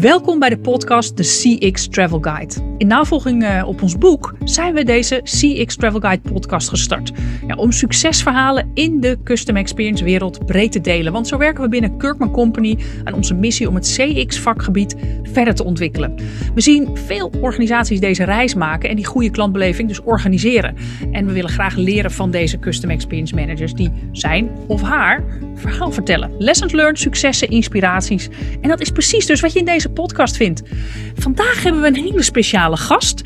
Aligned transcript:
Welkom 0.00 0.38
bij 0.38 0.48
de 0.48 0.58
podcast 0.58 1.16
The 1.16 1.22
CX 1.22 1.88
Travel 1.88 2.18
Guide. 2.20 2.73
In 2.78 2.86
navolging 2.86 3.42
uh, 3.42 3.62
op 3.66 3.82
ons 3.82 3.98
boek 3.98 4.34
zijn 4.44 4.74
we 4.74 4.84
deze 4.84 5.20
CX 5.22 5.76
Travel 5.76 6.00
Guide 6.00 6.30
podcast 6.32 6.68
gestart. 6.68 7.12
Ja, 7.46 7.54
om 7.54 7.72
succesverhalen 7.72 8.70
in 8.74 9.00
de 9.00 9.18
custom 9.24 9.56
experience 9.56 10.04
wereld 10.04 10.46
breed 10.46 10.72
te 10.72 10.80
delen. 10.80 11.12
Want 11.12 11.28
zo 11.28 11.38
werken 11.38 11.62
we 11.62 11.68
binnen 11.68 11.96
Kirkman 11.98 12.30
Company 12.30 12.78
aan 13.04 13.14
onze 13.14 13.34
missie 13.34 13.68
om 13.68 13.74
het 13.74 13.96
CX 13.96 14.38
vakgebied 14.38 14.96
verder 15.22 15.54
te 15.54 15.64
ontwikkelen. 15.64 16.14
We 16.54 16.60
zien 16.60 16.96
veel 16.96 17.32
organisaties 17.40 18.00
deze 18.00 18.24
reis 18.24 18.54
maken 18.54 18.88
en 18.88 18.96
die 18.96 19.06
goede 19.06 19.30
klantbeleving 19.30 19.88
dus 19.88 20.02
organiseren. 20.02 20.76
En 21.12 21.26
we 21.26 21.32
willen 21.32 21.50
graag 21.50 21.76
leren 21.76 22.10
van 22.10 22.30
deze 22.30 22.58
custom 22.58 22.90
experience 22.90 23.34
managers 23.34 23.74
die 23.74 23.90
zijn 24.12 24.50
of 24.66 24.82
haar 24.82 25.24
verhaal 25.54 25.90
vertellen. 25.90 26.30
Lessons 26.38 26.72
learned, 26.72 26.98
successen, 26.98 27.48
inspiraties. 27.48 28.28
En 28.60 28.68
dat 28.68 28.80
is 28.80 28.90
precies 28.90 29.26
dus 29.26 29.40
wat 29.40 29.52
je 29.52 29.58
in 29.58 29.64
deze 29.64 29.88
podcast 29.90 30.36
vindt. 30.36 30.62
Vandaag 31.14 31.62
hebben 31.62 31.82
we 31.82 31.88
een 31.88 31.94
hele 31.94 32.22
speciale 32.22 32.62
gast, 32.72 33.22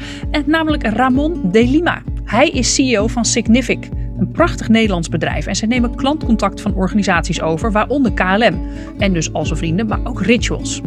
namelijk 0.47 0.87
Ramon 0.87 1.41
de 1.53 1.67
Lima. 1.67 2.03
Hij 2.25 2.49
is 2.49 2.75
CEO 2.75 3.07
van 3.07 3.25
Signific, 3.25 3.89
een 4.19 4.31
prachtig 4.31 4.69
Nederlands 4.69 5.09
bedrijf. 5.09 5.47
En 5.47 5.57
ze 5.57 5.67
nemen 5.67 5.95
klantcontact 5.95 6.61
van 6.61 6.75
organisaties 6.75 7.41
over, 7.41 7.73
waaronder 7.73 8.13
KLM. 8.13 8.61
En 8.99 9.13
dus 9.13 9.33
Als 9.33 9.53
Vrienden, 9.55 9.87
maar 9.87 10.01
ook 10.05 10.23
Rituals. 10.23 10.81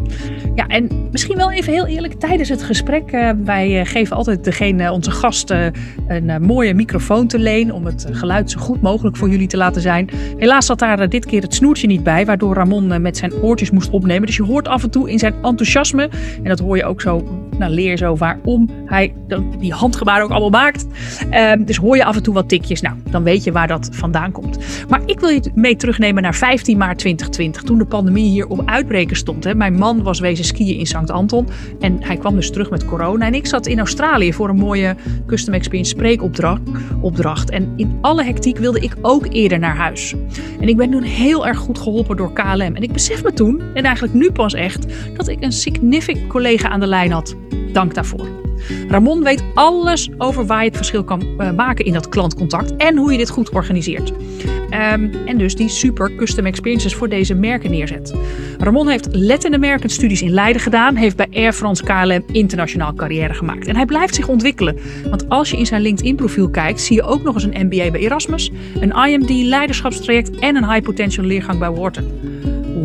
Ja, 0.54 0.66
en 0.66 1.08
misschien 1.10 1.36
wel 1.36 1.52
even 1.52 1.72
heel 1.72 1.86
eerlijk, 1.86 2.14
tijdens 2.14 2.48
het 2.48 2.62
gesprek, 2.62 3.12
uh, 3.12 3.30
wij 3.44 3.80
uh, 3.80 3.86
geven 3.86 4.16
altijd 4.16 4.44
degene, 4.44 4.92
onze 4.92 5.10
gasten, 5.10 5.72
uh, 6.08 6.16
een 6.16 6.42
mooie 6.42 6.74
microfoon 6.74 7.26
te 7.26 7.38
leen 7.38 7.72
om 7.72 7.86
het 7.86 8.06
geluid 8.10 8.50
zo 8.50 8.60
goed 8.60 8.82
mogelijk 8.82 9.16
voor 9.16 9.28
jullie 9.28 9.48
te 9.48 9.56
laten 9.56 9.82
zijn. 9.82 10.08
Helaas 10.36 10.66
zat 10.66 10.78
daar 10.78 11.08
dit 11.08 11.26
keer 11.26 11.42
het 11.42 11.54
snoertje 11.54 11.86
niet 11.86 12.02
bij, 12.02 12.26
waardoor 12.26 12.54
Ramon 12.54 13.02
met 13.02 13.16
zijn 13.16 13.32
oortjes 13.34 13.70
moest 13.70 13.90
opnemen. 13.90 14.26
Dus 14.26 14.36
je 14.36 14.42
hoort 14.42 14.68
af 14.68 14.82
en 14.82 14.90
toe 14.90 15.10
in 15.10 15.18
zijn 15.18 15.34
enthousiasme, 15.42 16.10
en 16.42 16.48
dat 16.48 16.58
hoor 16.58 16.76
je 16.76 16.84
ook 16.84 17.00
zo 17.00 17.24
nou, 17.58 17.72
leer 17.72 17.96
zo 17.96 18.16
waarom 18.16 18.68
hij 18.84 19.14
die 19.58 19.72
handgebaren 19.72 20.24
ook 20.24 20.30
allemaal 20.30 20.50
maakt. 20.50 20.86
Um, 21.32 21.64
dus 21.64 21.76
hoor 21.76 21.96
je 21.96 22.04
af 22.04 22.16
en 22.16 22.22
toe 22.22 22.34
wat 22.34 22.48
tikjes. 22.48 22.80
Nou, 22.80 22.96
dan 23.10 23.22
weet 23.22 23.44
je 23.44 23.52
waar 23.52 23.68
dat 23.68 23.88
vandaan 23.92 24.32
komt. 24.32 24.58
Maar 24.88 25.00
ik 25.06 25.20
wil 25.20 25.28
je 25.28 25.50
mee 25.54 25.76
terugnemen 25.76 26.22
naar 26.22 26.34
15 26.34 26.78
maart 26.78 26.98
2020, 26.98 27.62
toen 27.62 27.78
de 27.78 27.84
pandemie 27.84 28.30
hier 28.30 28.46
op 28.46 28.62
uitbreken 28.64 29.16
stond. 29.16 29.44
Hè. 29.44 29.54
Mijn 29.54 29.74
man 29.74 30.02
was 30.02 30.20
wezen 30.20 30.44
skiën 30.44 30.78
in 30.78 30.86
St. 30.86 31.10
Anton 31.10 31.48
en 31.80 31.96
hij 32.00 32.16
kwam 32.16 32.34
dus 32.34 32.50
terug 32.50 32.70
met 32.70 32.84
corona. 32.84 33.26
En 33.26 33.34
ik 33.34 33.46
zat 33.46 33.66
in 33.66 33.78
Australië 33.78 34.32
voor 34.32 34.48
een 34.48 34.56
mooie 34.56 34.96
Custom 35.26 35.54
Experience 35.54 35.90
spreekopdracht. 35.90 36.60
Opdracht. 37.00 37.50
En 37.50 37.72
in 37.76 37.98
alle 38.00 38.24
hectiek 38.24 38.58
wilde 38.58 38.80
ik 38.80 38.96
ook 39.02 39.26
eerder 39.30 39.58
naar 39.58 39.76
huis. 39.76 40.14
En 40.60 40.68
ik 40.68 40.76
ben 40.76 40.90
toen 40.90 41.02
heel 41.02 41.46
erg 41.46 41.58
goed 41.58 41.78
geholpen 41.78 42.16
door 42.16 42.32
KLM. 42.32 42.60
En 42.74 42.82
ik 42.82 42.92
besef 42.92 43.22
me 43.22 43.32
toen, 43.32 43.62
en 43.74 43.84
eigenlijk 43.84 44.14
nu 44.14 44.32
pas 44.32 44.54
echt, 44.54 44.86
dat 45.16 45.28
ik 45.28 45.44
een 45.44 45.52
significant 45.52 46.26
collega 46.26 46.68
aan 46.68 46.80
de 46.80 46.86
lijn 46.86 47.12
had. 47.12 47.36
Dank 47.72 47.94
daarvoor. 47.94 48.42
Ramon 48.88 49.22
weet 49.22 49.44
alles 49.54 50.08
over 50.18 50.46
waar 50.46 50.60
je 50.60 50.68
het 50.68 50.76
verschil 50.76 51.04
kan 51.04 51.22
uh, 51.38 51.50
maken 51.50 51.84
in 51.84 51.92
dat 51.92 52.08
klantcontact 52.08 52.76
en 52.76 52.96
hoe 52.96 53.12
je 53.12 53.18
dit 53.18 53.30
goed 53.30 53.50
organiseert. 53.50 54.10
Um, 54.10 55.10
en 55.26 55.38
dus 55.38 55.54
die 55.54 55.68
super 55.68 56.14
custom 56.16 56.46
experiences 56.46 56.94
voor 56.94 57.08
deze 57.08 57.34
merken 57.34 57.70
neerzet. 57.70 58.14
Ramon 58.58 58.88
heeft 58.88 59.08
Latin 59.16 59.54
American 59.54 59.90
studies 59.90 60.22
in 60.22 60.30
Leiden 60.30 60.62
gedaan, 60.62 60.96
heeft 60.96 61.16
bij 61.16 61.28
Air 61.32 61.52
France 61.52 61.82
KLM 61.82 62.24
internationaal 62.32 62.94
carrière 62.94 63.34
gemaakt. 63.34 63.66
En 63.66 63.76
hij 63.76 63.84
blijft 63.84 64.14
zich 64.14 64.28
ontwikkelen, 64.28 64.76
want 65.10 65.28
als 65.28 65.50
je 65.50 65.56
in 65.56 65.66
zijn 65.66 65.82
LinkedIn 65.82 66.16
profiel 66.16 66.50
kijkt, 66.50 66.80
zie 66.80 66.96
je 66.96 67.02
ook 67.02 67.22
nog 67.22 67.34
eens 67.34 67.44
een 67.44 67.66
MBA 67.66 67.90
bij 67.90 68.00
Erasmus, 68.00 68.50
een 68.80 68.92
IMD 68.92 69.30
leiderschapstraject 69.30 70.38
en 70.38 70.56
een 70.56 70.70
high 70.70 70.82
potential 70.84 71.26
leergang 71.26 71.58
bij 71.58 71.70
Wharton. 71.70 72.06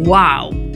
Wauw. 0.03 0.66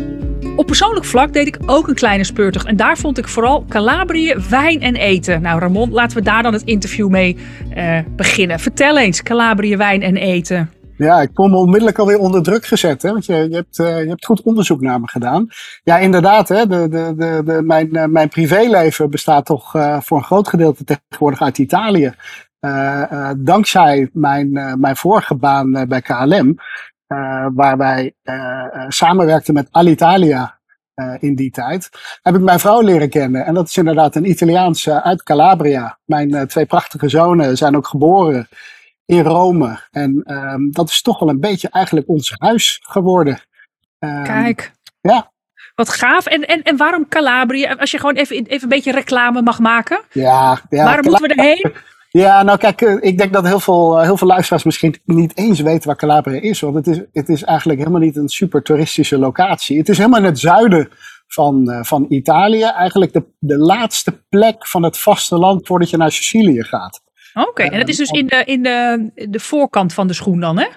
Op 0.61 0.67
persoonlijk 0.67 1.05
vlak 1.05 1.33
deed 1.33 1.47
ik 1.47 1.57
ook 1.65 1.87
een 1.87 1.95
kleine 1.95 2.23
speurtocht. 2.23 2.65
En 2.65 2.75
daar 2.75 2.97
vond 2.97 3.17
ik 3.17 3.27
vooral 3.27 3.65
Calabrië, 3.69 4.35
wijn 4.49 4.81
en 4.81 4.95
eten. 4.95 5.41
Nou, 5.41 5.59
Ramon, 5.59 5.91
laten 5.91 6.17
we 6.17 6.23
daar 6.23 6.43
dan 6.43 6.53
het 6.53 6.61
interview 6.63 7.09
mee 7.09 7.37
uh, 7.77 7.99
beginnen. 8.15 8.59
Vertel 8.59 8.97
eens, 8.97 9.23
Calabrië, 9.23 9.77
wijn 9.77 10.01
en 10.01 10.17
eten. 10.17 10.71
Ja, 10.97 11.21
ik 11.21 11.29
voel 11.33 11.47
me 11.47 11.55
onmiddellijk 11.55 11.99
alweer 11.99 12.19
onder 12.19 12.43
druk 12.43 12.65
gezet. 12.65 13.01
Hè? 13.01 13.11
Want 13.11 13.25
je, 13.25 13.33
je, 13.33 13.55
hebt, 13.55 13.79
uh, 13.79 14.01
je 14.03 14.09
hebt 14.09 14.25
goed 14.25 14.41
onderzoek 14.41 14.81
naar 14.81 14.99
me 14.99 15.07
gedaan. 15.07 15.47
Ja, 15.83 15.97
inderdaad. 15.97 16.49
Hè? 16.49 16.67
De, 16.67 16.87
de, 16.89 17.13
de, 17.17 17.41
de, 17.45 17.61
mijn, 17.61 17.89
uh, 17.91 18.05
mijn 18.05 18.29
privéleven 18.29 19.09
bestaat 19.09 19.45
toch 19.45 19.71
voor 19.99 20.17
een 20.17 20.23
groot 20.23 20.47
gedeelte 20.47 20.83
tegenwoordig 20.83 21.41
uit 21.41 21.57
Italië. 21.57 22.13
dankzij 23.37 24.09
mijn, 24.13 24.51
mijn 24.79 24.95
vorige 24.95 25.35
baan 25.35 25.85
bij 25.87 26.01
KLM 26.01 26.57
waar 27.53 27.77
wij 27.77 28.13
uh, 28.23 28.65
samenwerkten 28.87 29.53
met 29.53 29.67
Alitalia 29.71 30.59
in 31.19 31.35
die 31.35 31.51
tijd, 31.51 31.89
heb 32.21 32.35
ik 32.35 32.41
mijn 32.41 32.59
vrouw 32.59 32.81
leren 32.81 33.09
kennen. 33.09 33.45
En 33.45 33.53
dat 33.53 33.67
is 33.67 33.77
inderdaad 33.77 34.15
een 34.15 34.29
Italiaanse 34.29 35.03
uit 35.03 35.23
Calabria. 35.23 35.97
Mijn 36.05 36.47
twee 36.47 36.65
prachtige 36.65 37.09
zonen 37.09 37.57
zijn 37.57 37.75
ook 37.75 37.87
geboren 37.87 38.47
in 39.05 39.23
Rome. 39.23 39.79
En 39.91 40.23
um, 40.25 40.71
dat 40.71 40.89
is 40.89 41.01
toch 41.01 41.19
wel 41.19 41.29
een 41.29 41.39
beetje 41.39 41.69
eigenlijk 41.69 42.07
ons 42.07 42.33
huis 42.37 42.79
geworden. 42.83 43.39
Um, 43.99 44.23
Kijk. 44.23 44.71
Ja. 45.01 45.31
Wat 45.75 45.89
gaaf. 45.89 46.25
En, 46.25 46.47
en, 46.47 46.63
en 46.63 46.77
waarom 46.77 47.07
Calabria? 47.07 47.73
Als 47.73 47.91
je 47.91 47.97
gewoon 47.97 48.15
even, 48.15 48.35
even 48.35 48.63
een 48.63 48.69
beetje 48.69 48.91
reclame 48.91 49.41
mag 49.41 49.59
maken. 49.59 50.01
Ja, 50.11 50.59
ja 50.69 50.83
waarom 50.83 51.05
moeten 51.05 51.27
we 51.27 51.33
erheen? 51.33 51.73
Ja, 52.13 52.43
nou 52.43 52.57
kijk, 52.57 52.81
eh, 52.81 52.97
ik 52.99 53.17
denk 53.17 53.33
dat 53.33 53.47
heel 53.47 53.59
veel, 53.59 53.97
eh, 53.97 54.03
heel 54.03 54.17
veel 54.17 54.27
luisteraars 54.27 54.63
misschien 54.63 54.95
niet 55.05 55.37
eens 55.37 55.59
weten 55.59 55.87
waar 55.87 55.95
Calabria 55.95 56.41
is. 56.41 56.59
Want 56.59 56.75
het 56.75 56.87
is, 56.87 57.01
het 57.13 57.29
is 57.29 57.43
eigenlijk 57.43 57.79
helemaal 57.79 58.01
niet 58.01 58.15
een 58.15 58.29
super 58.29 58.63
toeristische 58.63 59.17
locatie. 59.17 59.77
Het 59.77 59.89
is 59.89 59.97
helemaal 59.97 60.19
in 60.19 60.25
het 60.25 60.39
zuiden 60.39 60.89
van, 61.27 61.69
uh, 61.69 61.83
van 61.83 62.05
Italië. 62.09 62.63
Eigenlijk 62.63 63.13
de, 63.13 63.25
de 63.39 63.57
laatste 63.57 64.23
plek 64.29 64.67
van 64.67 64.83
het 64.83 64.97
vasteland 64.97 65.67
voordat 65.67 65.89
je 65.89 65.97
naar 65.97 66.11
Sicilië 66.11 66.63
gaat. 66.63 67.01
Oké, 67.33 67.49
okay, 67.49 67.67
en 67.67 67.79
dat 67.79 67.89
is 67.89 67.97
dus 67.97 68.09
in, 68.09 68.27
de, 68.27 68.43
in 68.45 68.63
de, 68.63 69.09
de 69.29 69.39
voorkant 69.39 69.93
van 69.93 70.07
de 70.07 70.13
schoen 70.13 70.39
dan, 70.39 70.57
hè? 70.57 70.67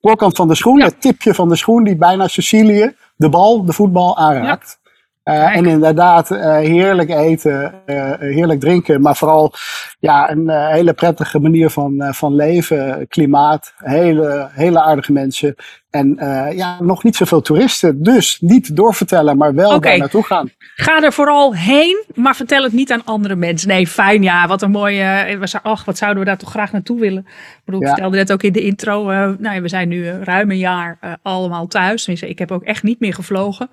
Voorkant 0.00 0.36
van 0.36 0.48
de 0.48 0.54
schoen, 0.54 0.78
ja. 0.78 0.84
het 0.84 1.00
tipje 1.00 1.34
van 1.34 1.48
de 1.48 1.56
schoen 1.56 1.84
die 1.84 1.96
bijna 1.96 2.28
Sicilië, 2.28 2.94
de 3.16 3.28
bal, 3.28 3.64
de 3.64 3.72
voetbal 3.72 4.16
aanraakt. 4.16 4.78
Ja. 4.82 4.83
Uh, 5.24 5.56
en 5.56 5.66
inderdaad, 5.66 6.30
uh, 6.30 6.56
heerlijk 6.56 7.10
eten, 7.10 7.74
uh, 7.86 8.12
heerlijk 8.18 8.60
drinken, 8.60 9.00
maar 9.00 9.16
vooral 9.16 9.52
ja, 9.98 10.30
een 10.30 10.50
hele 10.50 10.92
prettige 10.92 11.38
manier 11.38 11.70
van, 11.70 12.14
van 12.14 12.34
leven, 12.34 13.08
klimaat, 13.08 13.74
hele, 13.76 14.48
hele 14.52 14.82
aardige 14.82 15.12
mensen. 15.12 15.54
En 15.90 16.16
ja, 16.54 16.82
nog 16.82 17.04
niet 17.04 17.16
zoveel 17.16 17.40
toeristen. 17.40 18.02
Dus 18.02 18.38
niet 18.40 18.76
doorvertellen, 18.76 19.36
maar 19.36 19.54
wel 19.54 19.74
okay. 19.74 19.90
daar 19.90 19.98
naartoe 19.98 20.24
gaan. 20.24 20.50
Ga 20.74 21.02
er 21.02 21.12
vooral 21.12 21.54
heen, 21.54 22.04
maar 22.14 22.36
vertel 22.36 22.62
het 22.62 22.72
niet 22.72 22.92
aan 22.92 23.04
andere 23.04 23.36
mensen. 23.36 23.68
Nee, 23.68 23.86
fijn, 23.86 24.22
ja, 24.22 24.46
wat 24.46 24.62
een 24.62 24.70
mooie. 24.70 25.38
Ach, 25.62 25.84
wat 25.84 25.98
zouden 25.98 26.22
we 26.22 26.28
daar 26.28 26.38
toch 26.38 26.50
graag 26.50 26.72
naartoe 26.72 27.00
willen? 27.00 27.26
Ik 27.28 27.62
bedoel, 27.64 27.80
ik 27.80 27.86
ja. 27.86 27.92
vertelde 27.92 28.16
net 28.16 28.32
ook 28.32 28.42
in 28.42 28.52
de 28.52 28.62
intro. 28.62 29.04
nou, 29.38 29.62
we 29.62 29.68
zijn 29.68 29.88
nu 29.88 30.10
ruim 30.10 30.50
een 30.50 30.58
jaar 30.58 30.98
allemaal 31.22 31.66
thuis. 31.66 32.08
Ik 32.08 32.38
heb 32.38 32.50
ook 32.50 32.62
echt 32.62 32.82
niet 32.82 33.00
meer 33.00 33.14
gevlogen. 33.14 33.70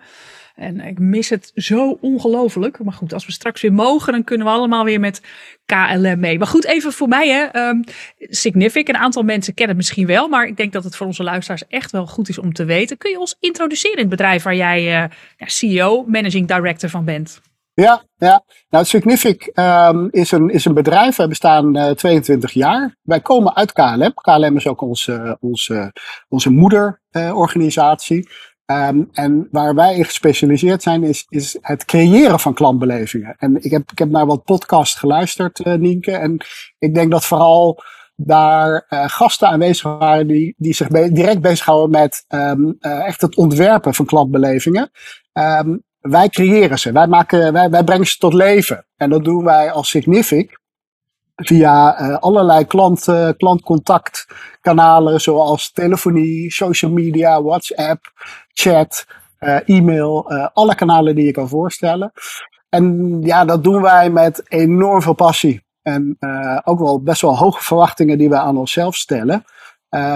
En 0.56 0.80
ik 0.80 1.00
mis 1.00 1.30
het 1.30 1.52
zo 1.56 1.98
ongelooflijk. 2.02 2.84
Maar 2.84 2.94
goed, 2.94 3.14
als 3.14 3.26
we 3.26 3.32
straks 3.32 3.62
weer 3.62 3.74
mogen, 3.74 4.14
dan 4.14 4.24
kunnen 4.24 4.48
we 4.48 4.54
allemaal 4.54 4.84
weer 4.84 5.00
met 5.00 5.22
KLM 5.66 6.20
mee. 6.20 6.38
Maar 6.38 6.48
goed, 6.48 6.66
even 6.66 6.92
voor 6.94 7.08
mij, 7.08 7.30
hè. 7.30 7.68
Um, 7.68 7.84
Signific, 8.18 8.88
een 8.88 8.98
aantal 8.98 9.24
mensen 9.24 9.54
kennen 9.54 9.76
het 9.76 9.86
misschien 9.86 10.08
wel. 10.08 10.28
Maar 10.28 10.48
ik 10.48 10.58
denk 10.58 10.74
dat 10.74 10.84
het 10.84 10.96
voor 10.96 11.08
onze 11.08 11.24
luisteraars 11.24 11.68
echt 11.68 11.92
wel 11.92 12.08
goed 12.08 12.30
is 12.30 12.38
om 12.38 12.54
te 12.54 12.66
weten. 12.66 12.98
Kun 12.98 13.12
je 13.12 13.20
ons 13.20 13.36
introduceren 13.40 13.96
in 13.96 14.02
het 14.02 14.10
bedrijf 14.10 14.44
waar 14.44 14.56
jij 14.56 14.84
ja, 14.84 15.10
CEO, 15.38 16.04
managing 16.08 16.48
director 16.48 16.90
van 16.90 17.06
bent? 17.06 17.42
Ja, 17.74 18.04
ja. 18.18 18.44
Nou, 18.70 18.86
Signific 18.86 19.52
um, 19.54 20.08
is, 20.12 20.32
een, 20.32 20.50
is 20.50 20.66
een 20.66 20.74
bedrijf. 20.74 21.16
Wij 21.16 21.28
bestaan 21.28 21.78
uh, 21.78 21.90
22 21.90 22.52
jaar. 22.52 22.96
Wij 23.02 23.22
komen 23.22 23.56
uit 23.56 23.72
KLM. 23.72 24.14
KLM 24.14 24.56
is 24.56 24.68
ook 24.68 24.82
onze, 24.82 25.38
onze, 25.40 25.94
onze 26.30 26.50
moederorganisatie. 26.50 28.30
Um, 28.72 29.10
en 29.12 29.48
waar 29.52 29.76
wij 29.76 29.96
in 29.96 30.06
gespecialiseerd 30.06 30.84
zijn, 30.84 31.04
is, 31.04 31.26
is 31.30 31.58
het 31.62 31.86
creëren 31.86 32.40
van 32.40 32.54
klantbelevingen. 32.54 33.36
En 33.38 33.64
ik 33.64 33.72
heb, 33.72 33.92
ik 33.92 34.00
heb 34.00 34.10
naar 34.10 34.26
wat 34.26 34.44
podcasts 34.44 35.00
geluisterd, 35.00 35.60
uh, 35.60 35.74
Nienke. 35.74 36.12
En 36.12 36.46
ik 36.78 36.94
denk 36.94 37.12
dat 37.12 37.26
vooral 37.26 37.84
daar 38.16 38.86
uh, 38.90 39.04
gasten 39.08 39.48
aanwezig 39.48 39.98
waren 40.00 40.28
die, 40.28 40.54
die 40.58 40.74
zich 40.74 40.88
direct 40.88 41.42
bezighouden 41.42 41.90
met 41.90 42.26
um, 42.28 42.78
uh, 42.80 43.06
echt 43.08 43.22
het 43.22 43.36
ontwerpen 43.36 43.94
van 43.94 44.06
klantbelevingen. 44.06 44.92
Um, 45.34 45.84
wij 46.00 46.30
creëren 46.30 46.80
ze, 46.80 46.92
wij, 46.92 47.08
maken, 47.08 47.54
wij, 47.54 47.70
wij 47.70 47.84
brengen 47.84 48.08
ze 48.08 48.18
tot 48.18 48.34
leven. 48.34 48.86
En 48.96 49.10
dat 49.10 49.24
doen 49.24 49.44
wij 49.44 49.72
als 49.72 49.90
Signific 49.90 50.60
via 51.42 52.02
uh, 52.02 52.18
allerlei 52.18 52.66
klant, 52.66 53.08
uh, 53.08 53.30
klantcontactkanalen 53.38 55.22
zoals 55.22 55.72
telefonie, 55.72 56.52
social 56.52 56.92
media, 56.92 57.42
WhatsApp, 57.42 58.12
chat, 58.54 59.06
uh, 59.40 59.70
e-mail, 59.70 60.32
alle 60.54 60.76
kanalen 60.76 61.16
die 61.16 61.26
je 61.26 61.32
kan 61.32 61.48
voorstellen. 61.48 62.12
En 62.70 63.18
ja, 63.22 63.46
dat 63.46 63.64
doen 63.64 63.82
wij 63.82 64.10
met 64.10 64.44
enorm 64.48 65.02
veel 65.02 65.14
passie. 65.14 65.64
En 65.82 66.18
ook 66.64 66.80
wel 66.80 67.02
best 67.02 67.22
wel 67.22 67.38
hoge 67.38 67.64
verwachtingen 67.64 68.18
die 68.18 68.30
wij 68.30 68.40
aan 68.40 68.58
onszelf 68.58 68.96
stellen. 68.96 69.44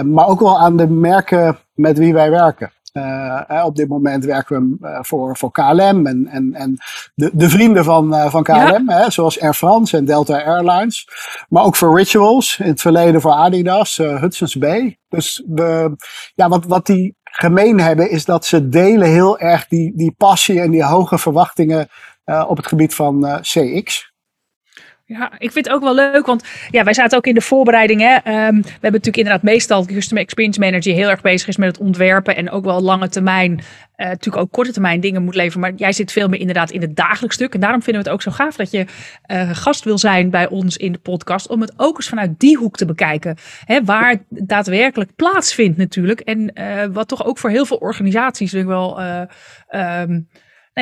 maar 0.04 0.28
ook 0.28 0.40
wel 0.40 0.58
aan 0.58 0.76
de 0.76 0.88
merken 0.88 1.58
met 1.74 1.98
wie 1.98 2.12
wij 2.12 2.30
werken. 2.30 2.72
Uh, 2.96 3.62
op 3.64 3.76
dit 3.76 3.88
moment 3.88 4.24
werken 4.24 4.76
we 4.80 4.98
voor, 5.00 5.36
voor 5.36 5.50
KLM 5.50 6.06
en, 6.06 6.26
en, 6.26 6.54
en 6.54 6.76
de, 7.14 7.30
de 7.32 7.48
vrienden 7.48 7.84
van, 7.84 8.30
van 8.30 8.42
KLM, 8.42 8.88
hè, 8.88 9.10
zoals 9.10 9.40
Air 9.40 9.54
France 9.54 9.96
en 9.96 10.04
Delta 10.04 10.42
Airlines. 10.42 11.08
Maar 11.48 11.64
ook 11.64 11.76
voor 11.76 11.96
Rituals, 11.96 12.58
in 12.58 12.66
het 12.66 12.80
verleden 12.80 13.20
voor 13.20 13.32
Adidas, 13.32 13.96
Hudson's 13.96 14.56
Bay. 14.56 14.98
Dus 15.08 15.42
we, 15.46 15.96
ja, 16.34 16.48
wat, 16.48 16.64
wat 16.64 16.86
die 16.86 17.16
gemeen 17.22 17.80
hebben, 17.80 18.10
is 18.10 18.24
dat 18.24 18.44
ze 18.44 18.68
delen 18.68 19.08
heel 19.08 19.38
erg 19.38 19.68
die, 19.68 19.92
die 19.96 20.14
passie 20.16 20.60
en 20.60 20.70
die 20.70 20.84
hoge 20.84 21.18
verwachtingen 21.18 21.88
op 22.46 22.56
het 22.56 22.66
gebied 22.66 22.94
van 22.94 23.40
CX. 23.40 24.14
Ja, 25.08 25.32
ik 25.38 25.52
vind 25.52 25.66
het 25.66 25.74
ook 25.74 25.82
wel 25.82 25.94
leuk, 25.94 26.26
want 26.26 26.44
ja, 26.70 26.84
wij 26.84 26.94
zaten 26.94 27.18
ook 27.18 27.26
in 27.26 27.34
de 27.34 27.40
voorbereiding. 27.40 28.00
Hè. 28.00 28.14
Ehm, 28.14 28.54
we 28.54 28.70
hebben 28.70 28.80
natuurlijk 28.80 29.16
inderdaad 29.16 29.42
meestal 29.42 29.86
de 29.86 29.94
Customer 29.94 30.22
Experience 30.22 30.60
Manager 30.60 30.94
heel 30.94 31.08
erg 31.08 31.20
bezig 31.20 31.48
is 31.48 31.56
met 31.56 31.68
het 31.68 31.78
ontwerpen 31.78 32.36
en 32.36 32.50
ook 32.50 32.64
wel 32.64 32.80
lange 32.80 33.08
termijn, 33.08 33.52
uh, 33.52 34.06
natuurlijk 34.06 34.44
ook 34.44 34.52
korte 34.52 34.72
termijn 34.72 35.00
dingen 35.00 35.24
moet 35.24 35.34
leveren. 35.34 35.60
Maar 35.60 35.72
jij 35.74 35.92
zit 35.92 36.12
veel 36.12 36.28
meer 36.28 36.40
inderdaad 36.40 36.70
in 36.70 36.80
het 36.80 36.96
dagelijks 36.96 37.34
stuk. 37.34 37.54
En 37.54 37.60
daarom 37.60 37.82
vinden 37.82 38.02
we 38.02 38.08
het 38.08 38.18
ook 38.18 38.22
zo 38.22 38.44
gaaf 38.44 38.56
dat 38.56 38.70
je 38.70 38.86
uh, 39.26 39.50
gast 39.50 39.84
wil 39.84 39.98
zijn 39.98 40.30
bij 40.30 40.48
ons 40.48 40.76
in 40.76 40.92
de 40.92 40.98
podcast, 40.98 41.48
om 41.48 41.60
het 41.60 41.72
ook 41.76 41.96
eens 41.96 42.08
vanuit 42.08 42.38
die 42.38 42.56
hoek 42.56 42.76
te 42.76 42.86
bekijken. 42.86 43.36
Hè, 43.64 43.84
waar 43.84 44.10
het 44.10 44.22
daadwerkelijk 44.28 45.10
plaatsvindt 45.16 45.76
natuurlijk. 45.76 46.20
En 46.20 46.50
uh, 46.54 46.84
wat 46.92 47.08
toch 47.08 47.24
ook 47.24 47.38
voor 47.38 47.50
heel 47.50 47.66
veel 47.66 47.76
organisaties 47.76 48.52
wel... 48.52 49.00
Um, 49.70 50.28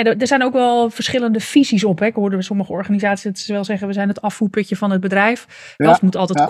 Nee, 0.03 0.05
er 0.05 0.27
zijn 0.27 0.43
ook 0.43 0.53
wel 0.53 0.91
verschillende 0.91 1.41
visies 1.41 1.85
op. 1.85 1.99
Hè. 1.99 2.07
Ik 2.07 2.15
hoorde 2.15 2.43
sommige 2.43 2.73
organisaties 2.73 3.47
wel 3.47 3.65
zeggen, 3.65 3.87
we 3.87 3.93
zijn 3.93 4.09
het 4.09 4.21
afvoerputje 4.21 4.77
van 4.77 4.91
het 4.91 5.01
bedrijf. 5.01 5.75
Ja, 5.77 5.93
het 5.93 6.01
moet 6.01 6.17
altijd 6.17 6.45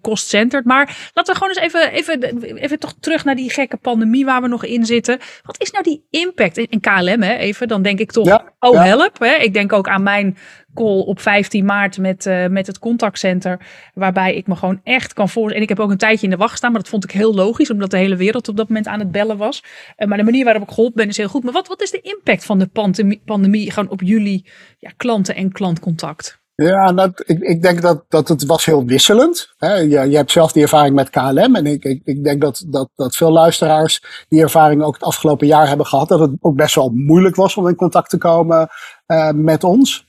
kost, 0.00 0.34
uh. 0.34 0.62
Maar 0.64 1.10
laten 1.14 1.34
we 1.34 1.40
gewoon 1.40 1.48
eens 1.48 1.74
even, 1.74 1.92
even, 1.92 2.42
even 2.54 2.78
toch 2.78 2.94
terug 3.00 3.24
naar 3.24 3.34
die 3.34 3.50
gekke 3.50 3.76
pandemie 3.76 4.24
waar 4.24 4.42
we 4.42 4.48
nog 4.48 4.64
in 4.64 4.84
zitten. 4.84 5.18
Wat 5.42 5.60
is 5.60 5.70
nou 5.70 5.84
die 5.84 6.06
impact? 6.10 6.56
In 6.56 6.80
KLM, 6.80 7.22
hè, 7.22 7.34
even, 7.34 7.68
dan 7.68 7.82
denk 7.82 7.98
ik 7.98 8.12
toch, 8.12 8.42
oh 8.58 8.82
help. 8.82 9.18
Hè. 9.18 9.34
Ik 9.34 9.54
denk 9.54 9.72
ook 9.72 9.88
aan 9.88 10.02
mijn 10.02 10.36
call 10.76 11.00
op 11.00 11.20
15 11.20 11.64
maart 11.64 11.98
met, 11.98 12.26
uh, 12.26 12.46
met 12.46 12.66
het 12.66 12.78
contactcenter. 12.78 13.60
Waarbij 13.94 14.34
ik 14.34 14.46
me 14.46 14.56
gewoon 14.56 14.80
echt 14.84 15.12
kan 15.12 15.28
voorstellen. 15.28 15.56
En 15.56 15.62
ik 15.62 15.68
heb 15.68 15.80
ook 15.80 15.90
een 15.90 15.96
tijdje 15.96 16.24
in 16.24 16.30
de 16.30 16.36
wacht 16.36 16.50
gestaan. 16.50 16.72
Maar 16.72 16.80
dat 16.80 16.90
vond 16.90 17.04
ik 17.04 17.10
heel 17.10 17.34
logisch. 17.34 17.70
Omdat 17.70 17.90
de 17.90 17.96
hele 17.96 18.16
wereld 18.16 18.48
op 18.48 18.56
dat 18.56 18.68
moment 18.68 18.86
aan 18.86 18.98
het 18.98 19.12
bellen 19.12 19.36
was. 19.36 19.62
Uh, 19.96 20.08
maar 20.08 20.18
de 20.18 20.24
manier 20.24 20.44
waarop 20.44 20.62
ik 20.62 20.68
geholpen 20.68 20.96
ben 20.96 21.08
is 21.08 21.16
heel 21.16 21.28
goed. 21.28 21.44
Maar 21.44 21.52
wat, 21.52 21.68
wat 21.68 21.82
is 21.82 21.90
de 21.90 22.00
impact 22.00 22.44
van 22.44 22.58
de 22.58 22.66
pandemie, 22.66 23.22
pandemie 23.24 23.70
gewoon 23.70 23.90
op 23.90 24.00
jullie 24.02 24.46
ja, 24.78 24.90
klanten 24.96 25.34
en 25.34 25.52
klantcontact? 25.52 26.44
Ja, 26.56 26.92
dat, 26.92 27.22
ik, 27.26 27.38
ik 27.40 27.62
denk 27.62 27.82
dat, 27.82 28.04
dat 28.08 28.28
het 28.28 28.46
was 28.46 28.64
heel 28.64 28.84
wisselend. 28.84 29.54
Hè. 29.56 29.74
Je, 29.74 29.88
je 29.88 30.16
hebt 30.16 30.30
zelf 30.30 30.52
die 30.52 30.62
ervaring 30.62 30.94
met 30.94 31.10
KLM. 31.10 31.54
En 31.56 31.66
ik, 31.66 31.84
ik, 31.84 32.00
ik 32.04 32.24
denk 32.24 32.40
dat, 32.40 32.64
dat, 32.66 32.90
dat 32.94 33.16
veel 33.16 33.32
luisteraars 33.32 34.26
die 34.28 34.42
ervaring 34.42 34.82
ook 34.82 34.94
het 34.94 35.02
afgelopen 35.02 35.46
jaar 35.46 35.68
hebben 35.68 35.86
gehad. 35.86 36.08
Dat 36.08 36.20
het 36.20 36.30
ook 36.40 36.56
best 36.56 36.74
wel 36.74 36.90
moeilijk 36.94 37.36
was 37.36 37.56
om 37.56 37.68
in 37.68 37.74
contact 37.74 38.10
te 38.10 38.18
komen 38.18 38.68
uh, 39.06 39.30
met 39.30 39.64
ons. 39.64 40.05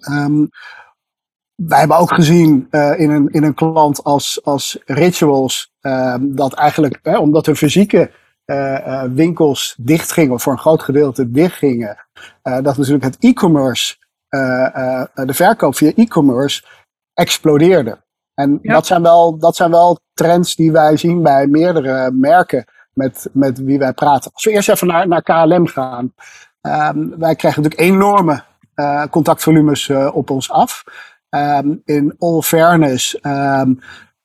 Um, 0.00 0.48
wij 1.54 1.78
hebben 1.78 1.96
ook 1.96 2.14
gezien 2.14 2.68
uh, 2.70 3.00
in, 3.00 3.10
een, 3.10 3.28
in 3.28 3.42
een 3.42 3.54
klant 3.54 4.04
als, 4.04 4.44
als 4.44 4.78
Rituals 4.84 5.72
um, 5.80 6.36
dat 6.36 6.54
eigenlijk, 6.54 6.98
hè, 7.02 7.18
omdat 7.18 7.46
hun 7.46 7.56
fysieke 7.56 8.10
uh, 8.46 8.56
uh, 8.56 9.02
winkels 9.02 9.74
dichtgingen, 9.78 10.32
of 10.32 10.42
voor 10.42 10.52
een 10.52 10.58
groot 10.58 10.82
gedeelte 10.82 11.30
dichtgingen, 11.30 12.06
dat 12.42 12.76
natuurlijk 12.76 13.04
het 13.04 13.16
e-commerce, 13.20 13.96
de 15.14 15.34
verkoop 15.34 15.76
via 15.76 15.92
e-commerce 15.94 16.64
explodeerde. 17.14 18.04
En 18.34 18.58
ja. 18.62 18.72
dat, 18.72 18.86
zijn 18.86 19.02
wel, 19.02 19.38
dat 19.38 19.56
zijn 19.56 19.70
wel 19.70 19.98
trends 20.14 20.54
die 20.54 20.72
wij 20.72 20.96
zien 20.96 21.22
bij 21.22 21.46
meerdere 21.46 22.10
merken 22.12 22.64
met, 22.92 23.28
met 23.32 23.58
wie 23.58 23.78
wij 23.78 23.92
praten. 23.92 24.30
Als 24.32 24.44
we 24.44 24.50
eerst 24.50 24.68
even 24.68 24.86
naar, 24.86 25.08
naar 25.08 25.22
KLM 25.22 25.66
gaan. 25.66 26.14
Um, 26.60 27.18
wij 27.18 27.34
krijgen 27.34 27.62
natuurlijk 27.62 27.90
enorme 27.90 28.42
contactvolumes 29.10 29.88
uh, 29.88 30.10
op 30.12 30.30
ons 30.30 30.50
af. 30.50 30.84
Um, 31.30 31.82
in 31.84 32.14
all 32.18 32.42
fairness, 32.42 33.18
um, 33.22 33.80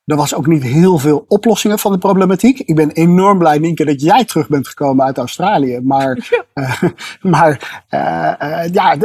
er 0.06 0.15
was 0.15 0.36
ook 0.36 0.48
niet 0.48 0.63
heel 0.63 0.98
veel 0.98 1.25
oplossingen 1.27 1.80
van 1.80 1.92
de 1.92 1.98
problematiek. 1.98 2.59
Ik 2.59 2.75
ben 2.75 2.92
enorm 2.92 3.38
blij, 3.38 3.57
Nienke, 3.57 3.86
dat 3.86 4.01
jij 4.01 4.25
terug 4.25 4.48
bent 4.48 4.68
gekomen 4.68 5.06
uit 5.06 5.18
Australië. 5.18 5.80
Maar, 5.80 6.27
ja, 6.30 6.45
uh, 6.63 6.83
maar 7.33 7.83
ja, 8.71 8.98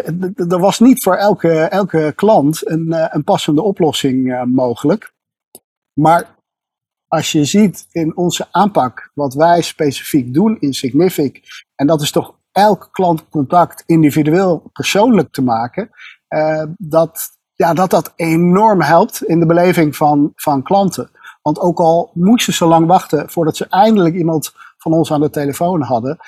er 0.49 0.59
was 0.59 0.79
niet 0.79 1.03
voor 1.03 1.15
elke, 1.15 1.53
elke 1.53 2.13
klant 2.17 2.71
een, 2.71 3.15
een 3.15 3.25
passende 3.25 3.63
oplossing 3.63 4.45
mogelijk. 4.45 5.13
Maar 5.93 6.37
als 7.09 7.33
je 7.33 7.45
ziet 7.45 7.87
in 7.93 8.17
onze 8.17 8.47
aanpak 8.51 9.11
wat 9.15 9.35
wij 9.35 9.63
specifiek 9.63 10.35
doen 10.35 10.57
in 10.61 10.75
Signific, 10.75 11.43
en 11.75 11.87
dat 11.87 12.03
is 12.03 12.11
toch 12.11 12.36
elk 12.57 12.89
klantcontact 12.93 13.83
individueel 13.87 14.71
persoonlijk 14.73 15.33
te 15.33 15.43
maken, 15.43 15.91
uh, 16.29 16.63
dat, 16.77 17.31
ja, 17.55 17.75
dat 17.75 17.91
dat 17.91 18.13
enorm 18.17 18.81
helpt 18.81 19.23
in 19.23 19.41
de 19.41 19.47
beleving 19.47 19.97
van, 19.97 20.33
van 20.35 20.63
klanten. 20.63 21.11
Want 21.43 21.61
ook 21.61 21.79
al 21.79 22.11
moesten 22.15 22.53
ze 22.53 22.65
lang 22.65 22.87
wachten 22.87 23.31
voordat 23.31 23.57
ze 23.57 23.67
eindelijk 23.69 24.15
iemand 24.15 24.53
van 24.77 24.93
ons 24.93 25.13
aan 25.13 25.21
de 25.21 25.31
telefoon 25.31 25.83
hadden, 25.83 26.19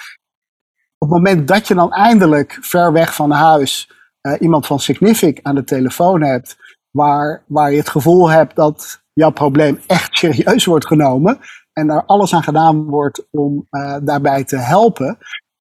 op 0.99 1.09
het 1.09 1.11
moment 1.11 1.49
dat 1.49 1.69
je 1.69 1.75
dan 1.75 1.93
eindelijk 1.93 2.59
ver 2.61 2.93
weg 2.93 3.15
van 3.15 3.31
huis 3.31 3.91
uh, 4.23 4.35
iemand 4.39 4.67
van 4.67 4.81
Signific 4.81 5.41
aan 5.43 5.55
de 5.55 5.65
telefoon 5.65 6.23
hebt, 6.23 6.57
waar, 6.91 7.45
waar 7.47 7.71
je 7.71 7.79
het 7.79 7.89
gevoel 7.89 8.31
hebt 8.31 8.57
dat 8.57 9.03
jouw 9.13 9.31
probleem 9.31 9.81
echt 9.87 10.17
serieus 10.17 10.65
wordt 10.65 10.87
genomen 10.87 11.39
en 11.73 11.87
daar 11.87 12.05
alles 12.05 12.35
aan 12.35 12.43
gedaan 12.43 12.85
wordt 12.85 13.27
om 13.31 13.67
uh, 13.71 13.97
daarbij 14.03 14.45
te 14.45 14.57
helpen, 14.57 15.19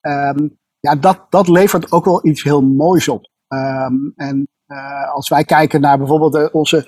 Um, 0.07 0.57
ja, 0.79 0.95
dat, 0.95 1.25
dat 1.29 1.47
levert 1.47 1.91
ook 1.91 2.05
wel 2.05 2.25
iets 2.25 2.43
heel 2.43 2.61
moois 2.61 3.07
op. 3.07 3.31
Um, 3.47 4.13
en 4.15 4.47
uh, 4.67 5.13
als 5.13 5.29
wij 5.29 5.43
kijken 5.43 5.81
naar 5.81 5.97
bijvoorbeeld 5.97 6.33
de, 6.33 6.49
onze 6.51 6.87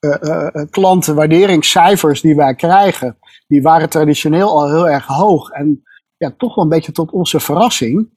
uh, 0.00 0.14
uh, 0.20 0.64
klantenwaarderingscijfers 0.70 2.20
die 2.20 2.36
wij 2.36 2.54
krijgen, 2.54 3.18
die 3.46 3.62
waren 3.62 3.88
traditioneel 3.88 4.48
al 4.48 4.70
heel 4.70 4.88
erg 4.88 5.06
hoog. 5.06 5.50
En 5.50 5.82
ja, 6.16 6.34
toch 6.36 6.54
wel 6.54 6.64
een 6.64 6.70
beetje 6.70 6.92
tot 6.92 7.10
onze 7.10 7.40
verrassing 7.40 8.14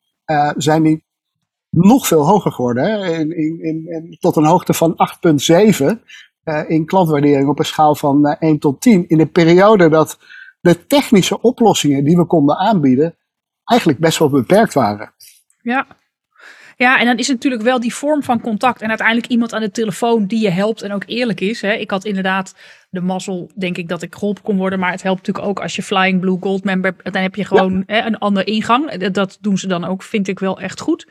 zijn 0.58 0.84
die 0.84 1.06
nog 1.70 2.08
veel 2.08 2.28
hoger 2.28 2.52
geworden. 2.52 2.84
Hè? 2.84 3.18
In, 3.18 3.64
in, 3.64 4.18
tot 4.20 4.36
een 4.36 4.46
hoogte 4.46 4.74
van 4.74 4.96
8,7 5.80 5.86
in 6.68 6.86
klantwaardering 6.86 7.50
op 7.50 7.60
een 7.60 7.66
schaal 7.66 7.96
van 7.96 8.26
1 8.26 8.60
tot 8.60 8.82
10. 8.82 9.08
In 9.08 9.18
de 9.18 9.26
periode 9.26 9.90
dat 9.90 10.18
de 10.62 10.86
technische 10.86 11.42
oplossingen 11.42 12.04
die 12.04 12.18
we 12.18 12.26
konden 12.26 12.58
aanbieden 12.58 13.16
eigenlijk 13.70 14.00
best 14.00 14.18
wel 14.20 14.30
beperkt 14.30 14.74
waren. 14.74 15.14
Ja. 15.62 15.88
Ja, 16.76 17.00
en 17.00 17.06
dan 17.06 17.18
is 17.18 17.28
het 17.28 17.36
natuurlijk 17.36 17.64
wel 17.64 17.80
die 17.80 17.94
vorm 17.94 18.24
van 18.24 18.42
contact. 18.42 18.82
En 18.82 18.90
uiteindelijk 18.90 19.28
iemand 19.28 19.54
aan 19.54 19.62
de 19.62 19.72
telefoon 19.72 20.26
die 20.26 20.42
je 20.42 20.50
helpt 20.50 20.82
en 20.82 20.92
ook 20.92 21.04
eerlijk 21.06 21.40
is. 21.40 21.62
Hè. 21.62 21.74
Ik 21.74 21.92
had 21.92 22.06
inderdaad 22.06 22.56
de 22.90 23.02
mazzel, 23.02 23.52
denk 23.56 23.78
ik, 23.78 23.88
dat 23.88 24.02
ik 24.02 24.14
geholpen 24.14 24.44
kon 24.44 24.58
worden. 24.58 24.80
Maar 24.80 24.92
het 24.92 25.04
helpt 25.04 25.28
natuurlijk 25.28 25.48
ook 25.48 25.60
als 25.60 25.76
je 25.76 25.84
Flying 25.84 26.20
Blue 26.20 26.38
Gold 26.40 26.64
member. 26.64 26.96
Dan 27.04 27.22
heb 27.22 27.36
je 27.36 27.46
gewoon 27.46 27.84
hè, 27.86 28.06
een 28.06 28.18
andere 28.18 28.46
ingang. 28.46 28.94
Dat 28.94 29.38
doen 29.42 29.58
ze 29.58 29.68
dan 29.68 29.86
ook, 29.86 30.04
vind 30.04 30.28
ik 30.28 30.40
wel 30.40 30.60
echt 30.60 30.80
goed. 30.80 31.08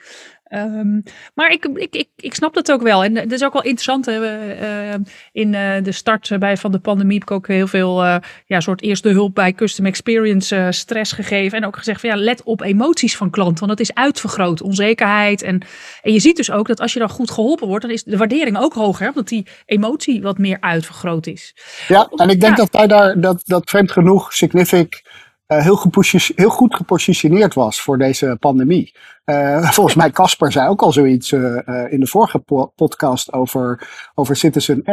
Um, 0.50 1.02
maar 1.34 1.50
ik, 1.50 1.64
ik, 1.64 1.94
ik, 1.94 2.08
ik 2.16 2.34
snap 2.34 2.54
dat 2.54 2.72
ook 2.72 2.82
wel. 2.82 3.04
En 3.04 3.14
dat 3.14 3.32
is 3.32 3.44
ook 3.44 3.52
wel 3.52 3.62
interessant. 3.62 4.08
Uh, 4.08 4.94
in 5.32 5.52
uh, 5.52 5.82
de 5.82 5.92
start 5.92 6.38
bij, 6.38 6.56
van 6.56 6.72
de 6.72 6.78
pandemie 6.78 7.14
heb 7.14 7.22
ik 7.22 7.30
ook 7.30 7.46
heel 7.46 7.66
veel 7.66 8.04
uh, 8.04 8.16
ja, 8.46 8.60
soort 8.60 8.82
eerste 8.82 9.08
hulp 9.08 9.34
bij 9.34 9.52
custom 9.52 9.86
experience 9.86 10.68
stress 10.70 11.12
gegeven. 11.12 11.58
En 11.58 11.66
ook 11.66 11.76
gezegd 11.76 12.00
van 12.00 12.10
ja, 12.10 12.16
let 12.16 12.42
op 12.42 12.60
emoties 12.60 13.16
van 13.16 13.30
klanten. 13.30 13.66
Want 13.66 13.78
dat 13.78 13.88
is 13.88 13.94
uitvergroot, 13.94 14.62
onzekerheid. 14.62 15.42
En, 15.42 15.62
en 16.02 16.12
je 16.12 16.20
ziet 16.20 16.36
dus 16.36 16.50
ook 16.50 16.66
dat 16.66 16.80
als 16.80 16.92
je 16.92 16.98
dan 16.98 17.08
goed 17.08 17.30
geholpen 17.30 17.68
wordt, 17.68 17.84
dan 17.84 17.92
is 17.92 18.04
de 18.04 18.16
waardering 18.16 18.58
ook 18.58 18.74
hoger. 18.74 19.08
Omdat 19.08 19.28
die 19.28 19.46
emotie 19.66 20.22
wat 20.22 20.38
meer 20.38 20.56
uitvergroot 20.60 21.26
is. 21.26 21.54
Ja, 21.88 22.08
en 22.16 22.28
ik 22.28 22.40
denk 22.40 22.56
dat 22.56 22.70
wij 22.70 22.86
daar, 22.86 23.20
dat, 23.20 23.42
dat 23.44 23.70
vreemd 23.70 23.92
genoeg, 23.92 24.32
Signific 24.32 25.02
uh, 25.48 25.62
heel, 25.62 25.92
heel, 26.34 26.50
goed 26.50 26.74
gepositioneerd 26.74 27.54
was 27.54 27.80
voor 27.80 27.98
deze 27.98 28.36
pandemie. 28.40 28.94
Uh, 29.24 29.70
volgens 29.76 29.94
mij, 29.96 30.10
Casper 30.10 30.52
zei 30.52 30.68
ook 30.68 30.82
al 30.82 30.92
zoiets 30.92 31.30
uh, 31.30 31.92
in 31.92 32.00
de 32.00 32.06
vorige 32.06 32.38
po 32.38 32.72
podcast 32.76 33.32
over, 33.32 33.88
over 34.14 34.36
Citizen 34.36 34.80
M. 34.84 34.90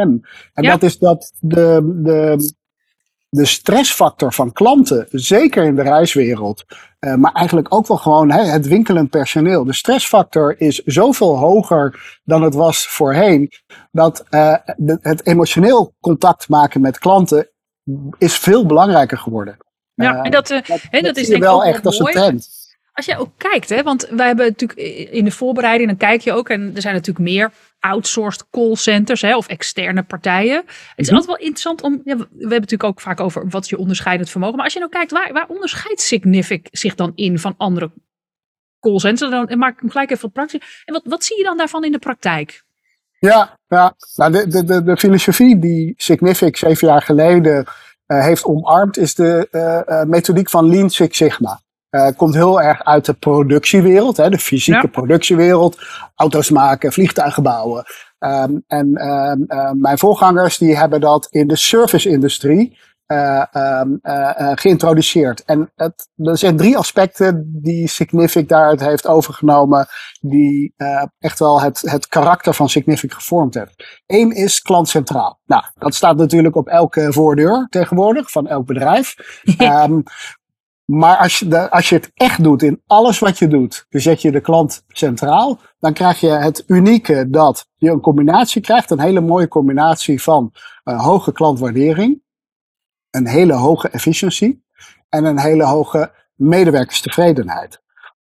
En 0.52 0.62
ja. 0.62 0.70
dat 0.70 0.82
is 0.82 0.98
dat 0.98 1.32
de, 1.40 2.00
de, 2.02 2.52
de 3.28 3.44
stressfactor 3.44 4.32
van 4.32 4.52
klanten, 4.52 5.06
zeker 5.10 5.64
in 5.64 5.74
de 5.74 5.82
reiswereld, 5.82 6.64
maar 7.16 7.32
eigenlijk 7.32 7.74
ook 7.74 7.86
wel 7.86 7.96
gewoon 7.96 8.30
hè, 8.30 8.42
het 8.42 8.66
winkelend 8.66 9.10
personeel. 9.10 9.64
De 9.64 9.74
stressfactor 9.74 10.60
is 10.60 10.76
zoveel 10.84 11.38
hoger 11.38 12.18
dan 12.24 12.42
het 12.42 12.54
was 12.54 12.86
voorheen, 12.86 13.50
dat 13.90 14.24
de, 14.76 14.98
het 15.00 15.26
emotioneel 15.26 15.94
contact 16.00 16.48
maken 16.48 16.80
met 16.80 16.98
klanten 16.98 17.50
is 18.18 18.38
veel 18.38 18.66
belangrijker 18.66 19.18
geworden. 19.18 19.56
Ja, 20.04 20.22
en 20.22 20.30
dat, 20.30 20.50
uh, 20.50 20.58
dat, 20.66 20.80
dat, 20.90 21.02
dat 21.02 21.16
is 21.16 21.26
denk 21.26 21.36
ik 21.36 21.48
wel 21.48 21.64
echt 21.64 21.86
als 21.86 21.98
een 21.98 22.06
trend. 22.06 22.48
Als 22.92 23.06
jij 23.06 23.18
ook 23.18 23.30
kijkt, 23.36 23.68
hè, 23.68 23.82
want 23.82 24.08
wij 24.10 24.26
hebben 24.26 24.46
natuurlijk 24.46 24.80
in 25.10 25.24
de 25.24 25.30
voorbereiding, 25.30 25.88
dan 25.88 25.98
kijk 25.98 26.20
je 26.20 26.32
ook, 26.32 26.48
en 26.48 26.72
er 26.74 26.80
zijn 26.80 26.94
natuurlijk 26.94 27.24
meer 27.28 27.50
outsourced 27.80 28.50
callcenters 28.50 29.20
hè, 29.22 29.36
of 29.36 29.46
externe 29.48 30.02
partijen. 30.02 30.56
Het 30.66 30.66
is 30.96 31.06
Mhm. 31.06 31.16
altijd 31.16 31.36
wel 31.38 31.46
interessant 31.46 31.82
om, 31.82 32.00
ja, 32.04 32.16
we 32.16 32.26
hebben 32.30 32.48
natuurlijk 32.48 32.84
ook 32.84 33.00
vaak 33.00 33.20
over 33.20 33.48
wat 33.48 33.62
is 33.64 33.70
je 33.70 33.78
onderscheidend 33.78 34.30
vermogen. 34.30 34.56
Maar 34.56 34.64
als 34.64 34.72
je 34.72 34.78
nou 34.78 34.90
kijkt, 34.90 35.10
waar, 35.10 35.32
waar 35.32 35.48
onderscheidt 35.48 36.00
Signific 36.00 36.68
zich 36.70 36.94
dan 36.94 37.12
in 37.14 37.38
van 37.38 37.54
andere 37.56 37.90
callcenters? 38.80 39.30
Dan 39.30 39.58
maak 39.58 39.74
ik 39.74 39.80
hem 39.80 39.90
gelijk 39.90 40.10
even 40.10 40.22
wat 40.22 40.32
praktisch. 40.32 40.82
En 40.84 40.92
wat, 40.92 41.02
wat 41.04 41.24
zie 41.24 41.36
je 41.38 41.44
dan 41.44 41.56
daarvan 41.56 41.84
in 41.84 41.92
de 41.92 41.98
praktijk? 41.98 42.64
Ja, 43.18 43.58
ja. 43.68 43.94
Nou, 44.14 44.32
de, 44.32 44.46
de, 44.48 44.64
de, 44.64 44.82
de 44.82 44.96
filosofie 44.96 45.58
die 45.58 45.94
Signific 45.96 46.56
zeven 46.56 46.88
jaar 46.88 47.02
geleden 47.02 47.56
eh, 47.66 47.72
heeft 48.06 48.44
omarmd, 48.44 48.98
is 48.98 49.14
de 49.14 49.48
eh, 49.50 50.00
eh, 50.00 50.06
methodiek 50.08 50.50
van 50.50 50.68
Lean 50.70 50.90
Six 50.90 51.16
Sigma. 51.16 51.60
Eh, 51.90 52.08
komt 52.16 52.34
heel 52.34 52.62
erg 52.62 52.84
uit 52.84 53.04
de 53.04 53.12
productiewereld, 53.12 54.16
hè, 54.16 54.30
de 54.30 54.38
fysieke 54.38 54.80
Ja. 54.80 54.88
productiewereld. 54.88 55.78
Auto's 56.14 56.50
maken, 56.50 56.92
vliegtuigen 56.92 57.42
bouwen. 57.42 57.84
Ehm, 58.18 58.52
en 58.66 58.94
ehm, 58.94 59.42
eh, 59.46 59.70
mijn 59.72 59.98
voorgangers 59.98 60.58
die 60.58 60.76
hebben 60.76 61.00
dat 61.00 61.26
in 61.30 61.48
de 61.48 61.56
service-industrie 61.56 62.78
eh, 63.06 64.52
geïntroduceerd. 64.54 65.44
En 65.44 65.72
het, 65.74 66.08
er 66.16 66.38
zijn 66.38 66.56
drie 66.56 66.76
aspecten 66.76 67.50
die 67.62 67.88
Signific 67.88 68.48
daaruit 68.48 68.80
heeft 68.80 69.06
overgenomen, 69.06 69.86
die 70.20 70.74
echt 71.18 71.38
wel 71.38 71.60
het, 71.60 71.80
het 71.80 72.08
karakter 72.08 72.54
van 72.54 72.68
Signific 72.68 73.12
gevormd 73.12 73.54
heeft. 73.54 74.02
Eén 74.06 74.30
is 74.30 74.62
klantcentraal. 74.62 75.40
Nou, 75.46 75.64
dat 75.74 75.94
staat 75.94 76.16
natuurlijk 76.16 76.56
op 76.56 76.68
elke 76.68 77.12
voordeur 77.12 77.66
tegenwoordig 77.70 78.30
van 78.30 78.46
elk 78.46 78.66
bedrijf. 78.66 79.14
Ehm, 79.56 80.00
maar 80.86 81.16
als 81.16 81.38
je, 81.38 81.48
de, 81.48 81.70
als 81.70 81.88
je 81.88 81.94
het 81.94 82.10
echt 82.14 82.42
doet 82.42 82.62
in 82.62 82.82
alles 82.86 83.18
wat 83.18 83.38
je 83.38 83.48
doet, 83.48 83.86
dus 83.88 84.02
zet 84.02 84.22
je 84.22 84.30
de 84.30 84.40
klant 84.40 84.84
centraal, 84.88 85.58
dan 85.78 85.92
krijg 85.92 86.20
je 86.20 86.30
het 86.30 86.64
unieke 86.66 87.30
dat 87.30 87.68
je 87.76 87.90
een 87.90 88.00
combinatie 88.00 88.62
krijgt, 88.62 88.90
een 88.90 89.00
hele 89.00 89.20
mooie 89.20 89.48
combinatie 89.48 90.22
van 90.22 90.52
hoge 90.84 91.32
klantwaardering, 91.32 92.22
een 93.16 93.26
hele 93.26 93.52
hoge 93.52 93.88
efficiëntie 93.88 94.64
en 95.08 95.24
een 95.24 95.38
hele 95.38 95.64
hoge 95.64 96.12
medewerkerstevredenheid. 96.34 97.80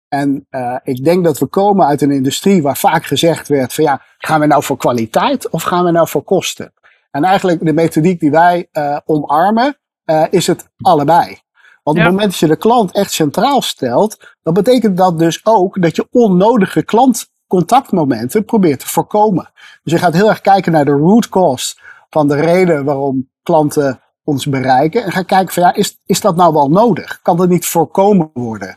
En 0.09 0.47
uh, 0.51 0.77
ik 0.83 1.05
denk 1.05 1.25
dat 1.25 1.39
we 1.39 1.47
komen 1.47 1.87
uit 1.87 2.03
een 2.03 2.11
industrie 2.11 2.63
waar 2.63 2.77
vaak 2.77 3.05
gezegd 3.05 3.49
werd 3.49 3.75
van 3.75 3.85
ja, 3.85 4.03
gaan 4.19 4.41
we 4.41 4.47
nou 4.47 4.63
voor 4.63 4.77
kwaliteit 4.77 5.51
of 5.51 5.63
gaan 5.63 5.85
we 5.85 5.91
nou 5.91 6.09
voor 6.09 6.23
kosten? 6.23 6.73
En 7.11 7.25
eigenlijk 7.25 7.65
de 7.65 7.73
methodiek 7.73 8.21
die 8.21 8.31
wij 8.31 8.69
uh, 8.73 8.99
omarmen, 9.05 9.79
uh, 10.05 10.25
is 10.31 10.47
het 10.47 10.69
allebei. 10.81 11.39
Want 11.83 11.97
ja. 11.97 12.03
op 12.03 12.11
het 12.11 12.17
moment 12.17 12.31
dat 12.31 12.39
je 12.39 12.47
de 12.47 12.57
klant 12.57 12.93
echt 12.93 13.13
centraal 13.13 13.63
stelt, 13.63 14.37
dan 14.43 14.55
betekent 14.55 14.97
dat 14.97 15.19
dus 15.19 15.41
ook 15.45 15.83
dat 15.83 15.97
je 15.97 16.09
onnodige 16.11 16.83
klantcontactmomenten 16.83 18.45
probeert 18.45 18.81
te 18.81 18.89
voorkomen. 18.89 19.51
Dus 19.83 19.93
je 19.93 19.99
gaat 19.99 20.15
heel 20.15 20.29
erg 20.29 20.41
kijken 20.41 20.73
naar 20.73 20.85
de 20.85 20.91
root 20.91 21.29
cause 21.29 21.77
van 22.11 22.29
de 22.29 22.35
reden 22.35 22.85
waarom 22.85 23.31
klanten 23.43 24.01
ons 24.27 24.47
bereiken. 24.47 25.05
En 25.05 25.13
gaat 25.13 25.27
kijken 25.27 25.55
van 25.55 25.63
ja, 25.63 25.75
is, 25.75 25.99
is 26.07 26.21
dat 26.21 26.37
nou 26.37 26.53
wel 26.53 26.69
nodig? 26.69 27.21
Kan 27.23 27.37
dat 27.37 27.49
niet 27.49 27.67
voorkomen 27.67 28.31
worden? 28.35 28.77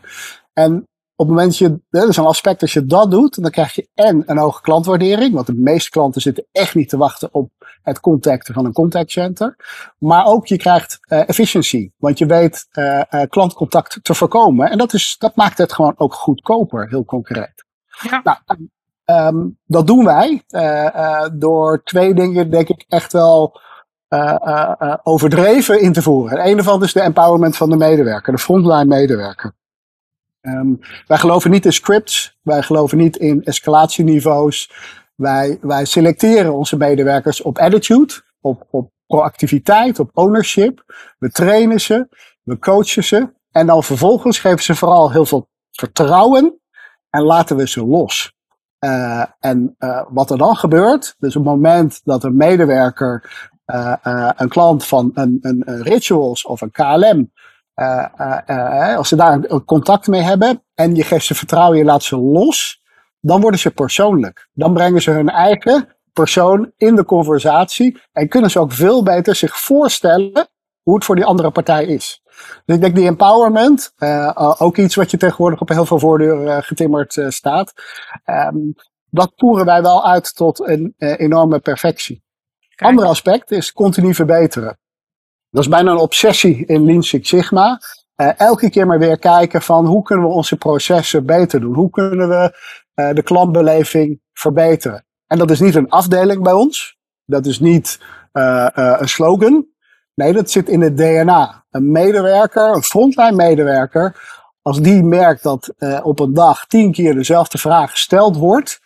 En 0.52 0.88
op 1.16 1.26
het 1.26 1.36
moment 1.36 1.48
dat 1.48 1.58
je, 1.58 1.80
dat 1.90 2.08
is 2.08 2.16
een 2.16 2.24
aspect, 2.24 2.62
als 2.62 2.72
je 2.72 2.86
dat 2.86 3.10
doet, 3.10 3.42
dan 3.42 3.50
krijg 3.50 3.74
je 3.74 3.88
en 3.94 4.22
een 4.26 4.38
hoge 4.38 4.60
klantwaardering, 4.60 5.34
want 5.34 5.46
de 5.46 5.54
meeste 5.54 5.90
klanten 5.90 6.20
zitten 6.20 6.46
echt 6.52 6.74
niet 6.74 6.88
te 6.88 6.96
wachten 6.96 7.28
op 7.32 7.50
het 7.82 8.00
contacten 8.00 8.54
van 8.54 8.64
een 8.64 8.72
contact 8.72 9.10
center. 9.10 9.56
Maar 9.98 10.26
ook 10.26 10.46
je 10.46 10.56
krijgt 10.56 10.98
uh, 11.08 11.28
efficiëntie, 11.28 11.92
want 11.96 12.18
je 12.18 12.26
weet 12.26 12.66
uh, 12.72 13.02
uh, 13.10 13.22
klantcontact 13.28 13.98
te 14.02 14.14
voorkomen. 14.14 14.70
En 14.70 14.78
dat, 14.78 14.92
is, 14.92 15.16
dat 15.18 15.36
maakt 15.36 15.58
het 15.58 15.72
gewoon 15.72 15.94
ook 15.96 16.14
goedkoper, 16.14 16.88
heel 16.88 17.04
concreet. 17.04 17.64
Ja. 18.02 18.20
Nou, 18.24 18.68
um, 19.26 19.58
dat 19.66 19.86
doen 19.86 20.04
wij 20.04 20.42
door 21.32 21.82
twee 21.84 22.14
dingen, 22.14 22.50
denk 22.50 22.68
ik, 22.68 22.84
echt 22.88 23.12
wel 23.12 23.60
overdreven 25.02 25.80
in 25.80 25.92
te 25.92 26.02
voeren. 26.02 26.38
En 26.38 26.50
een 26.50 26.58
ervan 26.58 26.82
is 26.82 26.92
de 26.92 27.00
empowerment 27.00 27.56
van 27.56 27.70
de 27.70 27.76
medewerker, 27.76 28.32
de 28.32 28.38
frontline 28.38 28.84
medewerker. 28.84 29.52
Um, 30.42 30.80
wij 31.06 31.18
geloven 31.18 31.50
niet 31.50 31.64
in 31.64 31.72
scripts, 31.72 32.38
wij 32.42 32.62
geloven 32.62 32.98
niet 32.98 33.16
in 33.16 33.44
escalatieniveaus. 33.44 34.72
Wij, 35.14 35.58
wij 35.60 35.84
selecteren 35.84 36.54
onze 36.54 36.76
medewerkers 36.76 37.42
op 37.42 37.58
attitude, 37.58 38.14
op, 38.40 38.66
op 38.70 38.90
proactiviteit, 39.06 39.98
op 39.98 40.10
ownership. 40.14 40.84
We 41.18 41.30
trainen 41.30 41.80
ze, 41.80 42.08
we 42.42 42.58
coachen 42.58 43.04
ze. 43.04 43.32
En 43.50 43.66
dan 43.66 43.82
vervolgens 43.82 44.38
geven 44.38 44.62
ze 44.62 44.74
vooral 44.74 45.12
heel 45.12 45.26
veel 45.26 45.48
vertrouwen 45.70 46.60
en 47.10 47.22
laten 47.22 47.56
we 47.56 47.68
ze 47.68 47.86
los. 47.86 48.32
En 49.38 49.76
wat 50.08 50.30
er 50.30 50.38
dan 50.38 50.56
gebeurt, 50.56 51.14
dus 51.18 51.36
op 51.36 51.44
het 51.44 51.52
moment 51.54 52.00
dat 52.04 52.24
een 52.24 52.36
medewerker, 52.36 53.48
uh, 53.74 54.30
een 54.36 54.48
klant 54.48 54.86
van 54.86 55.10
een, 55.14 55.38
een, 55.40 55.82
Rituals 55.82 56.44
of 56.44 56.60
een 56.60 56.70
KLM, 56.70 57.32
uh, 57.74 58.06
uh, 58.46 58.96
als 58.96 59.08
ze 59.08 59.16
daar 59.16 59.62
contact 59.64 60.06
mee 60.06 60.22
hebben 60.22 60.62
en 60.74 60.94
je 60.94 61.04
geeft 61.04 61.26
ze 61.26 61.34
vertrouwen, 61.34 61.78
je 61.78 61.84
laat 61.84 62.02
ze 62.02 62.16
los, 62.16 62.82
dan 63.20 63.40
worden 63.40 63.60
ze 63.60 63.70
persoonlijk. 63.70 64.48
Dan 64.52 64.74
brengen 64.74 65.02
ze 65.02 65.10
hun 65.10 65.28
eigen 65.28 65.88
persoon 66.12 66.72
in 66.76 66.94
de 66.94 67.04
conversatie 67.04 68.00
en 68.12 68.28
kunnen 68.28 68.50
ze 68.50 68.58
ook 68.58 68.72
veel 68.72 69.02
beter 69.02 69.34
zich 69.34 69.58
voorstellen 69.58 70.48
hoe 70.82 70.94
het 70.94 71.04
voor 71.04 71.16
die 71.16 71.24
andere 71.24 71.50
partij 71.50 71.84
is. 71.84 72.22
Dus 72.64 72.76
ik 72.76 72.82
denk 72.82 72.94
die 72.94 73.06
empowerment, 73.06 73.92
ook 74.58 74.76
iets 74.76 74.94
wat 74.94 75.10
je 75.10 75.16
tegenwoordig 75.16 75.60
op 75.60 75.68
heel 75.68 75.86
veel 75.86 75.98
voordeuren 75.98 76.62
getimmerd 76.62 77.24
staat, 77.28 77.72
um, 78.24 78.74
dat 79.10 79.32
voeren 79.36 79.64
wij 79.66 79.82
wel 79.82 80.06
uit 80.06 80.34
tot 80.34 80.68
een 80.68 80.94
enorme 80.98 81.58
perfectie. 81.58 82.22
Kijk. 82.80 82.92
Ander 82.92 83.06
aspect 83.06 83.50
is 83.50 83.72
continu 83.72 84.14
verbeteren. 84.14 84.78
Dat 85.50 85.62
is 85.62 85.68
bijna 85.68 85.90
een 85.90 85.96
obsessie 85.96 86.66
in 86.66 86.84
Lean 86.84 87.02
Six 87.02 87.28
Sigma. 87.28 87.80
Uh, 88.16 88.40
elke 88.40 88.70
keer 88.70 88.86
maar 88.86 88.98
weer 88.98 89.18
kijken 89.18 89.62
van 89.62 89.86
hoe 89.86 90.02
kunnen 90.02 90.26
we 90.26 90.32
onze 90.32 90.56
processen 90.56 91.26
beter 91.26 91.60
doen? 91.60 91.74
Hoe 91.74 91.90
kunnen 91.90 92.28
we 92.28 92.58
uh, 92.94 93.12
de 93.12 93.22
klantbeleving 93.22 94.20
verbeteren? 94.32 95.04
En 95.26 95.38
dat 95.38 95.50
is 95.50 95.60
niet 95.60 95.74
een 95.74 95.88
afdeling 95.88 96.42
bij 96.42 96.52
ons. 96.52 96.98
Dat 97.24 97.46
is 97.46 97.60
niet 97.60 98.00
uh, 98.32 98.66
een 98.72 99.08
slogan. 99.08 99.66
Nee, 100.14 100.32
dat 100.32 100.50
zit 100.50 100.68
in 100.68 100.80
het 100.80 100.96
DNA. 100.96 101.64
Een 101.70 101.90
medewerker, 101.90 102.74
een 102.74 102.82
frontline 102.82 103.36
medewerker, 103.36 104.16
als 104.62 104.80
die 104.80 105.02
merkt 105.02 105.42
dat 105.42 105.74
op 106.02 106.20
een 106.20 106.34
dag 106.34 106.66
tien 106.66 106.92
keer 106.92 107.14
dezelfde 107.14 107.58
vraag 107.58 107.90
gesteld 107.90 108.36
wordt, 108.36 108.80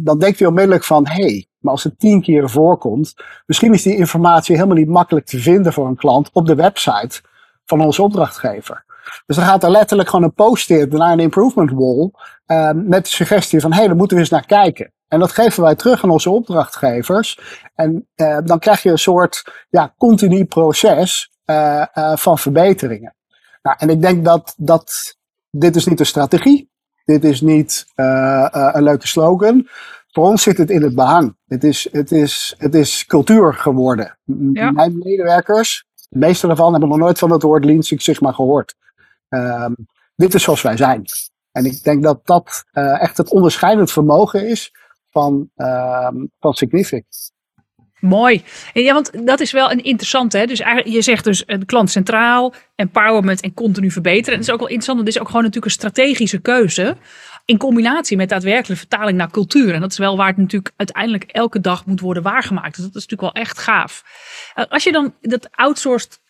dan 0.00 0.18
denkt 0.18 0.38
hij 0.38 0.48
onmiddellijk 0.48 0.84
van, 0.84 1.06
hé, 1.06 1.22
hey, 1.22 1.46
maar 1.58 1.72
als 1.72 1.84
het 1.84 1.98
tien 1.98 2.22
keer 2.22 2.50
voorkomt, 2.50 3.14
misschien 3.46 3.72
is 3.72 3.82
die 3.82 3.96
informatie 3.96 4.54
helemaal 4.54 4.76
niet 4.76 4.88
makkelijk 4.88 5.26
te 5.26 5.38
vinden 5.38 5.72
voor 5.72 5.86
een 5.86 5.96
klant 5.96 6.30
op 6.32 6.46
de 6.46 6.54
website 6.54 7.20
van 7.64 7.80
onze 7.80 8.02
opdrachtgever. 8.02 8.84
Dus 9.26 9.36
dan 9.36 9.44
gaat 9.44 9.62
er 9.62 9.70
letterlijk 9.70 10.08
gewoon 10.08 10.24
een 10.24 10.34
post-it 10.34 10.92
naar 10.92 11.12
een 11.12 11.20
improvement 11.20 11.70
wall 11.70 12.10
uh, 12.46 12.70
met 12.74 13.04
de 13.04 13.10
suggestie 13.10 13.60
van 13.60 13.70
hé, 13.70 13.78
hey, 13.78 13.86
daar 13.86 13.96
moeten 13.96 14.16
we 14.16 14.22
eens 14.22 14.32
naar 14.32 14.46
kijken. 14.46 14.92
En 15.08 15.18
dat 15.18 15.32
geven 15.32 15.62
wij 15.62 15.74
terug 15.74 16.04
aan 16.04 16.10
onze 16.10 16.30
opdrachtgevers. 16.30 17.60
En 17.74 18.08
uh, 18.16 18.38
dan 18.44 18.58
krijg 18.58 18.82
je 18.82 18.90
een 18.90 18.98
soort 18.98 19.66
ja, 19.70 19.94
continu 19.96 20.44
proces 20.44 21.30
van 22.14 22.38
verbeteringen. 22.38 23.14
Nou, 23.62 23.76
en 23.78 23.90
ik 23.90 24.02
denk 24.02 24.24
dat, 24.24 24.54
dat 24.56 25.16
dit 25.50 25.76
is 25.76 25.86
niet 25.86 26.00
een 26.00 26.06
strategie. 26.06 26.67
Dit 27.08 27.24
is 27.24 27.40
niet 27.40 27.86
een 27.94 28.82
leuke 28.82 29.06
slogan 29.06 29.68
voor 30.18 30.26
ons 30.26 30.42
zit 30.42 30.58
het 30.58 30.70
in 30.70 30.82
het 30.82 30.94
behang. 30.94 31.36
Het 31.46 31.64
is, 31.64 31.88
het 31.92 32.12
is, 32.12 32.54
het 32.58 32.74
is 32.74 33.06
cultuur 33.06 33.54
geworden. 33.54 34.18
Ja. 34.52 34.70
Mijn 34.70 34.98
medewerkers, 34.98 35.86
de 36.08 36.18
meeste 36.18 36.46
daarvan, 36.46 36.70
hebben 36.70 36.88
nog 36.88 36.98
nooit 36.98 37.18
van 37.18 37.30
het 37.30 37.42
woord 37.42 37.64
Lean 37.64 37.82
Six 37.82 38.04
Sigma 38.04 38.32
gehoord. 38.32 38.74
Um, 39.28 39.74
dit 40.16 40.34
is 40.34 40.42
zoals 40.42 40.62
wij 40.62 40.76
zijn. 40.76 41.04
En 41.52 41.64
ik 41.64 41.82
denk 41.82 42.02
dat 42.02 42.26
dat 42.26 42.64
uh, 42.72 43.02
echt 43.02 43.16
het 43.16 43.30
onderscheidend 43.30 43.92
vermogen 43.92 44.48
is 44.48 44.72
van, 45.10 45.50
uh, 45.56 46.10
van 46.40 46.54
Signific. 46.54 47.04
Mooi. 48.00 48.42
Ja, 48.72 48.92
want 48.92 49.26
dat 49.26 49.40
is 49.40 49.52
wel 49.52 49.70
een 49.70 49.82
interessante. 49.82 50.38
Hè? 50.38 50.46
Dus 50.46 50.60
eigenlijk, 50.60 50.94
je 50.94 51.02
zegt 51.02 51.24
dus 51.24 51.42
een 51.46 51.66
klant 51.66 51.90
centraal, 51.90 52.54
empowerment 52.74 53.40
en 53.40 53.54
continu 53.54 53.90
verbeteren. 53.90 54.32
En 54.32 54.38
dat 54.38 54.48
is 54.48 54.54
ook 54.54 54.60
wel 54.60 54.68
interessant, 54.68 54.96
want 54.96 55.08
het 55.08 55.16
is 55.16 55.22
ook 55.22 55.28
gewoon 55.28 55.44
natuurlijk 55.44 55.72
een 55.72 55.80
strategische 55.80 56.38
keuze 56.38 56.96
in 57.44 57.58
combinatie 57.58 58.16
met 58.16 58.28
daadwerkelijke 58.28 58.76
vertaling 58.76 59.18
naar 59.18 59.30
cultuur. 59.30 59.74
En 59.74 59.80
dat 59.80 59.90
is 59.90 59.98
wel 59.98 60.16
waar 60.16 60.28
het 60.28 60.36
natuurlijk 60.36 60.72
uiteindelijk 60.76 61.24
elke 61.24 61.60
dag 61.60 61.86
moet 61.86 62.00
worden 62.00 62.22
waargemaakt. 62.22 62.76
Dus 62.76 62.84
dat 62.84 62.94
is 62.94 63.06
natuurlijk 63.06 63.34
wel 63.34 63.42
echt 63.42 63.58
gaaf. 63.58 64.04
Als 64.68 64.84
je 64.84 64.92
dan 64.92 65.14
dat 65.20 65.48
outsourced 65.50 66.20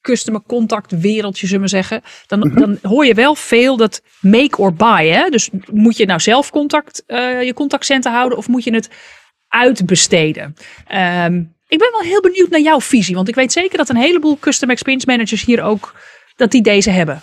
customer 0.00 0.42
contact 0.46 1.00
wereldje, 1.00 1.46
zullen 1.46 1.62
we 1.62 1.68
zeggen, 1.68 2.02
dan, 2.26 2.38
mm 2.38 2.50
-hmm. 2.50 2.60
dan 2.60 2.78
hoor 2.90 3.06
je 3.06 3.14
wel 3.14 3.34
veel 3.34 3.76
dat 3.76 4.02
make 4.20 4.56
or 4.56 4.74
buy. 4.74 5.06
Hè? 5.08 5.28
Dus 5.28 5.50
moet 5.70 5.96
je 5.96 6.06
nou 6.06 6.20
zelf 6.20 6.50
contact, 6.50 7.02
uh, 7.06 7.42
je 7.42 7.54
contactcenten 7.54 8.12
houden 8.12 8.38
of 8.38 8.48
moet 8.48 8.64
je 8.64 8.74
het 8.74 8.90
uitbesteden? 9.48 10.56
Um, 11.24 11.54
ik 11.68 11.78
ben 11.78 11.90
wel 11.92 12.00
heel 12.00 12.20
benieuwd 12.20 12.50
naar 12.50 12.60
jouw 12.60 12.80
visie, 12.80 13.14
want 13.14 13.28
ik 13.28 13.34
weet 13.34 13.52
zeker 13.52 13.78
dat 13.78 13.88
een 13.88 13.96
heleboel 13.96 14.38
custom 14.38 14.70
experience 14.70 15.06
managers 15.06 15.44
hier 15.44 15.62
ook 15.62 15.94
dat 16.36 16.50
die 16.50 16.62
deze 16.62 16.90
hebben. 16.90 17.22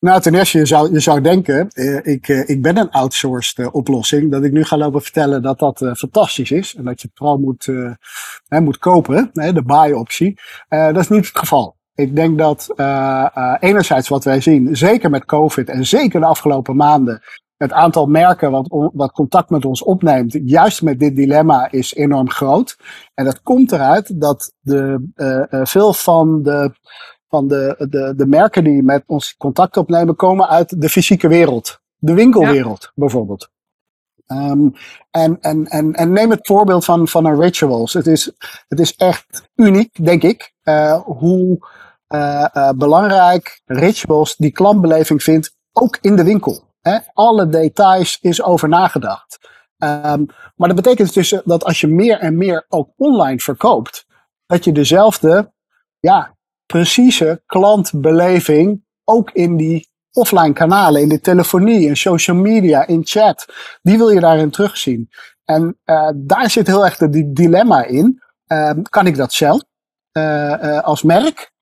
Nou, 0.00 0.20
ten 0.20 0.34
eerste, 0.34 0.58
je 0.58 0.66
zou, 0.66 0.92
je 0.92 1.00
zou 1.00 1.20
denken, 1.20 1.68
eh, 1.68 2.06
ik, 2.06 2.28
eh, 2.28 2.48
ik 2.48 2.62
ben 2.62 2.76
een 2.76 2.90
outsourced 2.90 3.58
eh, 3.58 3.74
oplossing, 3.74 4.30
dat 4.30 4.44
ik 4.44 4.52
nu 4.52 4.64
ga 4.64 4.76
lopen 4.76 5.02
vertellen 5.02 5.42
dat 5.42 5.58
dat 5.58 5.78
fantastisch 5.96 6.50
is 6.50 6.74
en 6.74 6.84
dat 6.84 7.00
je 7.00 7.08
het 7.08 7.16
vooral 7.16 7.38
moet, 7.38 7.68
moet 8.48 8.78
kopen, 8.78 9.30
de 9.32 9.62
buy-optie. 9.64 10.38
Dat 10.68 10.96
is 10.96 11.08
niet 11.08 11.26
het 11.26 11.38
geval. 11.38 11.76
Ik 11.94 12.16
denk 12.16 12.38
dat 12.38 12.74
enerzijds 13.60 14.08
wat 14.08 14.24
wij 14.24 14.40
zien, 14.40 14.76
zeker 14.76 15.10
met 15.10 15.24
COVID 15.24 15.68
en 15.68 15.86
zeker 15.86 16.20
de 16.20 16.26
afgelopen 16.26 16.76
maanden, 16.76 17.22
het 17.60 17.72
aantal 17.72 18.06
merken 18.06 18.50
wat, 18.50 18.90
wat 18.92 19.12
contact 19.12 19.50
met 19.50 19.64
ons 19.64 19.82
opneemt, 19.82 20.38
juist 20.44 20.82
met 20.82 20.98
dit 20.98 21.16
dilemma, 21.16 21.70
is 21.70 21.94
enorm 21.94 22.30
groot. 22.30 22.76
En 23.14 23.24
dat 23.24 23.42
komt 23.42 23.72
eruit 23.72 24.20
dat 24.20 24.52
de, 24.60 25.10
eh, 25.14 25.52
eh, 25.52 25.66
veel 25.66 25.92
van 25.92 26.42
de 26.42 26.72
van 27.28 27.48
de, 27.48 27.86
de, 27.90 28.12
de 28.16 28.26
merken 28.26 28.64
die 28.64 28.82
met 28.82 29.02
ons 29.06 29.36
contact 29.36 29.76
opnemen 29.76 30.16
komen 30.16 30.48
uit 30.48 30.80
de 30.80 30.88
fysieke 30.88 31.28
wereld. 31.28 31.80
De 31.96 32.14
winkelwereld 32.14 32.92
bijvoorbeeld. 32.94 33.50
Ehm, 34.26 34.68
en, 35.10 35.38
en, 35.40 35.66
en, 35.66 35.92
en 35.92 36.12
neem 36.12 36.30
het 36.30 36.46
voorbeeld 36.46 36.84
van, 36.84 37.08
van 37.08 37.24
een 37.24 37.40
rituals. 37.40 37.92
Het 37.92 38.06
is, 38.06 38.32
het 38.68 38.80
is 38.80 38.94
echt 38.96 39.48
uniek, 39.54 40.04
denk 40.04 40.22
ik, 40.22 40.52
eh, 40.62 41.00
hoe 41.00 41.68
belangrijk 42.76 43.60
rituals 43.64 44.36
die 44.36 44.52
klantbeleving 44.52 45.22
vindt, 45.22 45.56
ook 45.72 45.98
in 46.00 46.16
de 46.16 46.24
winkel. 46.24 46.68
Alle 47.12 47.48
details 47.48 48.18
is 48.20 48.42
over 48.42 48.68
nagedacht. 48.68 49.38
Ehm, 49.78 50.24
maar 50.56 50.68
dat 50.68 50.76
betekent 50.76 51.14
dus 51.14 51.40
dat 51.44 51.64
als 51.64 51.80
je 51.80 51.86
meer 51.86 52.18
en 52.18 52.36
meer 52.36 52.64
ook 52.68 52.90
online 52.96 53.38
verkoopt, 53.38 54.06
dat 54.46 54.64
je 54.64 54.72
dezelfde 54.72 55.52
ja, 55.98 56.36
precieze 56.66 57.42
klantbeleving 57.46 58.84
ook 59.04 59.30
in 59.30 59.56
die 59.56 59.88
offline 60.12 60.52
kanalen, 60.52 61.00
in 61.00 61.08
de 61.08 61.20
telefonie, 61.20 61.86
in 61.86 61.96
social 61.96 62.36
media, 62.36 62.86
in 62.86 63.00
chat, 63.04 63.46
die 63.82 63.98
wil 63.98 64.08
je 64.08 64.20
daarin 64.20 64.50
terugzien. 64.50 65.10
En 65.44 65.78
uh, 65.84 66.10
daar 66.14 66.50
zit 66.50 66.66
heel 66.66 66.84
erg 66.84 66.96
di 66.96 67.32
dilemma 67.32 67.84
in. 67.84 68.22
Uh, 68.46 68.70
kan 68.82 69.06
ik 69.06 69.16
dat 69.16 69.32
zelf 69.32 69.62
uh, 70.12 70.80
als 70.80 71.02
merk 71.02 71.52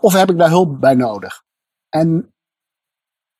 of 0.00 0.12
heb 0.12 0.30
ik 0.30 0.38
daar 0.38 0.48
hulp 0.48 0.80
bij 0.80 0.94
nodig? 0.94 1.42
En 1.88 2.34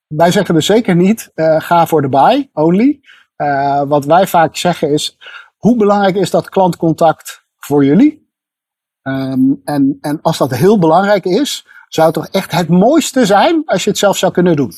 wij 0.06 0.30
zeggen 0.32 0.54
dus 0.54 0.66
zeker 0.66 0.96
niet, 0.96 1.30
uh, 1.34 1.60
ga 1.60 1.86
voor 1.86 2.02
de 2.02 2.08
buy 2.08 2.50
only. 2.52 3.00
Uh, 3.36 3.82
wat 3.82 4.04
wij 4.04 4.26
vaak 4.26 4.56
zeggen 4.56 4.90
is, 4.90 5.18
hoe 5.56 5.76
belangrijk 5.76 6.16
is 6.16 6.30
dat 6.30 6.48
klantcontact 6.48 7.46
voor 7.56 7.84
jullie? 7.84 8.30
Um, 9.02 9.60
en, 9.64 9.98
en 10.00 10.18
als 10.22 10.38
dat 10.38 10.50
heel 10.50 10.78
belangrijk 10.78 11.24
is, 11.24 11.66
zou 11.88 12.06
het 12.06 12.16
toch 12.16 12.28
echt 12.28 12.52
het 12.52 12.68
mooiste 12.68 13.26
zijn 13.26 13.62
als 13.64 13.84
je 13.84 13.90
het 13.90 13.98
zelf 13.98 14.16
zou 14.16 14.32
kunnen 14.32 14.56
doen. 14.56 14.72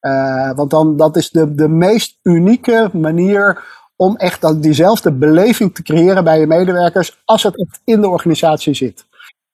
Uh, 0.00 0.52
want 0.52 0.70
dan, 0.70 0.96
dat 0.96 1.16
is 1.16 1.30
de, 1.30 1.54
de 1.54 1.68
meest 1.68 2.18
unieke 2.22 2.90
manier 2.92 3.64
om 3.96 4.16
echt 4.16 4.40
dat, 4.40 4.62
diezelfde 4.62 5.12
beleving 5.12 5.74
te 5.74 5.82
creëren 5.82 6.24
bij 6.24 6.40
je 6.40 6.46
medewerkers 6.46 7.22
als 7.24 7.42
het 7.42 7.58
echt 7.58 7.80
in 7.84 8.00
de 8.00 8.08
organisatie 8.08 8.74
zit. 8.74 9.06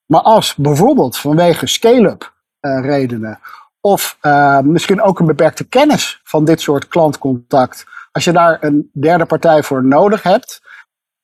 Maar 0.07 0.21
als 0.21 0.55
bijvoorbeeld 0.55 1.17
vanwege 1.17 1.67
scale-up 1.67 2.35
redenen 2.61 3.41
of 3.81 4.19
uh, 4.23 4.61
misschien 4.61 5.03
ook 5.03 5.19
een 5.19 5.27
beperkte 5.27 5.69
kennis 5.69 6.21
van 6.25 6.45
dit 6.45 6.61
soort 6.61 6.89
klantcontact, 6.89 7.85
als 8.13 8.25
je 8.25 8.33
daar 8.33 8.59
een 8.61 8.91
derde 8.93 9.27
partij 9.27 9.63
voor 9.63 9.85
nodig 9.85 10.23
hebt, 10.23 10.61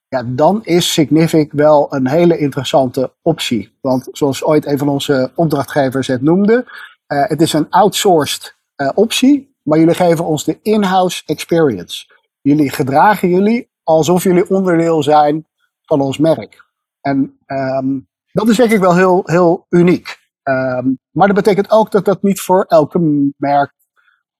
ja, 0.08 0.22
dan 0.26 0.64
is 0.64 0.92
Signific 0.92 1.52
wel 1.52 1.94
een 1.94 2.08
hele 2.08 2.38
interessante 2.38 3.14
optie. 3.22 3.76
Want 3.80 4.08
zoals 4.12 4.44
ooit 4.44 4.66
een 4.66 4.78
van 4.78 4.88
onze 4.88 5.30
opdrachtgevers 5.34 6.06
het 6.06 6.22
noemde, 6.22 6.64
uh, 7.08 7.24
het 7.28 7.40
is 7.40 7.52
een 7.52 7.70
outsourced 7.70 8.56
uh, 8.76 8.90
optie, 8.94 9.56
maar 9.62 9.78
jullie 9.78 9.94
geven 9.94 10.24
ons 10.24 10.44
de 10.44 10.58
in-house 10.62 11.22
experience. 11.26 12.06
Jullie 12.40 12.70
gedragen 12.70 13.28
jullie 13.28 13.70
alsof 13.82 14.22
jullie 14.22 14.50
onderdeel 14.50 15.02
zijn 15.02 15.46
van 15.82 16.00
ons 16.00 16.18
merk. 16.18 16.64
En 17.00 17.38
um, 17.46 18.08
dat 18.32 18.48
is 18.48 18.56
denk 18.56 18.70
ik 18.70 18.80
wel 18.80 18.96
heel, 18.96 19.22
heel 19.24 19.66
uniek. 19.68 20.18
Um, 20.48 20.98
maar 21.10 21.26
dat 21.26 21.36
betekent 21.36 21.70
ook 21.70 21.90
dat 21.90 22.04
dat 22.04 22.22
niet 22.22 22.40
voor 22.40 22.64
elke 22.68 23.30
merk 23.36 23.72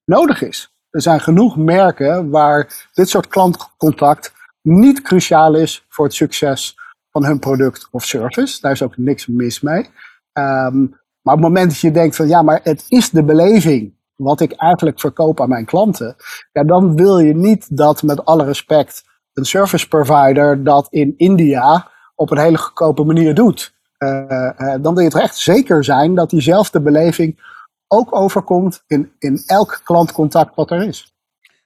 nodig 0.05 0.43
is. 0.43 0.75
Er 0.91 1.03
zijn 1.03 1.21
genoeg 1.21 1.57
merken 1.57 2.31
waar 2.31 2.89
dit 2.93 3.09
soort 3.09 3.27
klantcontact 3.27 4.33
niet 4.63 5.03
cruciaal 5.03 5.55
is 5.55 5.85
voor 5.89 6.05
het 6.05 6.15
succes 6.15 6.79
van 7.11 7.25
hun 7.25 7.39
product 7.39 7.89
of 7.91 8.05
service. 8.05 8.61
Daar 8.61 8.73
is 8.73 8.83
ook 8.83 8.97
niks 8.97 9.27
mis 9.27 9.61
mee. 9.61 9.91
Um, 10.33 10.89
maar 11.23 11.35
op 11.35 11.41
het 11.41 11.49
moment 11.49 11.71
dat 11.71 11.81
je 11.81 11.91
denkt 11.91 12.17
van 12.17 12.29
ja, 12.29 12.43
maar 12.43 12.61
het 12.63 12.85
is 12.89 13.11
de 13.11 13.25
beleving 13.25 13.95
wat 14.17 14.41
ik 14.41 14.53
eigenlijk 14.53 15.01
verkoop 15.01 15.41
aan 15.41 15.49
mijn 15.49 15.65
klanten, 15.65 16.17
ja, 16.53 16.65
dan 16.65 16.97
wil 16.97 17.19
je 17.19 17.35
niet 17.35 17.77
dat 17.77 18.03
met 18.03 18.25
alle 18.25 18.45
respect 18.45 19.05
een 19.33 19.45
service 19.45 19.89
provider 19.89 20.65
dat 20.65 20.87
in 20.91 21.15
India 21.17 21.91
op 22.15 22.31
een 22.31 22.39
hele 22.39 22.59
goedkope 22.59 23.05
manier 23.05 23.35
doet. 23.35 23.76
Uh, 23.99 24.51
uh, 24.59 24.75
dan 24.81 24.95
wil 24.95 25.05
je 25.05 25.11
toch 25.11 25.23
echt 25.23 25.37
zeker 25.37 25.85
zijn 25.85 26.15
dat 26.15 26.31
diezelfde 26.31 26.81
beleving 26.81 27.55
ook 27.89 28.15
overkomt 28.15 28.83
in, 28.87 29.13
in 29.19 29.43
elk 29.47 29.81
klantcontact 29.85 30.55
wat 30.55 30.71
er 30.71 30.83
is. 30.87 31.15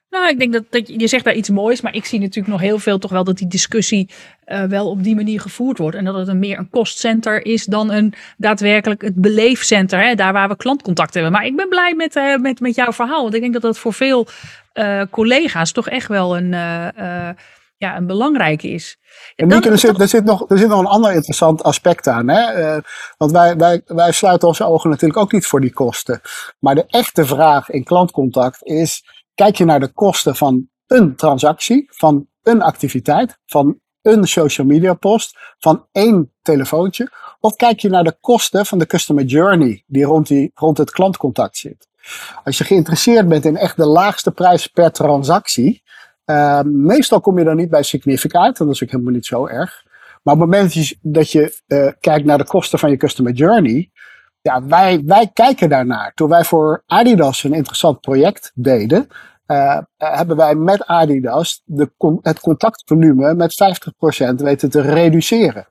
Nou, 0.09 0.29
ik 0.29 0.39
denk 0.39 0.53
dat, 0.53 0.63
dat 0.69 0.87
je 0.87 1.07
zegt 1.07 1.23
daar 1.23 1.33
iets 1.33 1.49
moois, 1.49 1.81
maar 1.81 1.95
ik 1.95 2.05
zie 2.05 2.19
natuurlijk 2.19 2.47
nog 2.47 2.61
heel 2.61 2.79
veel 2.79 2.97
toch 2.97 3.11
wel 3.11 3.23
dat 3.23 3.37
die 3.37 3.47
discussie 3.47 4.09
uh, 4.45 4.63
wel 4.63 4.89
op 4.89 5.03
die 5.03 5.15
manier 5.15 5.41
gevoerd 5.41 5.77
wordt. 5.77 5.97
En 5.97 6.05
dat 6.05 6.15
het 6.15 6.27
een 6.27 6.39
meer 6.39 6.57
een 6.57 6.69
kostcenter 6.69 7.45
is 7.45 7.65
dan 7.65 7.91
een 7.91 8.13
daadwerkelijk 8.37 9.01
het 9.01 9.15
beleefcenter, 9.15 10.03
hè, 10.03 10.15
daar 10.15 10.33
waar 10.33 10.49
we 10.49 10.55
klantcontact 10.55 11.13
hebben. 11.13 11.31
Maar 11.31 11.45
ik 11.45 11.55
ben 11.55 11.69
blij 11.69 11.93
met, 11.95 12.39
met, 12.41 12.59
met 12.59 12.75
jouw 12.75 12.91
verhaal, 12.91 13.21
want 13.21 13.33
ik 13.33 13.41
denk 13.41 13.53
dat 13.53 13.61
dat 13.61 13.77
voor 13.77 13.93
veel 13.93 14.27
collega's 15.09 15.71
toch 15.71 15.89
echt 15.89 16.07
wel 16.07 16.37
een, 16.37 16.53
ja, 17.81 17.97
een 17.97 18.07
belangrijke 18.07 18.67
is. 18.67 18.97
En 19.35 19.47
Nieke, 19.47 19.69
er, 19.69 19.77
zit, 19.77 19.99
er, 19.99 20.07
zit 20.07 20.23
nog, 20.23 20.49
er 20.49 20.57
zit 20.57 20.67
nog 20.67 20.79
een 20.79 20.85
ander 20.85 21.13
interessant 21.13 21.63
aspect 21.63 22.07
aan. 22.07 22.27
Hè? 22.27 22.75
Uh, 22.75 22.81
want 23.17 23.31
wij, 23.31 23.55
wij, 23.55 23.81
wij 23.85 24.11
sluiten 24.11 24.47
onze 24.47 24.63
ogen 24.63 24.89
natuurlijk 24.89 25.19
ook 25.19 25.31
niet 25.31 25.45
voor 25.45 25.61
die 25.61 25.73
kosten. 25.73 26.21
Maar 26.59 26.75
de 26.75 26.85
echte 26.87 27.25
vraag 27.25 27.69
in 27.69 27.83
klantcontact 27.83 28.63
is: 28.63 29.03
kijk 29.35 29.55
je 29.55 29.65
naar 29.65 29.79
de 29.79 29.93
kosten 29.93 30.35
van 30.35 30.67
een 30.87 31.15
transactie, 31.15 31.87
van 31.89 32.27
een 32.43 32.61
activiteit, 32.61 33.39
van 33.45 33.79
een 34.01 34.27
social 34.27 34.67
media 34.67 34.93
post, 34.93 35.37
van 35.59 35.85
één 35.91 36.33
telefoontje? 36.41 37.11
Of 37.39 37.55
kijk 37.55 37.79
je 37.79 37.89
naar 37.89 38.03
de 38.03 38.17
kosten 38.19 38.65
van 38.65 38.79
de 38.79 38.85
customer 38.85 39.23
journey 39.23 39.83
die 39.87 40.03
rond, 40.03 40.27
die, 40.27 40.51
rond 40.53 40.77
het 40.77 40.91
klantcontact 40.91 41.57
zit? 41.57 41.87
Als 42.43 42.57
je 42.57 42.63
geïnteresseerd 42.63 43.27
bent 43.27 43.45
in 43.45 43.57
echt 43.57 43.77
de 43.77 43.85
laagste 43.85 44.31
prijs 44.31 44.67
per 44.67 44.91
transactie, 44.91 45.83
uh, 46.31 46.61
meestal 46.63 47.21
kom 47.21 47.37
je 47.37 47.43
dan 47.43 47.55
niet 47.55 47.69
bij 47.69 47.83
significant, 47.83 48.59
en 48.59 48.65
dat 48.65 48.75
is 48.75 48.83
ook 48.83 48.91
helemaal 48.91 49.13
niet 49.13 49.25
zo 49.25 49.47
erg. 49.47 49.83
Maar 50.23 50.33
op 50.33 50.39
het 50.39 50.49
moment 50.49 50.93
dat 51.01 51.31
je 51.31 51.59
uh, 51.67 51.91
kijkt 51.99 52.25
naar 52.25 52.37
de 52.37 52.45
kosten 52.45 52.79
van 52.79 52.89
je 52.89 52.97
customer 52.97 53.33
journey, 53.33 53.91
ja, 54.41 54.65
wij, 54.65 55.01
wij 55.05 55.29
kijken 55.33 55.69
daarnaar. 55.69 56.11
Toen 56.13 56.29
wij 56.29 56.43
voor 56.43 56.83
Adidas 56.85 57.43
een 57.43 57.53
interessant 57.53 58.01
project 58.01 58.51
deden, 58.55 59.07
uh, 59.47 59.77
hebben 59.97 60.35
wij 60.35 60.55
met 60.55 60.85
Adidas 60.85 61.61
de, 61.65 61.91
het 62.21 62.39
contactvolume 62.39 63.33
met 63.33 63.81
50% 64.31 64.33
weten 64.35 64.69
te 64.69 64.81
reduceren. 64.81 65.67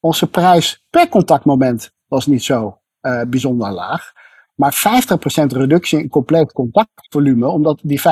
Onze 0.00 0.30
prijs 0.30 0.84
per 0.90 1.08
contactmoment 1.08 1.90
was 2.06 2.26
niet 2.26 2.44
zo 2.44 2.80
uh, 3.02 3.22
bijzonder 3.28 3.70
laag. 3.70 4.12
Maar 4.56 5.04
50% 5.42 5.46
reductie 5.46 5.98
in 5.98 6.08
compleet 6.08 6.52
contactvolume, 6.52 7.48
omdat 7.48 7.80
die 7.82 8.00
50% 8.00 8.02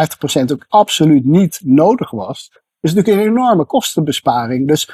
ook 0.52 0.66
absoluut 0.68 1.24
niet 1.24 1.60
nodig 1.64 2.10
was, 2.10 2.50
is 2.80 2.94
natuurlijk 2.94 3.26
een 3.26 3.32
enorme 3.32 3.64
kostenbesparing. 3.64 4.68
Dus 4.68 4.90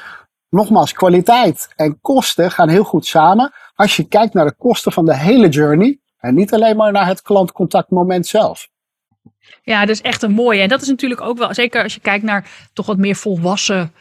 nogmaals, 0.49 0.93
kwaliteit 0.93 1.73
en 1.75 1.99
kosten 2.01 2.51
gaan 2.51 2.69
heel 2.69 2.83
goed 2.83 3.05
samen 3.05 3.51
als 3.75 3.95
je 3.95 4.07
kijkt 4.07 4.33
naar 4.33 4.45
de 4.45 4.55
kosten 4.55 4.91
van 4.91 5.05
de 5.05 5.17
hele 5.17 5.49
journey 5.49 5.99
en 6.17 6.35
niet 6.35 6.53
alleen 6.53 6.77
maar 6.77 6.91
naar 6.91 7.07
het 7.07 7.21
klantcontactmoment 7.21 8.27
zelf. 8.27 8.69
Ja, 9.63 9.79
dat 9.79 9.95
is 9.95 10.01
echt 10.01 10.21
een 10.21 10.31
mooie. 10.31 10.61
En 10.61 10.69
dat 10.69 10.81
is 10.81 10.87
natuurlijk 10.87 11.21
ook 11.21 11.37
wel, 11.37 11.53
zeker 11.53 11.83
als 11.83 11.93
je 11.93 11.99
kijkt 11.99 12.23
naar 12.23 12.69
toch 12.73 12.85
wat 12.85 12.97
meer 12.97 13.15
volwassen 13.15 13.93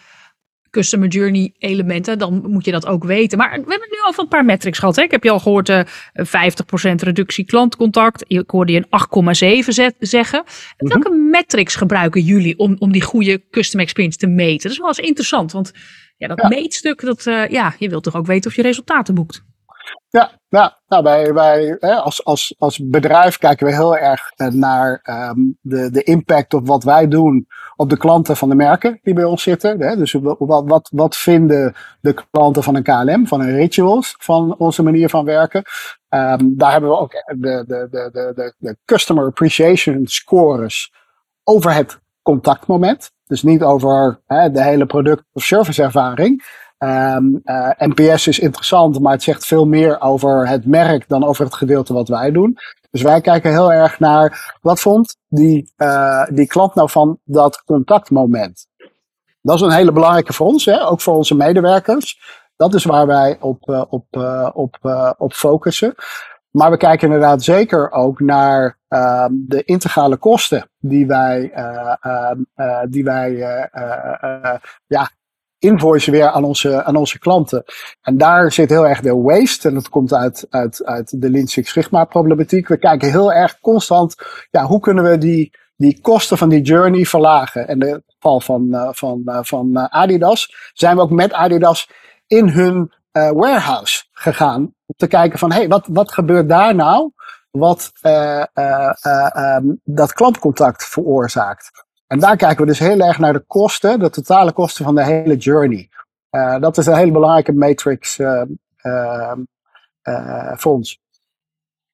customer 0.70 1.08
journey 1.08 1.54
elementen, 1.58 2.18
dan 2.18 2.44
moet 2.50 2.64
je 2.64 2.70
dat 2.70 2.86
ook 2.86 3.04
weten. 3.04 3.38
Maar 3.38 3.50
we 3.50 3.54
hebben 3.56 3.88
nu 3.90 4.00
al 4.04 4.12
van 4.12 4.24
een 4.24 4.30
paar 4.30 4.44
metrics 4.44 4.78
gehad. 4.78 4.96
Hè? 4.96 5.02
Ik 5.02 5.10
heb 5.10 5.24
je 5.24 5.30
al 5.30 5.38
gehoord, 5.38 5.68
uh, 5.68 5.80
50% 6.14 7.02
reductie 7.02 7.44
klantcontact. 7.44 8.24
Ik 8.26 8.50
hoorde 8.50 8.72
je 8.72 8.78
een 8.78 8.88
8,7 8.90 9.94
zeggen. 9.98 10.44
En 10.76 10.88
welke 10.88 11.08
mm 11.08 11.14
-hmm. 11.14 11.30
metrics 11.30 11.74
gebruiken 11.74 12.20
jullie 12.22 12.58
om, 12.58 12.76
om 12.78 12.92
die 12.92 13.02
goede 13.02 13.42
custom 13.50 13.80
experience 13.80 14.18
te 14.18 14.26
meten? 14.26 14.62
Dat 14.62 14.72
is 14.72 14.78
wel 14.78 14.88
eens 14.88 14.98
interessant, 14.98 15.52
want 15.52 15.72
ja, 16.16 16.28
dat 16.28 16.40
ja. 16.40 16.48
meetstuk, 16.48 17.00
dat, 17.00 17.26
uh, 17.26 17.48
ja, 17.48 17.74
je 17.78 17.88
wilt 17.88 18.02
toch 18.02 18.16
ook 18.16 18.26
weten 18.26 18.50
of 18.50 18.56
je 18.56 18.62
resultaten 18.62 19.14
boekt. 19.14 19.44
Ja, 20.08 20.30
ja 20.48 20.78
nou, 20.88 21.02
wij, 21.02 21.32
wij 21.32 21.78
als, 21.78 22.24
als, 22.24 22.54
als 22.58 22.78
bedrijf 22.78 23.38
kijken 23.38 23.66
we 23.66 23.72
heel 23.72 23.96
erg 23.96 24.32
eh, 24.36 24.46
naar 24.46 25.02
um, 25.04 25.58
de, 25.60 25.90
de 25.90 26.02
impact 26.02 26.54
op 26.54 26.66
wat 26.66 26.84
wij 26.84 27.08
doen 27.08 27.46
op 27.76 27.90
de 27.90 27.96
klanten 27.96 28.36
van 28.36 28.48
de 28.48 28.54
merken 28.54 28.98
die 29.02 29.14
bij 29.14 29.24
ons 29.24 29.42
zitten. 29.42 29.80
Hè. 29.80 29.96
Dus 29.96 30.12
wat, 30.12 30.64
wat, 30.64 30.90
wat 30.94 31.16
vinden 31.16 31.74
de 32.00 32.24
klanten 32.30 32.62
van 32.62 32.74
een 32.74 32.82
KLM, 32.82 33.26
van 33.26 33.40
een 33.40 33.56
Rituals, 33.56 34.14
van 34.18 34.56
onze 34.58 34.82
manier 34.82 35.08
van 35.08 35.24
werken? 35.24 35.62
Um, 36.08 36.56
daar 36.56 36.72
hebben 36.72 36.90
we 36.90 36.96
ook 36.96 37.12
de, 37.12 37.64
de, 37.66 37.88
de, 37.90 38.32
de, 38.34 38.54
de 38.58 38.76
Customer 38.84 39.24
Appreciation 39.24 40.06
Scores 40.06 40.92
over 41.44 41.74
het 41.74 42.00
contactmoment. 42.22 43.10
Dus 43.26 43.42
niet 43.42 43.62
over 43.62 44.20
hè, 44.26 44.50
de 44.50 44.62
hele 44.62 44.86
product- 44.86 45.24
of 45.32 45.42
serviceervaring. 45.42 46.42
Um, 46.82 47.40
uh, 47.44 47.70
NPS 47.78 48.26
is 48.26 48.38
interessant, 48.38 49.00
maar 49.00 49.12
het 49.12 49.22
zegt 49.22 49.46
veel 49.46 49.66
meer 49.66 50.00
over 50.00 50.48
het 50.48 50.66
merk 50.66 51.08
dan 51.08 51.24
over 51.24 51.44
het 51.44 51.54
gedeelte 51.54 51.92
wat 51.92 52.08
wij 52.08 52.30
doen. 52.30 52.58
Dus 52.90 53.02
wij 53.02 53.20
kijken 53.20 53.50
heel 53.50 53.72
erg 53.72 53.98
naar 53.98 54.56
wat 54.60 54.80
vond 54.80 55.16
die, 55.28 55.72
uh, 55.76 56.24
die 56.32 56.46
klant 56.46 56.74
nou 56.74 56.90
van 56.90 57.18
dat 57.24 57.62
contactmoment. 57.64 58.66
Dat 59.42 59.54
is 59.54 59.60
een 59.60 59.70
hele 59.70 59.92
belangrijke 59.92 60.32
voor 60.32 60.46
ons, 60.46 60.64
hè? 60.64 60.86
ook 60.86 61.00
voor 61.00 61.14
onze 61.14 61.34
medewerkers. 61.34 62.20
Dat 62.56 62.74
is 62.74 62.84
waar 62.84 63.06
wij 63.06 63.36
op, 63.40 63.68
uh, 63.68 63.84
op, 63.88 64.04
op, 64.52 64.78
op 65.18 65.32
focussen. 65.32 65.94
Maar 66.50 66.70
we 66.70 66.76
kijken 66.76 67.06
inderdaad 67.06 67.42
zeker 67.42 67.90
ook 67.90 68.20
naar 68.20 68.78
uh, 68.88 69.26
de 69.30 69.62
integrale 69.62 70.16
kosten 70.16 70.70
die 70.78 71.06
wij, 71.06 71.52
uh, 71.54 72.82
die 72.88 73.04
wij 73.04 73.32
ja, 74.86 75.10
invoicen 75.60 76.12
weer 76.12 76.28
aan 76.28 76.44
onze, 76.44 76.84
aan 76.84 76.96
onze 76.96 77.18
klanten. 77.18 77.64
En 78.02 78.18
daar 78.18 78.52
zit 78.52 78.70
heel 78.70 78.86
erg 78.86 79.00
de 79.00 79.14
waste. 79.14 79.68
En 79.68 79.74
dat 79.74 79.88
komt 79.88 80.14
uit, 80.14 80.46
uit, 80.50 80.84
uit 80.84 81.20
de 81.20 81.30
Lean 81.30 81.46
Six 81.46 81.72
Sigma 81.72 82.04
problematiek. 82.04 82.68
We 82.68 82.78
kijken 82.78 83.10
heel 83.10 83.32
erg 83.32 83.60
constant, 83.60 84.14
ja, 84.50 84.64
hoe 84.64 84.80
kunnen 84.80 85.04
we 85.04 85.18
die, 85.18 85.50
die 85.76 86.00
kosten 86.00 86.38
van 86.38 86.48
die 86.48 86.62
journey 86.62 87.04
verlagen. 87.04 87.68
En 87.68 87.80
in 87.80 87.92
het 87.92 88.02
geval 88.06 88.40
van, 88.40 88.90
van, 88.90 89.22
van 89.24 89.90
Adidas 89.90 90.70
zijn 90.72 90.96
we 90.96 91.02
ook 91.02 91.10
met 91.10 91.32
Adidas 91.32 91.90
in 92.26 92.48
hun 92.48 92.92
warehouse 93.12 94.04
gegaan. 94.12 94.60
Om 94.60 94.94
te 94.96 95.06
kijken 95.06 95.38
van, 95.38 95.52
hé, 95.52 95.58
hey, 95.58 95.68
wat, 95.68 95.86
wat 95.90 96.12
gebeurt 96.12 96.48
daar 96.48 96.74
nou? 96.74 97.12
Wat 97.50 97.92
um, 98.02 99.80
dat 99.84 100.12
klantcontact 100.12 100.84
veroorzaakt. 100.84 101.88
En 102.10 102.18
daar 102.18 102.36
kijken 102.36 102.60
we 102.60 102.66
dus 102.66 102.78
heel 102.78 103.00
erg 103.00 103.18
naar 103.18 103.32
de 103.32 103.44
kosten, 103.46 103.98
de 103.98 104.10
totale 104.10 104.52
kosten 104.52 104.84
van 104.84 104.94
de 104.94 105.04
hele 105.04 105.36
journey. 105.36 105.88
dat 106.60 106.78
is 106.78 106.86
een 106.86 106.96
hele 106.96 107.12
belangrijke 107.12 107.52
matrix 107.52 108.18
ehm, 108.18 109.42
voor 110.56 110.72
ons. 110.72 111.00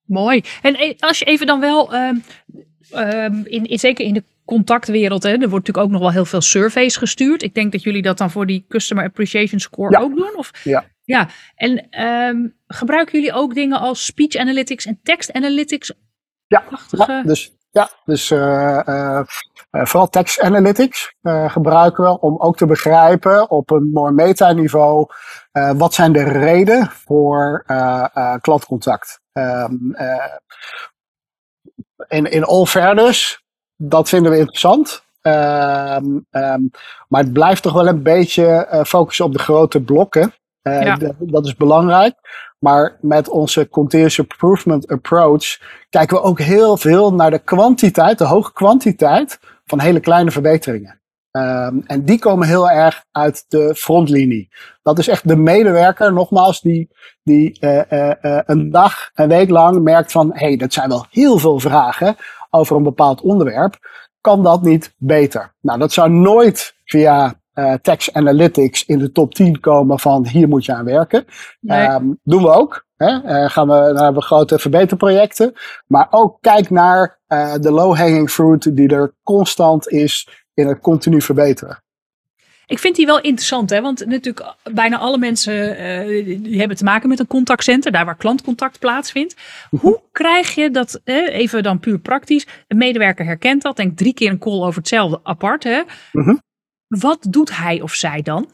Mooi. 0.03 0.45
En 0.63 0.97
als 0.99 1.19
je 1.19 1.25
even 1.25 1.47
dan 1.47 1.61
wel, 1.61 1.95
um, 1.95 2.23
in, 3.45 3.65
in, 3.65 3.79
zeker 3.79 4.05
in 4.05 4.15
de 4.15 4.25
contactwereld, 4.45 5.23
hè, 5.23 5.31
er 5.31 5.49
wordt 5.49 5.67
natuurlijk 5.67 5.87
ook 5.87 5.91
nog 5.91 6.01
wel 6.01 6.11
heel 6.13 6.25
veel 6.25 6.41
surveys 6.41 6.97
gestuurd. 6.97 7.43
Ik 7.43 7.55
denk 7.55 7.73
dat 7.73 7.83
jullie 7.83 8.03
dat 8.03 8.19
dan 8.19 8.31
voor 8.31 8.47
die 8.47 8.65
Customer 8.69 9.05
Appreciation 9.05 9.61
Score 9.61 9.91
ja. 9.91 10.01
ook 10.01 10.17
doen. 10.17 10.37
Of? 10.37 10.51
Ja. 10.65 10.85
Ja, 11.05 11.29
en 11.55 12.03
um, 12.05 12.57
gebruiken 12.67 13.19
jullie 13.19 13.35
ook 13.35 13.55
dingen 13.55 13.79
als 13.79 14.05
speech 14.05 14.37
analytics 14.37 14.87
en 14.87 15.01
text 15.03 15.33
analytics? 15.33 15.93
Ja, 16.47 16.65
ja 16.91 17.23
dus, 17.23 17.56
ja, 17.77 17.89
dus 18.05 18.31
uh, 18.31 18.81
uh, 18.87 19.21
vooral 19.71 20.09
text 20.09 20.41
analytics 20.41 21.15
gebruiken 21.47 22.05
we 22.05 22.21
om 22.21 22.39
ook 22.39 22.57
te 22.57 22.67
begrijpen 22.67 23.51
op 23.51 23.71
een 23.71 23.91
mooi 23.93 24.13
metaniveau 24.13 25.07
wat 25.77 25.95
zijn 25.95 26.13
de 26.13 26.23
redenen 26.23 26.91
voor 26.91 27.65
klantcontact. 28.41 29.21
Um, 29.33 29.97
in, 32.09 32.31
in 32.31 32.45
all 32.45 32.65
fairness, 32.65 33.45
dat 33.77 34.09
vinden 34.09 34.33
we 34.33 34.39
interessant. 34.39 35.05
Um, 35.23 36.27
um, 36.31 36.71
maar 37.09 37.23
het 37.23 37.33
blijft 37.33 37.63
toch 37.63 37.73
wel 37.73 37.87
een 37.87 38.03
beetje 38.03 38.69
uh, 38.73 38.85
focussen 38.85 39.25
op 39.25 39.33
de 39.33 39.39
grote 39.39 39.81
blokken. 39.83 40.35
Uh, 40.63 40.83
ja. 40.83 40.99
dat 41.19 41.47
is 41.47 41.55
belangrijk. 41.55 42.15
Maar 42.59 42.99
met 43.01 43.29
onze 43.29 43.69
continuous 43.69 44.19
improvement 44.19 44.89
approach 44.89 45.61
kijken 45.91 46.17
we 46.17 46.23
ook 46.23 46.41
heel 46.41 46.77
veel 46.77 47.15
naar 47.15 47.31
de 47.31 47.39
kwantiteit, 47.39 48.19
de 48.19 48.25
hoge 48.25 48.53
kwantiteit 48.53 49.39
van 49.65 49.81
hele 49.81 50.01
kleine 50.01 50.31
verbeteringen. 50.31 51.01
Um, 51.31 51.83
en 51.87 52.05
die 52.05 52.19
komen 52.19 52.47
heel 52.47 52.71
erg 52.71 53.05
uit 53.13 53.45
de 53.49 53.75
frontlinie. 53.75 54.49
Dat 54.83 54.99
is 54.99 55.09
echt 55.09 55.29
de 55.29 55.37
medewerker, 55.37 56.13
nogmaals, 56.13 56.61
die, 56.61 56.91
die 57.23 57.57
uh, 57.61 57.81
uh, 57.91 58.13
uh, 58.23 58.41
een 58.47 58.71
dag, 58.71 59.11
een 59.15 59.29
week 59.29 59.51
lang 59.51 59.83
merkt 59.83 60.13
van, 60.13 60.31
hé, 60.33 60.47
hey, 60.47 60.57
dat 60.57 60.73
zijn 60.73 60.89
wel 60.89 61.07
heel 61.11 61.39
veel 61.39 61.61
vragen 61.61 62.17
over 62.51 62.77
een 62.77 62.83
bepaald 62.83 63.21
onderwerp. 63.21 63.79
Kan 64.21 64.43
dat 64.43 64.63
niet 64.63 64.95
beter? 64.97 65.55
Nou, 65.61 65.79
dat 65.79 65.93
zou 65.93 66.11
nooit 66.11 66.77
via 66.85 67.41
uh, 67.59 67.75
text 67.83 68.13
analytics 68.13 68.85
in 68.85 68.99
de 68.99 69.13
top 69.13 69.35
10 69.35 69.61
komen 69.61 69.99
van 69.99 70.27
hier 70.27 70.49
moet 70.49 70.65
je 70.65 70.75
aan 70.75 70.85
werken. 70.85 71.25
Nee. 71.61 71.89
Um, 71.89 72.19
doen 72.23 72.43
we 72.43 72.51
ook. 72.51 72.87
Hè? 72.97 73.09
Uh, 73.09 73.51
gaan 73.51 73.69
we, 73.69 73.75
dan 73.75 74.03
hebben 74.03 74.15
we 74.15 74.27
grote 74.27 74.59
verbeterprojecten. 74.59 75.53
Maar 75.87 76.07
ook 76.11 76.39
kijk 76.41 76.71
naar 76.71 77.19
uh, 77.29 77.55
de 77.55 77.71
low-hanging 77.71 78.31
fruit 78.31 78.77
die 78.77 78.89
er 78.89 79.15
constant 79.23 79.89
is 79.89 80.29
in 80.55 80.67
het 80.67 80.81
continu 80.81 81.23
verbeteren. 81.23 81.85
Ik 82.67 82.79
vind 82.79 82.97
die 82.97 83.07
wel 83.07 83.21
interessant, 83.21 83.71
hè? 83.71 83.81
want 83.81 84.07
natuurlijk 84.07 84.55
bijna 84.73 84.99
alle 84.99 85.19
mensen 85.19 85.81
uh, 85.81 86.43
die 86.43 86.59
hebben 86.59 86.77
te 86.77 86.85
maken 86.85 87.09
met 87.09 87.19
een 87.19 87.27
contactcenter, 87.27 87.93
daar 87.93 88.05
waar 88.05 88.17
klantcontact 88.17 88.79
plaatsvindt. 88.79 89.37
Hoe 89.81 90.01
krijg 90.13 90.55
je 90.55 90.71
dat, 90.71 91.01
eh, 91.05 91.35
even 91.35 91.63
dan 91.63 91.81
puur 91.81 91.99
praktisch, 91.99 92.47
een 92.69 92.77
medewerker 92.77 93.25
herkent 93.25 93.63
dat, 93.63 93.77
denkt 93.77 93.97
drie 93.97 94.15
keer 94.15 94.31
een 94.31 94.39
call 94.39 94.63
over 94.63 94.79
hetzelfde 94.79 95.21
apart. 95.23 95.65
Hè? 95.65 95.83
-hmm. 96.13 96.43
Wat 96.89 97.27
doet 97.31 97.57
hij 97.57 97.81
of 97.81 97.93
zij 97.93 98.23
dan? 98.23 98.51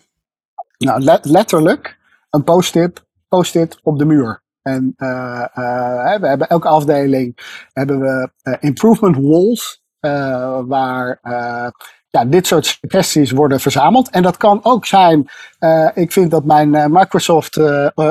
Nou, 0.79 1.01
let 1.01 1.25
letterlijk 1.25 1.99
een 2.31 2.45
post-it 2.45 3.05
post 3.29 3.79
op 3.83 3.99
de 3.99 4.05
muur. 4.05 4.43
En 4.63 4.95
uh, 4.97 5.45
uh, 5.55 6.17
we 6.21 6.27
hebben 6.27 6.49
elke 6.49 6.69
afdeling 6.69 7.39
hebben 7.73 8.01
we 8.01 8.31
uh, 8.43 8.55
improvement 8.61 9.17
walls, 9.17 9.83
waar 10.67 11.19
ja, 12.11 12.25
dit 12.25 12.47
soort 12.47 12.67
suggesties 12.67 13.31
worden 13.31 13.61
verzameld. 13.61 14.11
En 14.11 14.23
dat 14.23 14.37
kan 14.37 14.65
ook 14.65 14.87
zijn, 14.87 15.29
ik 15.95 16.13
vind 16.13 16.31
dat 16.31 16.45
mijn 16.45 16.93
Microsoft 16.93 17.61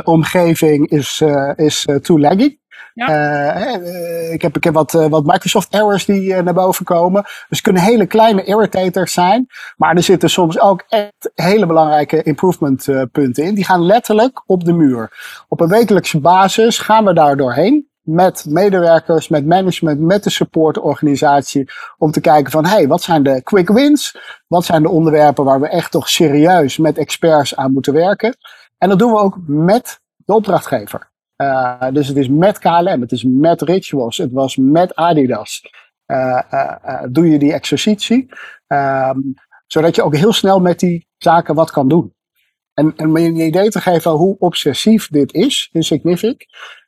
omgeving 0.04 0.90
is, 0.90 1.24
is 1.56 1.88
too 2.02 2.20
laggy. 2.20 2.58
Ja. 2.94 3.80
Uh, 3.80 4.34
ik 4.34 4.42
heb, 4.42 4.56
ik 4.56 4.64
heb 4.64 4.74
wat, 4.74 4.94
uh, 4.94 5.06
wat 5.06 5.26
Microsoft 5.26 5.74
errors 5.74 6.06
die 6.06 6.42
naar 6.42 6.54
boven 6.54 6.86
komen. 6.86 7.22
Dus 7.24 7.46
het 7.48 7.62
kunnen 7.62 7.82
hele 7.82 8.06
kleine 8.06 8.44
irritators 8.44 9.14
zijn. 9.14 9.48
Maar 9.78 9.96
er 9.96 10.04
zitten 10.04 10.30
soms 10.30 10.60
ook 10.60 10.84
echt 10.88 11.32
hele 11.36 11.66
belangrijke 11.66 12.24
improvement 12.24 12.88
punten 13.12 13.44
in. 13.44 13.56
Die 13.56 13.66
gaan 13.66 13.86
letterlijk 13.86 14.44
op 14.46 14.64
de 14.64 14.74
muur. 14.74 15.12
Op 15.48 15.60
een 15.60 15.68
wekelijkse 15.70 16.20
basis 16.20 16.80
gaan 16.80 17.06
we 17.06 17.14
daar 17.14 17.38
doorheen. 17.38 17.90
Met 18.02 18.46
medewerkers, 18.50 19.28
met 19.28 19.46
management, 19.46 20.00
met 20.00 20.24
de 20.24 20.30
supportorganisatie. 20.30 21.70
Om 21.98 22.12
te 22.12 22.22
kijken 22.22 22.52
van, 22.52 22.66
hey, 22.66 22.88
wat 22.88 23.02
zijn 23.02 23.24
de 23.24 23.42
quick 23.44 23.70
wins? 23.70 24.18
Wat 24.48 24.66
zijn 24.66 24.82
de 24.82 24.90
onderwerpen 24.90 25.44
waar 25.44 25.60
we 25.60 25.68
echt 25.68 25.92
toch 25.92 26.10
serieus 26.10 26.78
met 26.78 26.98
experts 26.98 27.56
aan 27.56 27.74
moeten 27.74 27.94
werken? 27.94 28.36
En 28.78 28.90
dat 28.90 29.00
doen 29.00 29.12
we 29.12 29.18
ook 29.18 29.38
met 29.48 30.00
de 30.16 30.34
opdrachtgever. 30.34 31.11
Uh, 31.42 31.88
dus 31.92 32.08
het 32.08 32.18
is 32.18 32.30
met 32.30 32.60
KLM, 32.60 33.02
het 33.02 33.12
is 33.12 33.24
met 33.24 33.62
Rituals, 33.62 34.18
het 34.18 34.32
was 34.32 34.56
met 34.56 34.96
Adidas. 34.96 35.62
Uh, 36.08 36.42
uh, 36.52 37.04
doe 37.10 37.30
je 37.30 37.40
die 37.40 37.54
exercitie, 37.54 38.30
um, 38.68 39.34
zodat 39.68 39.96
je 39.96 40.04
ook 40.04 40.16
heel 40.16 40.34
snel 40.34 40.60
met 40.60 40.80
die 40.80 41.08
zaken 41.18 41.56
wat 41.56 41.72
kan 41.72 41.88
doen. 41.88 42.14
En, 42.74 42.94
en 42.96 43.08
om 43.08 43.18
je 43.18 43.28
een 43.28 43.36
idee 43.36 43.70
te 43.70 43.82
geven 43.82 44.12
hoe 44.12 44.36
obsessief 44.40 45.08
dit 45.08 45.34
is 45.34 45.70
in 45.72 45.84
Signific. 45.84 46.46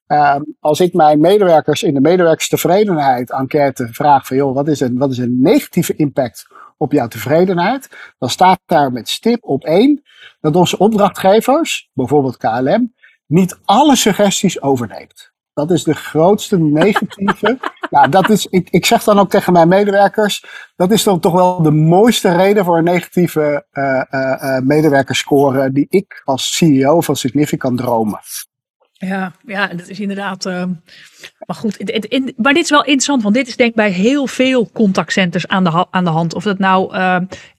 Um, 0.07 0.55
als 0.59 0.79
ik 0.79 0.93
mijn 0.93 1.19
medewerkers 1.19 1.83
in 1.83 1.93
de 1.93 2.01
medewerkerstevredenheid 2.01 3.31
enquête 3.31 3.87
vraag 3.91 4.27
van 4.27 4.37
joh, 4.37 4.53
wat 4.53 4.67
is 4.67 4.79
een, 4.79 4.97
wat 4.97 5.11
is 5.11 5.17
een 5.17 5.41
negatieve 5.41 5.95
impact 5.95 6.47
op 6.77 6.91
jouw 6.91 7.07
tevredenheid? 7.07 7.89
Dan 8.17 8.29
staat 8.29 8.59
daar 8.65 8.91
met 8.91 9.09
stip 9.09 9.43
op 9.43 9.63
één 9.63 10.01
dat 10.41 10.55
onze 10.55 10.77
opdrachtgevers, 10.77 11.89
bijvoorbeeld 11.93 12.37
KLM, 12.37 12.93
niet 13.27 13.59
alle 13.65 13.95
suggesties 13.95 14.61
overneemt. 14.61 15.33
Dat 15.53 15.71
is 15.71 15.83
de 15.83 15.93
grootste 15.93 16.59
negatieve. 16.59 17.59
nou, 17.89 18.09
dat 18.09 18.29
is, 18.29 18.45
ik, 18.45 18.69
ik 18.69 18.85
zeg 18.85 19.03
dan 19.03 19.19
ook 19.19 19.29
tegen 19.29 19.53
mijn 19.53 19.67
medewerkers, 19.67 20.45
dat 20.75 20.91
is 20.91 21.03
dan 21.03 21.19
toch 21.19 21.33
wel 21.33 21.61
de 21.61 21.71
mooiste 21.71 22.35
reden 22.35 22.65
voor 22.65 22.77
een 22.77 22.83
negatieve 22.83 23.65
uh, 23.73 24.59
medewerkerscore 24.59 25.71
die 25.71 25.85
ik 25.89 26.21
als 26.23 26.55
CEO 26.55 27.01
van 27.01 27.15
Significant 27.15 27.77
dromen. 27.77 28.19
Ja, 28.91 29.31
ja, 29.45 29.67
dat 29.67 29.87
is 29.87 29.99
inderdaad. 29.99 30.45
Uh, 30.45 30.65
maar 31.45 31.55
goed, 31.55 31.77
maar 32.37 32.53
dit 32.53 32.63
is 32.63 32.69
wel 32.69 32.83
interessant, 32.83 33.23
want 33.23 33.35
dit 33.35 33.47
is 33.47 33.55
denk 33.55 33.69
ik 33.69 33.75
bij 33.75 33.91
heel 33.91 34.27
veel 34.27 34.69
contactcenters 34.71 35.47
aan 35.47 35.63
de, 35.63 35.85
aan 35.91 36.03
de 36.03 36.09
hand. 36.09 36.33
Of 36.33 36.43
dat 36.43 36.59
nou 36.59 36.95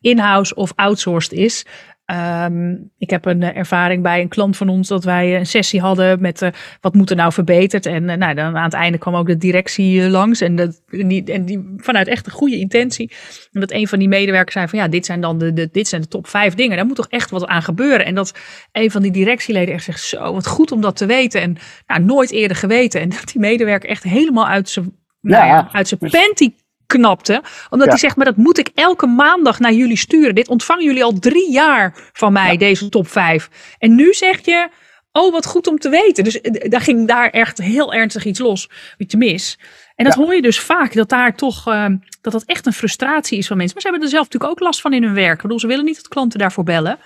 in-house 0.00 0.54
of 0.54 0.72
outsourced 0.74 1.32
is. 1.32 1.66
Ehm, 2.04 2.76
ik 2.98 3.10
heb 3.10 3.24
een 3.24 3.42
eh, 3.42 3.56
ervaring 3.56 4.02
bij 4.02 4.20
een 4.20 4.28
klant 4.28 4.56
van 4.56 4.68
ons 4.68 4.88
dat 4.88 5.04
wij 5.04 5.36
een 5.36 5.46
sessie 5.46 5.80
hadden 5.80 6.20
met 6.20 6.42
uh, 6.42 6.48
wat 6.80 6.94
moet 6.94 7.10
er 7.10 7.16
nou 7.16 7.32
verbeterd. 7.32 7.86
En 7.86 8.02
uh, 8.02 8.14
nou, 8.14 8.34
dan 8.34 8.56
aan 8.56 8.64
het 8.64 8.72
einde 8.72 8.98
kwam 8.98 9.14
ook 9.14 9.26
de 9.26 9.36
directie 9.36 10.10
langs. 10.10 10.40
En, 10.40 10.56
dat, 10.56 10.82
en, 10.88 11.08
die, 11.08 11.24
en 11.24 11.44
die 11.44 11.74
vanuit 11.76 12.08
echt 12.08 12.26
een 12.26 12.32
goede 12.32 12.58
intentie. 12.58 13.12
En 13.52 13.60
dat 13.60 13.72
een 13.72 13.88
van 13.88 13.98
die 13.98 14.08
medewerkers 14.08 14.54
zei 14.54 14.68
van 14.68 14.78
ja, 14.78 14.88
dit 14.88 15.06
zijn 15.06 15.20
dan 15.20 15.38
de, 15.38 15.52
de, 15.52 15.68
dit 15.72 15.88
zijn 15.88 16.00
de 16.00 16.08
top 16.08 16.26
vijf 16.26 16.54
dingen. 16.54 16.76
Daar 16.76 16.86
moet 16.86 16.96
toch 16.96 17.08
echt 17.08 17.30
wat 17.30 17.46
aan 17.46 17.62
gebeuren. 17.62 18.06
En 18.06 18.14
dat 18.14 18.38
een 18.72 18.90
van 18.90 19.02
die 19.02 19.12
directieleden 19.12 19.74
echt 19.74 19.84
zegt 19.84 20.02
zo, 20.02 20.32
wat 20.32 20.46
goed 20.46 20.72
om 20.72 20.80
dat 20.80 20.96
te 20.96 21.06
weten. 21.06 21.40
En 21.40 21.56
nou, 21.86 22.02
nooit 22.02 22.30
eerder 22.30 22.56
geweten. 22.56 23.00
En 23.00 23.08
dat 23.08 23.28
die 23.32 23.40
medewerker 23.40 23.88
echt 23.88 24.02
helemaal 24.02 24.46
uit 24.46 24.68
zijn, 24.68 24.92
nou 25.20 25.46
ja, 25.46 25.68
uit 25.72 25.88
zijn 25.88 26.00
panty 26.10 26.52
knapte. 26.86 27.42
Omdat 27.70 27.88
hij 27.88 27.98
zegt, 27.98 28.16
maar 28.16 28.26
dat 28.26 28.36
moet 28.36 28.58
ik 28.58 28.70
elke 28.74 29.06
maandag 29.06 29.58
naar 29.58 29.72
jullie 29.72 29.96
sturen. 29.96 30.34
Dit 30.34 30.48
ontvangen 30.48 30.84
jullie 30.84 31.04
al 31.04 31.18
drie 31.18 31.52
jaar 31.52 32.10
van 32.12 32.32
mij, 32.32 32.56
deze 32.56 32.88
top 32.88 33.08
vijf. 33.08 33.48
En 33.78 33.94
nu 33.94 34.12
zeg 34.12 34.44
je, 34.44 34.68
oh 35.12 35.32
wat 35.32 35.46
goed 35.46 35.66
om 35.66 35.78
te 35.78 35.88
weten. 35.88 36.24
Dus 36.24 36.40
uh, 36.40 36.70
daar 36.70 36.80
ging 36.80 37.08
daar 37.08 37.30
echt 37.30 37.58
heel 37.58 37.92
ernstig 37.92 38.24
iets 38.24 38.38
los, 38.38 38.70
je 38.96 39.16
mis. 39.16 39.58
En 39.94 40.04
dat 40.04 40.14
hoor 40.14 40.34
je 40.34 40.42
dus 40.42 40.60
vaak, 40.60 40.94
dat 40.94 41.08
daar 41.08 41.36
toch, 41.36 41.68
uh, 41.68 41.86
dat 42.20 42.32
dat 42.32 42.44
echt 42.44 42.66
een 42.66 42.72
frustratie 42.72 43.38
is 43.38 43.46
van 43.46 43.56
mensen. 43.56 43.74
Maar 43.74 43.82
ze 43.82 43.88
hebben 43.88 44.06
er 44.06 44.14
zelf 44.14 44.24
natuurlijk 44.24 44.52
ook 44.52 44.60
last 44.60 44.80
van 44.80 44.92
in 44.92 45.02
hun 45.02 45.14
werk. 45.14 45.34
Ik 45.34 45.42
bedoel, 45.42 45.60
ze 45.60 45.66
willen 45.66 45.84
niet 45.84 45.96
dat 45.96 46.08
klanten 46.08 46.38
daarvoor 46.38 46.64
bellen. 46.64 46.98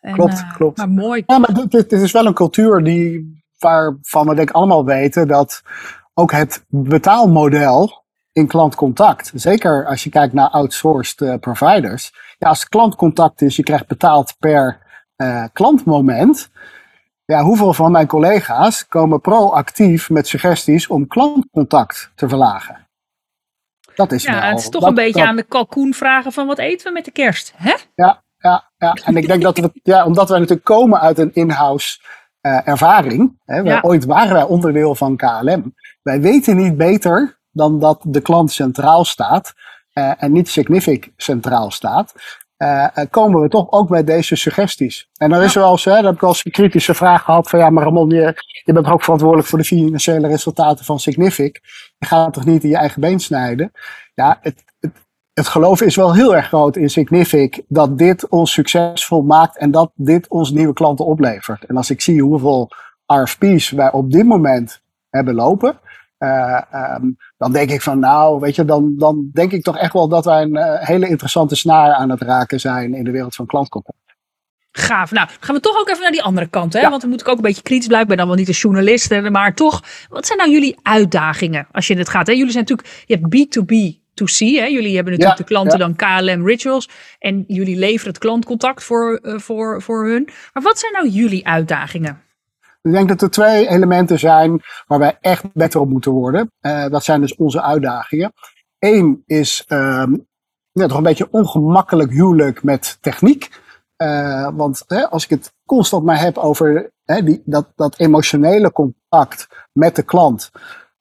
En, 0.00 0.14
klopt, 0.14 0.32
uh, 0.32 0.54
klopt. 0.56 0.78
Maar 0.78 0.88
mooi. 0.88 1.22
Ja, 1.26 1.38
maar 1.38 1.54
dit, 1.54 1.70
dit 1.70 1.92
is 1.92 2.12
wel 2.12 2.26
een 2.26 2.34
cultuur 2.34 2.82
die, 2.82 3.42
waarvan 3.58 4.28
we 4.28 4.34
denk 4.34 4.48
ik 4.48 4.54
allemaal 4.54 4.84
weten 4.84 5.28
dat 5.28 5.62
ook 6.14 6.32
het 6.32 6.64
betaalmodel 6.68 8.01
in 8.32 8.46
klantcontact. 8.46 9.32
Zeker 9.34 9.86
als 9.86 10.04
je 10.04 10.10
kijkt 10.10 10.32
naar 10.32 10.48
outsourced 10.48 11.20
uh, 11.20 11.34
providers. 11.34 12.12
Ja, 12.38 12.48
als 12.48 12.68
klantcontact 12.68 13.42
is, 13.42 13.56
je 13.56 13.62
krijgt 13.62 13.86
betaald 13.86 14.34
per 14.38 14.78
uh, 15.16 15.44
klantmoment. 15.52 16.50
Ja, 17.24 17.42
hoeveel 17.42 17.72
van 17.72 17.92
mijn 17.92 18.06
collega's 18.06 18.86
komen 18.86 19.20
proactief 19.20 20.10
met 20.10 20.28
suggesties 20.28 20.86
om 20.86 21.06
klantcontact 21.06 22.12
te 22.14 22.28
verlagen? 22.28 22.86
Dat 23.94 24.12
is 24.12 24.22
ja, 24.22 24.32
wel, 24.32 24.42
het 24.42 24.58
is 24.58 24.68
toch 24.68 24.80
dat, 24.80 24.88
een 24.88 24.94
beetje 24.94 25.20
dat, 25.20 25.28
aan 25.28 25.36
de 25.36 25.42
kalkoen 25.42 25.94
vragen 25.94 26.32
van 26.32 26.46
wat 26.46 26.58
eten 26.58 26.86
we 26.86 26.92
met 26.92 27.04
de 27.04 27.10
kerst, 27.10 27.52
hè? 27.56 27.74
Ja, 27.94 28.22
ja, 28.38 28.70
ja. 28.76 28.96
en 29.04 29.16
ik 29.16 29.26
denk 29.26 29.42
dat 29.42 29.58
we, 29.58 29.70
ja, 29.82 30.04
omdat 30.04 30.28
wij 30.28 30.38
natuurlijk 30.38 30.66
komen 30.66 31.00
uit 31.00 31.18
een 31.18 31.34
in-house 31.34 31.98
uh, 32.42 32.68
ervaring. 32.68 33.40
Hè, 33.44 33.58
ja. 33.58 33.80
Ooit 33.80 34.04
waren 34.04 34.32
wij 34.32 34.44
onderdeel 34.44 34.94
van 34.94 35.16
KLM. 35.16 35.74
Wij 36.02 36.20
weten 36.20 36.56
niet 36.56 36.76
beter 36.76 37.40
dan 37.52 37.78
dat 37.78 38.00
de 38.02 38.20
klant 38.20 38.52
centraal 38.52 39.04
staat 39.04 39.54
uh, 39.94 40.12
en 40.22 40.32
niet 40.32 40.48
Signific 40.48 41.12
centraal 41.16 41.70
staat, 41.70 42.14
uh, 42.58 42.86
komen 43.10 43.40
we 43.40 43.48
toch 43.48 43.70
ook 43.70 43.88
bij 43.88 44.04
deze 44.04 44.36
suggesties. 44.36 45.08
En 45.16 45.30
dan 45.30 45.42
is 45.42 45.54
er 45.54 45.60
wel 45.60 45.70
eens, 45.70 45.84
hè, 45.84 45.94
dan 45.94 46.04
heb 46.04 46.14
ik 46.14 46.20
wel 46.20 46.30
eens 46.30 46.44
een 46.44 46.52
kritische 46.52 46.94
vraag 46.94 47.22
gehad 47.22 47.48
van 47.48 47.58
ja, 47.58 47.70
maar 47.70 47.84
Ramon, 47.84 48.10
je, 48.10 48.34
je 48.64 48.72
bent 48.72 48.86
ook 48.86 49.02
verantwoordelijk 49.02 49.48
voor 49.48 49.58
de 49.58 49.64
financiële 49.64 50.28
resultaten 50.28 50.84
van 50.84 51.00
Signific. 51.00 51.60
Je 51.98 52.06
gaat 52.06 52.32
toch 52.32 52.44
niet 52.44 52.64
in 52.64 52.68
je 52.68 52.76
eigen 52.76 53.00
been 53.00 53.20
snijden? 53.20 53.72
Ja, 54.14 54.38
het, 54.40 54.64
het, 54.80 54.92
het 55.32 55.48
geloof 55.48 55.80
is 55.80 55.96
wel 55.96 56.14
heel 56.14 56.36
erg 56.36 56.46
groot 56.46 56.76
in 56.76 56.90
Signific 56.90 57.62
dat 57.68 57.98
dit 57.98 58.28
ons 58.28 58.52
succesvol 58.52 59.22
maakt 59.22 59.58
en 59.58 59.70
dat 59.70 59.90
dit 59.94 60.28
ons 60.28 60.50
nieuwe 60.50 60.72
klanten 60.72 61.06
oplevert. 61.06 61.64
En 61.64 61.76
als 61.76 61.90
ik 61.90 62.00
zie 62.00 62.22
hoeveel 62.22 62.70
RFP's 63.06 63.70
wij 63.70 63.92
op 63.92 64.10
dit 64.10 64.26
moment 64.26 64.82
hebben 65.10 65.34
lopen, 65.34 65.78
uh, 66.18 66.62
um, 66.72 67.16
dan 67.42 67.52
denk 67.52 67.70
ik 67.70 67.82
van 67.82 67.98
nou, 67.98 68.40
weet 68.40 68.54
je, 68.54 68.64
dan, 68.64 68.94
dan 68.96 69.30
denk 69.32 69.52
ik 69.52 69.62
toch 69.62 69.78
echt 69.78 69.92
wel 69.92 70.08
dat 70.08 70.24
wij 70.24 70.42
een 70.42 70.56
uh, 70.56 70.86
hele 70.86 71.08
interessante 71.08 71.56
snaar 71.56 71.92
aan 71.92 72.10
het 72.10 72.22
raken 72.22 72.60
zijn 72.60 72.94
in 72.94 73.04
de 73.04 73.10
wereld 73.10 73.34
van 73.34 73.46
klantcontact. 73.46 73.98
Gaaf. 74.72 75.10
Nou, 75.10 75.28
gaan 75.40 75.54
we 75.54 75.60
toch 75.60 75.78
ook 75.78 75.88
even 75.88 76.02
naar 76.02 76.10
die 76.10 76.22
andere 76.22 76.46
kant. 76.46 76.72
Hè? 76.72 76.80
Ja. 76.80 76.88
Want 76.88 77.00
dan 77.00 77.10
moet 77.10 77.20
ik 77.20 77.28
ook 77.28 77.36
een 77.36 77.42
beetje 77.42 77.62
kritisch 77.62 77.86
blijven. 77.86 78.10
Ik 78.10 78.16
ben 78.16 78.26
dan 78.26 78.34
wel 78.36 78.44
niet 78.44 78.54
een 78.54 78.60
journalist. 78.60 79.20
Maar 79.30 79.54
toch, 79.54 79.82
wat 80.08 80.26
zijn 80.26 80.38
nou 80.38 80.50
jullie 80.50 80.76
uitdagingen 80.82 81.66
als 81.72 81.86
je 81.86 81.94
dit 81.94 82.08
gaat? 82.08 82.26
Hè? 82.26 82.32
Jullie 82.32 82.52
zijn 82.52 82.64
natuurlijk, 82.68 83.04
je 83.06 83.16
hebt 83.16 83.34
B2B 83.34 84.00
to 84.14 84.24
C. 84.24 84.38
Hè? 84.38 84.66
Jullie 84.66 84.94
hebben 84.94 85.12
natuurlijk 85.12 85.38
ja, 85.38 85.44
de 85.44 85.44
klanten 85.44 85.78
ja. 85.78 85.84
dan 85.84 85.96
KLM 85.96 86.46
Rituals. 86.46 86.88
En 87.18 87.44
jullie 87.46 87.76
leveren 87.76 88.12
het 88.12 88.18
klantcontact 88.18 88.84
voor, 88.84 89.20
uh, 89.22 89.38
voor, 89.38 89.82
voor 89.82 90.08
hun. 90.08 90.28
Maar 90.52 90.62
wat 90.62 90.78
zijn 90.78 90.92
nou 90.92 91.08
jullie 91.08 91.46
uitdagingen? 91.46 92.22
Ik 92.82 92.92
denk 92.92 93.08
dat 93.08 93.22
er 93.22 93.30
twee 93.30 93.68
elementen 93.68 94.18
zijn 94.18 94.60
waar 94.86 94.98
wij 94.98 95.18
echt 95.20 95.52
beter 95.52 95.80
op 95.80 95.88
moeten 95.88 96.12
worden. 96.12 96.52
Uh, 96.60 96.88
dat 96.88 97.04
zijn 97.04 97.20
dus 97.20 97.36
onze 97.36 97.62
uitdagingen. 97.62 98.32
Eén 98.78 99.22
is 99.26 99.64
um, 99.68 100.26
toch 100.72 100.96
een 100.96 101.02
beetje 101.02 101.28
ongemakkelijk 101.30 102.10
huwelijk 102.10 102.62
met 102.62 102.98
techniek. 103.00 103.60
Uh, 103.96 104.48
want 104.54 104.84
hè, 104.86 105.10
als 105.10 105.24
ik 105.24 105.30
het 105.30 105.54
constant 105.66 106.04
maar 106.04 106.20
heb 106.20 106.38
over 106.38 106.92
hè, 107.04 107.22
die, 107.22 107.42
dat, 107.44 107.72
dat 107.74 107.98
emotionele 107.98 108.72
contact 108.72 109.48
met 109.72 109.96
de 109.96 110.02
klant, 110.02 110.50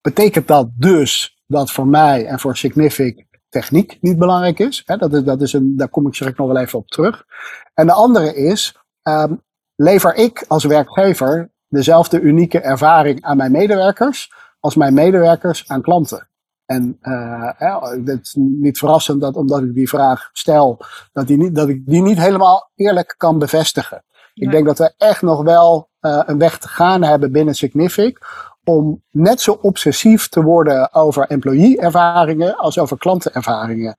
betekent 0.01 0.47
dat 0.47 0.69
dus 0.73 1.41
dat 1.47 1.71
voor 1.71 1.87
mij 1.87 2.25
en 2.25 2.39
voor 2.39 2.57
Signific 2.57 3.25
techniek 3.49 3.97
niet 4.01 4.17
belangrijk 4.17 4.59
is. 4.59 4.83
Hè, 4.85 4.97
dat 4.97 5.13
is, 5.13 5.23
dat 5.23 5.41
is 5.41 5.53
een, 5.53 5.77
daar 5.77 5.89
kom 5.89 6.07
ik 6.07 6.13
straks 6.13 6.37
nog 6.37 6.47
wel 6.47 6.57
even 6.57 6.79
op 6.79 6.87
terug. 6.87 7.25
En 7.73 7.85
de 7.85 7.93
andere 7.93 8.35
is, 8.35 8.75
um, 9.03 9.41
lever 9.75 10.15
ik 10.15 10.45
als 10.47 10.63
werkgever 10.63 11.50
dezelfde 11.71 12.19
unieke 12.19 12.59
ervaring 12.59 13.21
aan 13.21 13.37
mijn 13.37 13.51
medewerkers 13.51 14.31
als 14.59 14.75
mijn 14.75 14.93
medewerkers 14.93 15.67
aan 15.67 15.81
klanten. 15.81 16.27
En 16.65 16.97
uh, 17.01 17.49
ja, 17.57 17.79
het 18.05 18.19
is 18.21 18.35
niet 18.37 18.77
verrassend 18.77 19.21
dat 19.21 19.35
omdat 19.35 19.61
ik 19.61 19.73
die 19.73 19.89
vraag 19.89 20.29
stel, 20.33 20.79
dat, 21.11 21.27
die 21.27 21.37
niet, 21.37 21.55
dat 21.55 21.69
ik 21.69 21.85
die 21.85 22.01
niet 22.01 22.17
helemaal 22.17 22.71
eerlijk 22.75 23.13
kan 23.17 23.39
bevestigen. 23.39 24.03
Ik 24.33 24.51
denk 24.51 24.65
dat 24.65 24.77
we 24.77 24.93
echt 24.97 25.21
nog 25.21 25.43
wel 25.43 25.89
uh, 26.01 26.21
een 26.25 26.37
weg 26.37 26.57
te 26.57 26.67
gaan 26.67 27.03
hebben 27.03 27.31
binnen 27.31 27.55
Signific 27.55 28.19
om 28.63 29.03
net 29.11 29.41
zo 29.41 29.57
obsessief 29.61 30.27
te 30.27 30.43
worden 30.43 30.93
over 30.93 31.27
employee-ervaringen 31.27 32.57
als 32.57 32.79
over 32.79 32.97
klantenervaringen. 32.97 33.95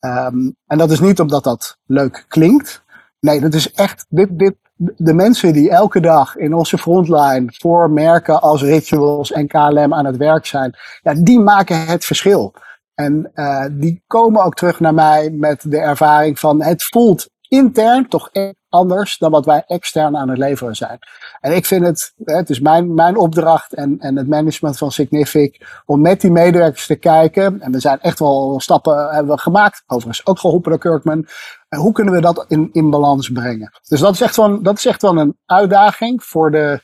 Um, 0.00 0.56
en 0.66 0.78
dat 0.78 0.90
is 0.90 1.00
niet 1.00 1.20
omdat 1.20 1.44
dat 1.44 1.78
leuk 1.86 2.24
klinkt. 2.28 2.82
Nee, 3.20 3.40
dat 3.40 3.54
is 3.54 3.72
echt, 3.72 4.06
dit, 4.08 4.38
dit, 4.38 4.54
de 4.76 5.14
mensen 5.14 5.52
die 5.52 5.70
elke 5.70 6.00
dag 6.00 6.36
in 6.36 6.54
onze 6.54 6.78
frontline 6.78 7.44
voor 7.46 7.90
merken 7.90 8.40
als 8.40 8.62
Rituals 8.62 9.32
en 9.32 9.46
KLM 9.46 9.94
aan 9.94 10.06
het 10.06 10.16
werk 10.16 10.46
zijn, 10.46 10.74
ja, 11.02 11.14
die 11.14 11.40
maken 11.40 11.86
het 11.86 12.04
verschil. 12.04 12.54
En 12.94 13.30
uh, 13.34 13.66
die 13.72 14.02
komen 14.06 14.44
ook 14.44 14.54
terug 14.54 14.80
naar 14.80 14.94
mij 14.94 15.30
met 15.30 15.70
de 15.70 15.78
ervaring 15.78 16.38
van 16.38 16.62
het 16.62 16.84
voelt 16.84 17.30
intern 17.48 18.08
toch 18.08 18.28
echt 18.32 18.54
anders 18.72 19.18
dan 19.18 19.30
wat 19.30 19.44
wij 19.44 19.64
extern 19.66 20.16
aan 20.16 20.28
het 20.28 20.38
leveren 20.38 20.76
zijn. 20.76 20.98
En 21.40 21.56
ik 21.56 21.66
vind 21.66 21.86
het, 21.86 22.12
het 22.24 22.50
is 22.50 22.60
mijn, 22.60 22.94
mijn 22.94 23.16
opdracht 23.16 23.74
en, 23.74 23.98
en 23.98 24.16
het 24.16 24.28
management 24.28 24.78
van 24.78 24.92
Signific 24.92 25.82
om 25.86 26.00
met 26.00 26.20
die 26.20 26.30
medewerkers 26.30 26.86
te 26.86 26.94
kijken. 26.94 27.60
En 27.60 27.72
we 27.72 27.80
zijn 27.80 28.00
echt 28.00 28.18
wel 28.18 28.60
stappen 28.60 29.08
hebben 29.14 29.34
we 29.34 29.40
gemaakt, 29.40 29.82
overigens 29.86 30.26
ook 30.26 30.38
geholpen 30.38 30.70
door 30.70 30.80
Kirkman. 30.80 31.26
En 31.68 31.78
hoe 31.78 31.92
kunnen 31.92 32.14
we 32.14 32.20
dat 32.20 32.44
in, 32.48 32.68
in 32.72 32.90
balans 32.90 33.30
brengen? 33.30 33.72
Dus 33.88 34.00
dat 34.00 34.14
is 34.14 34.20
echt 34.20 34.36
wel, 34.36 34.62
dat 34.62 34.76
is 34.76 34.86
echt 34.86 35.02
wel 35.02 35.18
een 35.18 35.36
uitdaging 35.46 36.24
voor 36.24 36.50
de, 36.50 36.80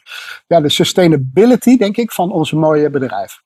ja, 0.47 0.61
de 0.61 0.69
sustainability, 0.69 1.77
denk 1.77 1.97
ik, 1.97 2.13
van 2.13 2.33
onze 2.33 2.57
mooie 2.57 2.91
bedrijf. 2.91 3.43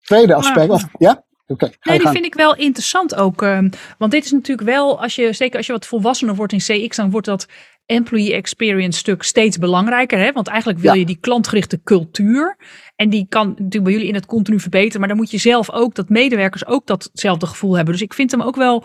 Tweede 0.00 0.34
aspect, 0.34 0.70
of, 0.70 0.84
ja? 0.98 1.24
Okay, 1.50 1.74
nee, 1.82 1.98
die 1.98 2.08
vind 2.08 2.24
ik 2.24 2.34
wel 2.34 2.56
interessant 2.56 3.14
ook. 3.14 3.42
Um, 3.42 3.70
want 3.98 4.12
dit 4.12 4.24
is 4.24 4.32
natuurlijk 4.32 4.68
wel, 4.68 5.00
als 5.00 5.14
je, 5.14 5.32
zeker 5.32 5.56
als 5.56 5.66
je 5.66 5.72
wat 5.72 5.86
volwassener 5.86 6.34
wordt 6.34 6.52
in 6.52 6.58
CX, 6.58 6.96
dan 6.96 7.10
wordt 7.10 7.26
dat 7.26 7.46
employee 7.90 8.34
experience 8.34 8.98
stuk 8.98 9.22
steeds 9.22 9.58
belangrijker. 9.58 10.18
Hè? 10.18 10.32
Want 10.32 10.48
eigenlijk 10.48 10.78
wil 10.78 10.92
ja. 10.92 10.98
je 10.98 11.06
die 11.06 11.18
klantgerichte 11.20 11.82
cultuur. 11.82 12.56
En 12.96 13.10
die 13.10 13.26
kan 13.28 13.48
natuurlijk 13.48 13.84
bij 13.84 13.92
jullie 13.92 14.08
in 14.08 14.14
het 14.14 14.26
continu 14.26 14.60
verbeteren. 14.60 14.98
Maar 14.98 15.08
dan 15.08 15.16
moet 15.16 15.30
je 15.30 15.38
zelf 15.38 15.70
ook, 15.70 15.94
dat 15.94 16.08
medewerkers 16.08 16.66
ook 16.66 16.86
datzelfde 16.86 17.46
gevoel 17.46 17.76
hebben. 17.76 17.92
Dus 17.92 18.02
ik 18.02 18.14
vind 18.14 18.30
hem 18.30 18.42
ook 18.42 18.56
wel, 18.56 18.84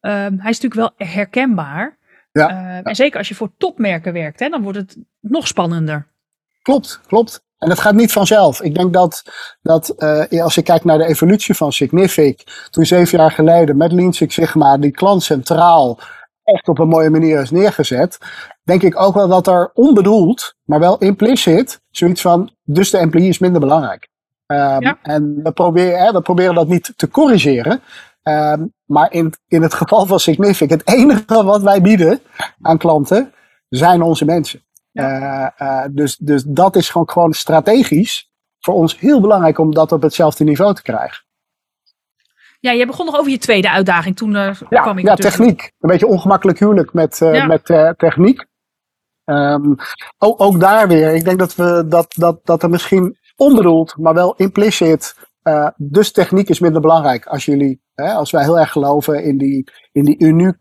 um, 0.00 0.40
hij 0.40 0.50
is 0.50 0.60
natuurlijk 0.60 0.74
wel 0.74 1.08
herkenbaar. 1.08 1.98
Ja. 2.32 2.50
Uh, 2.50 2.80
en 2.82 2.94
zeker 2.94 3.18
als 3.18 3.28
je 3.28 3.34
voor 3.34 3.50
topmerken 3.58 4.12
werkt, 4.12 4.40
hè, 4.40 4.48
dan 4.48 4.62
wordt 4.62 4.78
het 4.78 4.96
nog 5.20 5.46
spannender. 5.46 6.06
Klopt, 6.62 7.00
klopt. 7.06 7.46
En 7.58 7.68
dat 7.68 7.80
gaat 7.80 7.94
niet 7.94 8.12
vanzelf. 8.12 8.62
Ik 8.62 8.74
denk 8.74 8.92
dat, 8.92 9.22
dat 9.62 9.94
uh, 9.98 10.42
als 10.42 10.54
je 10.54 10.62
kijkt 10.62 10.84
naar 10.84 10.98
de 10.98 11.06
evolutie 11.06 11.54
van 11.54 11.72
Signific, 11.72 12.66
toen 12.70 12.86
zeven 12.86 13.18
jaar 13.18 13.30
geleden 13.30 13.76
met 13.76 13.92
Lean 13.92 14.12
Six 14.12 14.34
Sigma 14.34 14.78
die 14.78 14.90
klant 14.90 15.22
centraal 15.22 16.00
echt 16.54 16.68
op 16.68 16.78
een 16.78 16.88
mooie 16.88 17.10
manier 17.10 17.40
is 17.40 17.50
neergezet, 17.50 18.18
denk 18.62 18.82
ik 18.82 19.00
ook 19.00 19.14
wel 19.14 19.28
dat 19.28 19.46
er 19.46 19.70
onbedoeld, 19.74 20.54
maar 20.64 20.80
wel 20.80 20.98
implicit, 20.98 21.80
zoiets 21.90 22.20
van, 22.20 22.50
dus 22.62 22.90
de 22.90 22.98
employee 22.98 23.28
is 23.28 23.38
minder 23.38 23.60
belangrijk. 23.60 24.08
Um, 24.46 24.80
ja. 24.80 24.98
En 25.02 25.40
we 25.42 25.52
proberen, 25.52 25.98
hè, 25.98 26.12
we 26.12 26.20
proberen 26.20 26.54
dat 26.54 26.68
niet 26.68 26.92
te 26.96 27.08
corrigeren. 27.08 27.80
Um, 28.22 28.72
maar 28.84 29.12
in, 29.12 29.32
in 29.46 29.62
het 29.62 29.74
geval 29.74 30.06
van 30.06 30.20
Signific, 30.20 30.70
het 30.70 30.88
enige 30.88 31.42
wat 31.44 31.62
wij 31.62 31.80
bieden 31.80 32.20
aan 32.62 32.78
klanten 32.78 33.32
zijn 33.68 34.02
onze 34.02 34.24
mensen. 34.24 34.62
Ja. 34.90 35.54
Uh, 35.60 35.68
uh, 35.68 35.84
dus, 35.90 36.16
dus 36.16 36.42
dat 36.46 36.76
is 36.76 36.88
gewoon, 36.88 37.10
gewoon 37.10 37.32
strategisch 37.32 38.30
voor 38.60 38.74
ons 38.74 38.98
heel 38.98 39.20
belangrijk 39.20 39.58
om 39.58 39.74
dat 39.74 39.92
op 39.92 40.02
hetzelfde 40.02 40.44
niveau 40.44 40.74
te 40.74 40.82
krijgen. 40.82 41.26
Ja, 42.60 42.70
je 42.70 42.86
begon 42.86 43.06
nog 43.06 43.18
over 43.18 43.30
je 43.30 43.38
tweede 43.38 43.70
uitdaging. 43.70 44.16
Toen 44.16 44.34
uh, 44.34 44.50
ja, 44.68 44.82
kwam 44.82 44.98
ik 44.98 45.06
Ja, 45.06 45.14
techniek. 45.14 45.72
Een 45.78 45.90
beetje 45.90 46.06
ongemakkelijk 46.06 46.58
huwelijk 46.58 46.92
met, 46.92 47.18
ja. 47.18 47.46
met 47.46 47.64
techniek. 47.96 48.46
Um, 49.24 49.76
ook, 50.18 50.40
ook, 50.40 50.60
daar 50.60 50.88
weer, 50.88 51.14
ik 51.14 51.24
denk 51.24 51.38
dat, 51.38 51.54
we, 51.54 51.84
dat, 51.88 52.14
dat, 52.14 52.40
dat 52.44 52.62
er 52.62 52.70
misschien 52.70 53.18
onbedoeld, 53.36 53.96
maar 53.96 54.14
wel 54.14 54.34
implicit, 54.36 55.14
uh, 55.42 55.68
dus 55.76 56.12
techniek 56.12 56.48
is 56.48 56.60
minder 56.60 56.80
belangrijk 56.80 57.26
als 57.26 57.44
jullie, 57.44 57.82
hè, 57.94 58.12
als 58.12 58.30
wij 58.30 58.42
heel 58.42 58.58
erg 58.58 58.72
geloven 58.72 59.24
in 59.24 59.38
die, 59.38 59.70
in 59.92 60.04
die 60.04 60.18
uniek, 60.18 60.56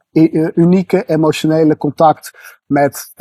unieke 0.56 1.06
emotionele 1.06 1.78
contact 1.78 2.32
met, 2.66 3.14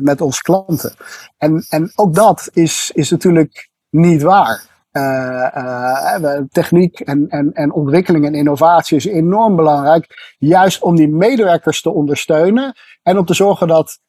met 0.00 0.20
onze 0.20 0.42
klanten. 0.42 0.94
En, 1.36 1.66
en 1.68 1.92
ook 1.94 2.14
dat 2.14 2.50
is, 2.52 2.90
is 2.94 3.10
natuurlijk 3.10 3.70
niet 3.90 4.22
waar. 4.22 4.64
Uh, 4.92 6.40
techniek 6.50 7.00
en, 7.00 7.28
en, 7.28 7.52
en 7.52 7.72
ontwikkeling 7.72 8.26
en 8.26 8.34
innovatie 8.34 8.96
is 8.96 9.04
enorm 9.04 9.56
belangrijk. 9.56 10.34
Juist 10.38 10.82
om 10.82 10.96
die 10.96 11.08
medewerkers 11.08 11.82
te 11.82 11.90
ondersteunen. 11.90 12.74
En 13.02 13.18
om 13.18 13.24
te 13.24 13.34
zorgen 13.34 13.68
dat 13.68 14.00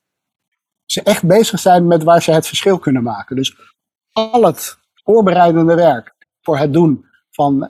ze 0.86 1.04
echt 1.04 1.24
bezig 1.24 1.60
zijn 1.60 1.88
met 1.88 2.04
waar 2.04 2.22
ze 2.22 2.32
het 2.32 2.48
verschil 2.48 2.80
kunnen 2.80 3.04
maken. 3.04 3.36
Dus 3.36 3.58
al 4.12 4.46
het 4.46 4.78
voorbereidende 5.04 5.76
werk 5.76 6.16
voor 6.42 6.58
het 6.58 6.74
doen 6.74 7.06
van, 7.32 7.68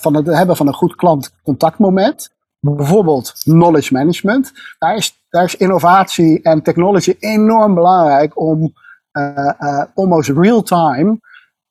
van 0.00 0.16
het 0.16 0.26
hebben 0.26 0.56
van 0.56 0.66
een 0.66 0.74
goed 0.74 0.94
klantcontactmoment. 0.94 2.30
Bijvoorbeeld 2.60 3.32
knowledge 3.42 3.92
management. 3.92 4.52
Daar 4.78 4.94
is, 4.94 5.24
daar 5.28 5.44
is 5.44 5.56
innovatie 5.56 6.42
en 6.42 6.62
technology 6.62 7.16
enorm 7.18 7.74
belangrijk 7.74 8.40
om 8.40 8.72
uh, 9.12 9.82
almost 9.94 10.28
real 10.28 10.62
time 10.62 11.18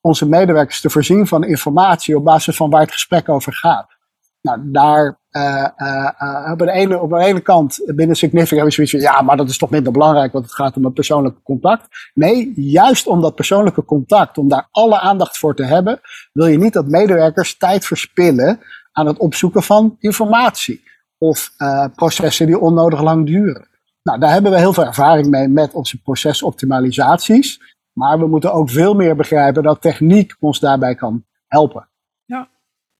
onze 0.00 0.28
medewerkers 0.28 0.80
te 0.80 0.90
voorzien 0.90 1.26
van 1.26 1.44
informatie 1.44 2.16
op 2.16 2.24
basis 2.24 2.56
van 2.56 2.70
waar 2.70 2.80
het 2.80 2.92
gesprek 2.92 3.28
over 3.28 3.52
gaat. 3.52 3.98
Nou, 4.42 4.60
daar 4.64 5.18
uh, 5.30 5.66
uh, 5.76 6.50
op, 6.52 6.58
de 6.58 6.70
ene, 6.70 7.00
op 7.00 7.12
ene 7.12 7.40
kant 7.40 7.82
binnen 7.86 8.16
Significant 8.16 8.50
hebben 8.50 8.72
zoiets 8.72 8.92
van, 8.92 9.00
ja, 9.00 9.22
maar 9.22 9.36
dat 9.36 9.48
is 9.48 9.58
toch 9.58 9.70
minder 9.70 9.92
belangrijk, 9.92 10.32
want 10.32 10.44
het 10.44 10.54
gaat 10.54 10.76
om 10.76 10.84
het 10.84 10.94
persoonlijke 10.94 11.42
contact. 11.42 11.86
Nee, 12.14 12.52
juist 12.56 13.06
om 13.06 13.20
dat 13.20 13.34
persoonlijke 13.34 13.84
contact, 13.84 14.38
om 14.38 14.48
daar 14.48 14.68
alle 14.70 14.98
aandacht 14.98 15.38
voor 15.38 15.54
te 15.54 15.64
hebben, 15.64 16.00
wil 16.32 16.46
je 16.46 16.58
niet 16.58 16.72
dat 16.72 16.86
medewerkers 16.86 17.56
tijd 17.56 17.86
verspillen 17.86 18.60
aan 18.92 19.06
het 19.06 19.18
opzoeken 19.18 19.62
van 19.62 19.96
informatie 19.98 20.82
of 21.18 21.52
uh, 21.58 21.84
processen 21.94 22.46
die 22.46 22.58
onnodig 22.58 23.02
lang 23.02 23.26
duren. 23.26 23.68
Nou, 24.02 24.18
daar 24.18 24.32
hebben 24.32 24.52
we 24.52 24.58
heel 24.58 24.72
veel 24.72 24.86
ervaring 24.86 25.26
mee 25.26 25.48
met 25.48 25.72
onze 25.72 26.02
procesoptimalisaties. 26.02 27.76
Maar 28.00 28.18
we 28.18 28.26
moeten 28.26 28.52
ook 28.52 28.70
veel 28.70 28.94
meer 28.94 29.16
begrijpen 29.16 29.62
dat 29.62 29.80
techniek 29.80 30.36
ons 30.38 30.60
daarbij 30.60 30.94
kan 30.94 31.24
helpen. 31.46 31.88
Ja, 32.24 32.48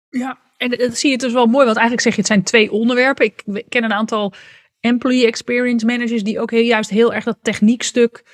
ja. 0.08 0.38
en 0.56 0.70
dat 0.70 0.96
zie 0.96 1.10
je 1.10 1.18
dus 1.18 1.32
wel 1.32 1.46
mooi, 1.46 1.64
want 1.64 1.76
eigenlijk 1.76 2.00
zeg 2.00 2.12
je 2.12 2.18
het 2.18 2.30
zijn 2.30 2.42
twee 2.42 2.72
onderwerpen. 2.72 3.24
Ik 3.24 3.64
ken 3.68 3.84
een 3.84 3.92
aantal 3.92 4.32
employee 4.80 5.26
experience 5.26 5.86
managers 5.86 6.24
die 6.24 6.40
ook 6.40 6.50
heel, 6.50 6.64
juist 6.64 6.90
heel 6.90 7.14
erg 7.14 7.24
dat 7.24 7.38
techniekstuk 7.42 8.24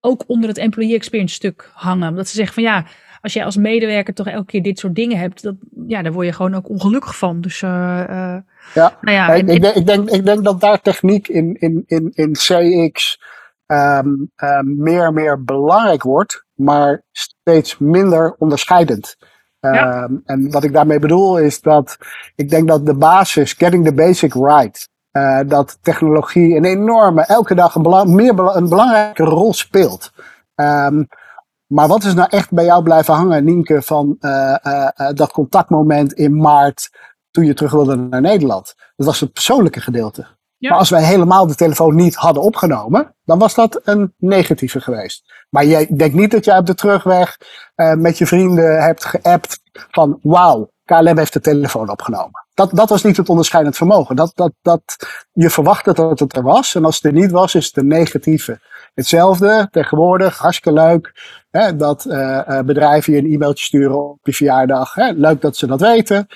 ook 0.00 0.24
onder 0.26 0.48
het 0.48 0.58
employee 0.58 0.94
experience 0.94 1.34
stuk 1.34 1.70
hangen. 1.74 2.08
Omdat 2.08 2.28
ze 2.28 2.34
zeggen 2.34 2.54
van 2.54 2.62
ja, 2.62 2.86
als 3.20 3.32
jij 3.32 3.44
als 3.44 3.56
medewerker 3.56 4.14
toch 4.14 4.28
elke 4.28 4.46
keer 4.46 4.62
dit 4.62 4.78
soort 4.78 4.94
dingen 4.94 5.18
hebt, 5.18 5.42
dat, 5.42 5.54
ja, 5.86 6.02
daar 6.02 6.12
word 6.12 6.26
je 6.26 6.32
gewoon 6.32 6.54
ook 6.54 6.68
ongelukkig 6.68 7.16
van. 7.18 7.40
Dus 7.40 7.62
uh, 7.62 7.70
uh, 7.70 8.36
ja, 8.74 8.98
nou 9.00 9.16
ja 9.16 9.34
ik, 9.34 9.48
ik, 9.48 9.62
denk, 9.62 9.74
ik, 9.74 9.86
denk, 9.86 10.10
ik 10.10 10.24
denk 10.24 10.44
dat 10.44 10.60
daar 10.60 10.80
techniek 10.80 11.28
in, 11.28 11.56
in, 11.58 11.84
in, 11.86 12.10
in 12.14 12.32
CX 12.32 13.18
um, 13.66 14.30
um, 14.36 14.74
meer 14.76 15.04
en 15.04 15.14
meer 15.14 15.44
belangrijk 15.44 16.02
wordt, 16.02 16.44
maar 16.54 17.02
steeds 17.12 17.78
minder 17.78 18.34
onderscheidend. 18.38 19.16
Ja. 19.60 20.02
Um, 20.02 20.22
en 20.24 20.50
wat 20.50 20.64
ik 20.64 20.72
daarmee 20.72 20.98
bedoel 20.98 21.38
is 21.38 21.60
dat 21.60 21.96
ik 22.34 22.50
denk 22.50 22.68
dat 22.68 22.86
de 22.86 22.94
basis, 22.94 23.52
getting 23.52 23.84
the 23.84 23.94
basic 23.94 24.34
right, 24.34 24.88
uh, 25.12 25.40
dat 25.46 25.78
technologie 25.82 26.56
een 26.56 26.64
enorme, 26.64 27.22
elke 27.22 27.54
dag 27.54 27.74
een, 27.74 27.82
belang, 27.82 28.10
meer, 28.10 28.38
een 28.38 28.68
belangrijke 28.68 29.24
rol 29.24 29.52
speelt. 29.52 30.12
Um, 30.54 31.06
maar 31.66 31.88
wat 31.88 32.04
is 32.04 32.14
nou 32.14 32.28
echt 32.30 32.52
bij 32.52 32.64
jou 32.64 32.82
blijven 32.82 33.14
hangen, 33.14 33.44
Nienke, 33.44 33.82
van 33.82 34.16
uh, 34.20 34.56
uh, 34.62 34.88
dat 35.14 35.32
contactmoment 35.32 36.12
in 36.12 36.36
maart 36.36 36.90
toen 37.30 37.44
je 37.44 37.54
terug 37.54 37.72
wilde 37.72 37.96
naar 37.96 38.20
Nederland? 38.20 38.74
Dat 38.96 39.06
was 39.06 39.20
het 39.20 39.32
persoonlijke 39.32 39.80
gedeelte. 39.80 40.35
Maar 40.58 40.78
als 40.78 40.90
wij 40.90 41.02
helemaal 41.02 41.46
de 41.46 41.54
telefoon 41.54 41.94
niet 41.94 42.14
hadden 42.14 42.42
opgenomen, 42.42 43.14
dan 43.24 43.38
was 43.38 43.54
dat 43.54 43.80
een 43.84 44.14
negatieve 44.18 44.80
geweest. 44.80 45.44
Maar 45.50 45.64
jij 45.64 45.86
denkt 45.96 46.14
niet 46.14 46.30
dat 46.30 46.44
jij 46.44 46.58
op 46.58 46.66
de 46.66 46.74
terugweg 46.74 47.38
uh, 47.76 47.94
met 47.94 48.18
je 48.18 48.26
vrienden 48.26 48.82
hebt 48.82 49.04
geappt 49.04 49.60
van 49.90 50.18
wauw, 50.22 50.70
KLM 50.84 51.18
heeft 51.18 51.32
de 51.32 51.40
telefoon 51.40 51.90
opgenomen. 51.90 52.46
Dat, 52.54 52.70
dat 52.74 52.88
was 52.88 53.02
niet 53.02 53.16
het 53.16 53.28
onderscheidend 53.28 53.76
vermogen. 53.76 54.16
Dat, 54.16 54.32
dat, 54.34 54.52
dat, 54.62 54.82
je 55.32 55.50
verwachtte 55.50 55.92
dat 55.92 56.18
het 56.18 56.36
er 56.36 56.42
was. 56.42 56.74
En 56.74 56.84
als 56.84 56.94
het 56.94 57.04
er 57.04 57.12
niet 57.12 57.30
was, 57.30 57.54
is 57.54 57.66
het 57.66 57.76
een 57.76 57.86
negatieve. 57.86 58.60
Hetzelfde 58.94 59.68
tegenwoordig, 59.70 60.38
hartstikke 60.38 60.80
leuk. 60.80 61.12
Hè, 61.50 61.76
dat 61.76 62.04
uh, 62.04 62.60
bedrijven 62.60 63.12
je 63.12 63.18
een 63.18 63.32
e-mailtje 63.32 63.64
sturen 63.64 64.10
op 64.10 64.18
je 64.22 64.32
verjaardag. 64.32 64.94
Hè, 64.94 65.10
leuk 65.10 65.40
dat 65.40 65.56
ze 65.56 65.66
dat 65.66 65.80
weten. 65.80 66.26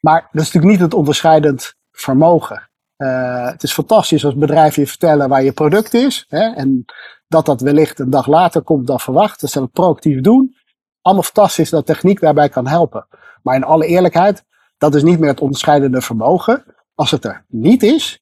Maar 0.00 0.20
dat 0.32 0.42
is 0.42 0.52
natuurlijk 0.52 0.72
niet 0.72 0.80
het 0.80 0.94
onderscheidend 0.94 1.74
vermogen. 1.90 2.67
Uh, 2.98 3.50
het 3.50 3.62
is 3.62 3.72
fantastisch 3.72 4.24
als 4.24 4.34
bedrijven 4.34 4.82
je 4.82 4.88
vertellen 4.88 5.28
waar 5.28 5.42
je 5.42 5.52
product 5.52 5.94
is. 5.94 6.24
Hè, 6.28 6.54
en 6.54 6.84
dat 7.28 7.46
dat 7.46 7.60
wellicht 7.60 7.98
een 7.98 8.10
dag 8.10 8.26
later 8.26 8.62
komt 8.62 8.86
dan 8.86 9.00
verwacht. 9.00 9.40
Dat 9.40 9.50
ze 9.50 9.58
dat 9.58 9.72
proactief 9.72 10.20
doen. 10.20 10.56
Allemaal 11.02 11.24
fantastisch 11.24 11.70
dat 11.70 11.86
techniek 11.86 12.20
daarbij 12.20 12.48
kan 12.48 12.66
helpen. 12.66 13.06
Maar 13.42 13.56
in 13.56 13.64
alle 13.64 13.86
eerlijkheid, 13.86 14.44
dat 14.78 14.94
is 14.94 15.02
niet 15.02 15.18
meer 15.18 15.28
het 15.28 15.40
onderscheidende 15.40 16.00
vermogen. 16.00 16.64
Als 16.94 17.10
het 17.10 17.24
er 17.24 17.44
niet 17.48 17.82
is, 17.82 18.20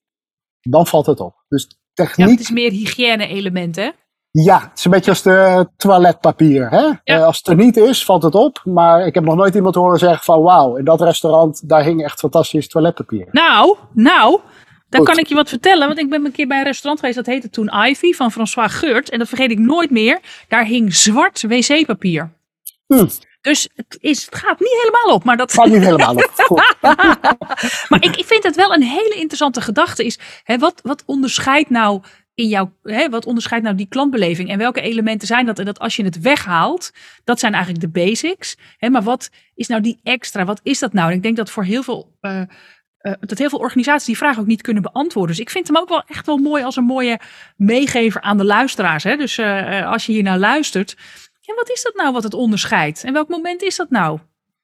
dan 0.61 0.87
valt 0.87 1.05
het 1.05 1.19
op. 1.19 1.35
Dus 1.47 1.79
techniek. 1.93 2.25
Ja, 2.25 2.31
het 2.31 2.41
is 2.41 2.51
meer 2.51 2.71
hygiëne-elementen. 2.71 3.93
Ja, 4.31 4.59
het 4.59 4.77
is 4.77 4.85
een 4.85 4.91
beetje 4.91 5.11
als 5.11 5.21
de 5.21 5.69
toiletpapier. 5.77 6.69
Hè? 6.69 6.81
Ja. 6.81 7.01
Uh, 7.03 7.25
als 7.25 7.37
het 7.37 7.47
er 7.47 7.55
niet 7.55 7.77
is, 7.77 8.05
valt 8.05 8.23
het 8.23 8.35
op. 8.35 8.61
Maar 8.63 9.05
ik 9.05 9.13
heb 9.13 9.23
nog 9.23 9.35
nooit 9.35 9.55
iemand 9.55 9.75
horen 9.75 9.99
zeggen 9.99 10.23
van 10.23 10.41
wauw, 10.41 10.75
in 10.75 10.85
dat 10.85 11.01
restaurant, 11.01 11.69
daar 11.69 11.83
hing 11.83 12.03
echt 12.03 12.19
fantastisch 12.19 12.67
toiletpapier. 12.67 13.27
Nou, 13.31 13.77
nou, 13.93 14.39
dan 14.89 15.03
kan 15.03 15.17
ik 15.17 15.27
je 15.27 15.35
wat 15.35 15.49
vertellen, 15.49 15.87
want 15.87 15.99
ik 15.99 16.09
ben 16.09 16.25
een 16.25 16.31
keer 16.31 16.47
bij 16.47 16.57
een 16.57 16.63
restaurant 16.63 16.99
geweest, 16.99 17.17
dat 17.17 17.25
heette 17.25 17.49
toen 17.49 17.71
Ivy 17.87 18.13
van 18.13 18.31
François 18.31 18.73
Geurt. 18.73 19.09
En 19.09 19.19
dat 19.19 19.27
vergeet 19.27 19.51
ik 19.51 19.59
nooit 19.59 19.89
meer. 19.89 20.19
Daar 20.47 20.65
hing 20.65 20.95
zwart 20.95 21.41
wc-papier. 21.41 22.35
Hm. 22.87 23.05
Dus 23.41 23.69
het, 23.75 23.97
is, 23.99 24.25
het 24.25 24.35
gaat 24.35 24.59
niet 24.59 24.81
helemaal 24.81 25.15
op. 25.15 25.23
Maar 25.23 25.37
dat 25.37 25.53
gaat 25.53 25.67
niet 25.67 25.83
helemaal 25.83 26.15
op. 26.15 26.75
maar 27.89 28.03
ik, 28.03 28.15
ik 28.15 28.25
vind 28.25 28.43
het 28.43 28.55
wel 28.55 28.73
een 28.73 28.83
hele 28.83 29.15
interessante 29.15 29.61
gedachte. 29.61 30.05
Is, 30.05 30.19
hè, 30.43 30.57
wat, 30.57 30.79
wat 30.83 31.03
onderscheidt 31.05 31.69
nou 31.69 32.01
in 32.33 32.47
jouw, 32.47 32.73
hè, 32.83 33.09
wat 33.09 33.25
onderscheidt 33.25 33.63
nou 33.63 33.75
die 33.75 33.87
klantbeleving 33.87 34.49
en 34.49 34.57
welke 34.57 34.81
elementen 34.81 35.27
zijn 35.27 35.45
dat? 35.45 35.59
En 35.59 35.65
dat 35.65 35.79
als 35.79 35.95
je 35.95 36.03
het 36.03 36.19
weghaalt, 36.19 36.91
dat 37.23 37.39
zijn 37.39 37.53
eigenlijk 37.53 37.83
de 37.83 37.99
basics. 37.99 38.57
Hè, 38.77 38.89
maar 38.89 39.03
wat 39.03 39.29
is 39.55 39.67
nou 39.67 39.81
die 39.81 39.99
extra? 40.03 40.45
Wat 40.45 40.59
is 40.63 40.79
dat 40.79 40.93
nou? 40.93 41.09
En 41.09 41.15
ik 41.15 41.23
denk 41.23 41.37
dat 41.37 41.49
voor 41.49 41.63
heel 41.63 41.83
veel 41.83 42.17
uh, 42.21 42.41
uh, 43.01 43.13
dat 43.19 43.37
heel 43.37 43.49
veel 43.49 43.59
organisaties 43.59 44.05
die 44.05 44.17
vraag 44.17 44.39
ook 44.39 44.45
niet 44.45 44.61
kunnen 44.61 44.83
beantwoorden. 44.83 45.35
Dus 45.35 45.45
ik 45.45 45.49
vind 45.49 45.67
hem 45.67 45.77
ook 45.77 45.89
wel 45.89 46.03
echt 46.07 46.25
wel 46.25 46.37
mooi 46.37 46.63
als 46.63 46.75
een 46.75 46.83
mooie 46.83 47.19
meegever 47.55 48.21
aan 48.21 48.37
de 48.37 48.45
luisteraars. 48.45 49.03
Hè? 49.03 49.15
Dus 49.15 49.37
uh, 49.37 49.91
als 49.91 50.05
je 50.05 50.11
hier 50.11 50.23
naar 50.23 50.37
luistert, 50.37 50.95
ja, 51.41 51.53
wat 51.55 51.69
is 51.69 51.83
dat 51.83 51.95
nou 51.95 52.13
wat 52.13 52.23
het 52.23 52.33
onderscheidt? 52.33 53.03
En 53.03 53.13
welk 53.13 53.27
moment 53.27 53.61
is 53.61 53.75
dat 53.75 53.89
nou? 53.89 54.19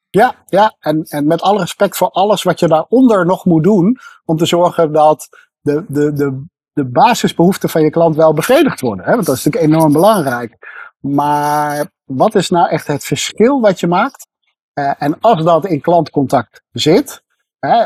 Ja, 0.09 0.35
ja. 0.45 0.75
En, 0.79 1.03
en 1.03 1.27
met 1.27 1.41
alle 1.41 1.59
respect 1.59 1.97
voor 1.97 2.09
alles 2.09 2.43
wat 2.43 2.59
je 2.59 2.67
daaronder 2.67 3.25
nog 3.25 3.45
moet 3.45 3.63
doen 3.63 3.97
om 4.25 4.37
te 4.37 4.45
zorgen 4.45 4.91
dat 4.91 5.29
de, 5.61 5.85
de, 5.87 6.13
de, 6.13 6.45
de 6.73 6.85
basisbehoeften 6.85 7.69
van 7.69 7.81
je 7.81 7.89
klant 7.89 8.15
wel 8.15 8.33
bevredigd 8.33 8.81
worden. 8.81 9.05
Hè? 9.05 9.13
Want 9.13 9.25
dat 9.25 9.35
is 9.35 9.43
natuurlijk 9.43 9.73
enorm 9.73 9.91
belangrijk. 9.91 10.57
Maar 10.99 11.85
wat 12.05 12.35
is 12.35 12.49
nou 12.49 12.69
echt 12.69 12.87
het 12.87 13.03
verschil 13.03 13.61
wat 13.61 13.79
je 13.79 13.87
maakt? 13.87 14.27
En 14.73 15.19
als 15.19 15.43
dat 15.43 15.65
in 15.65 15.81
klantcontact 15.81 16.61
zit, 16.71 17.23
hè, 17.59 17.85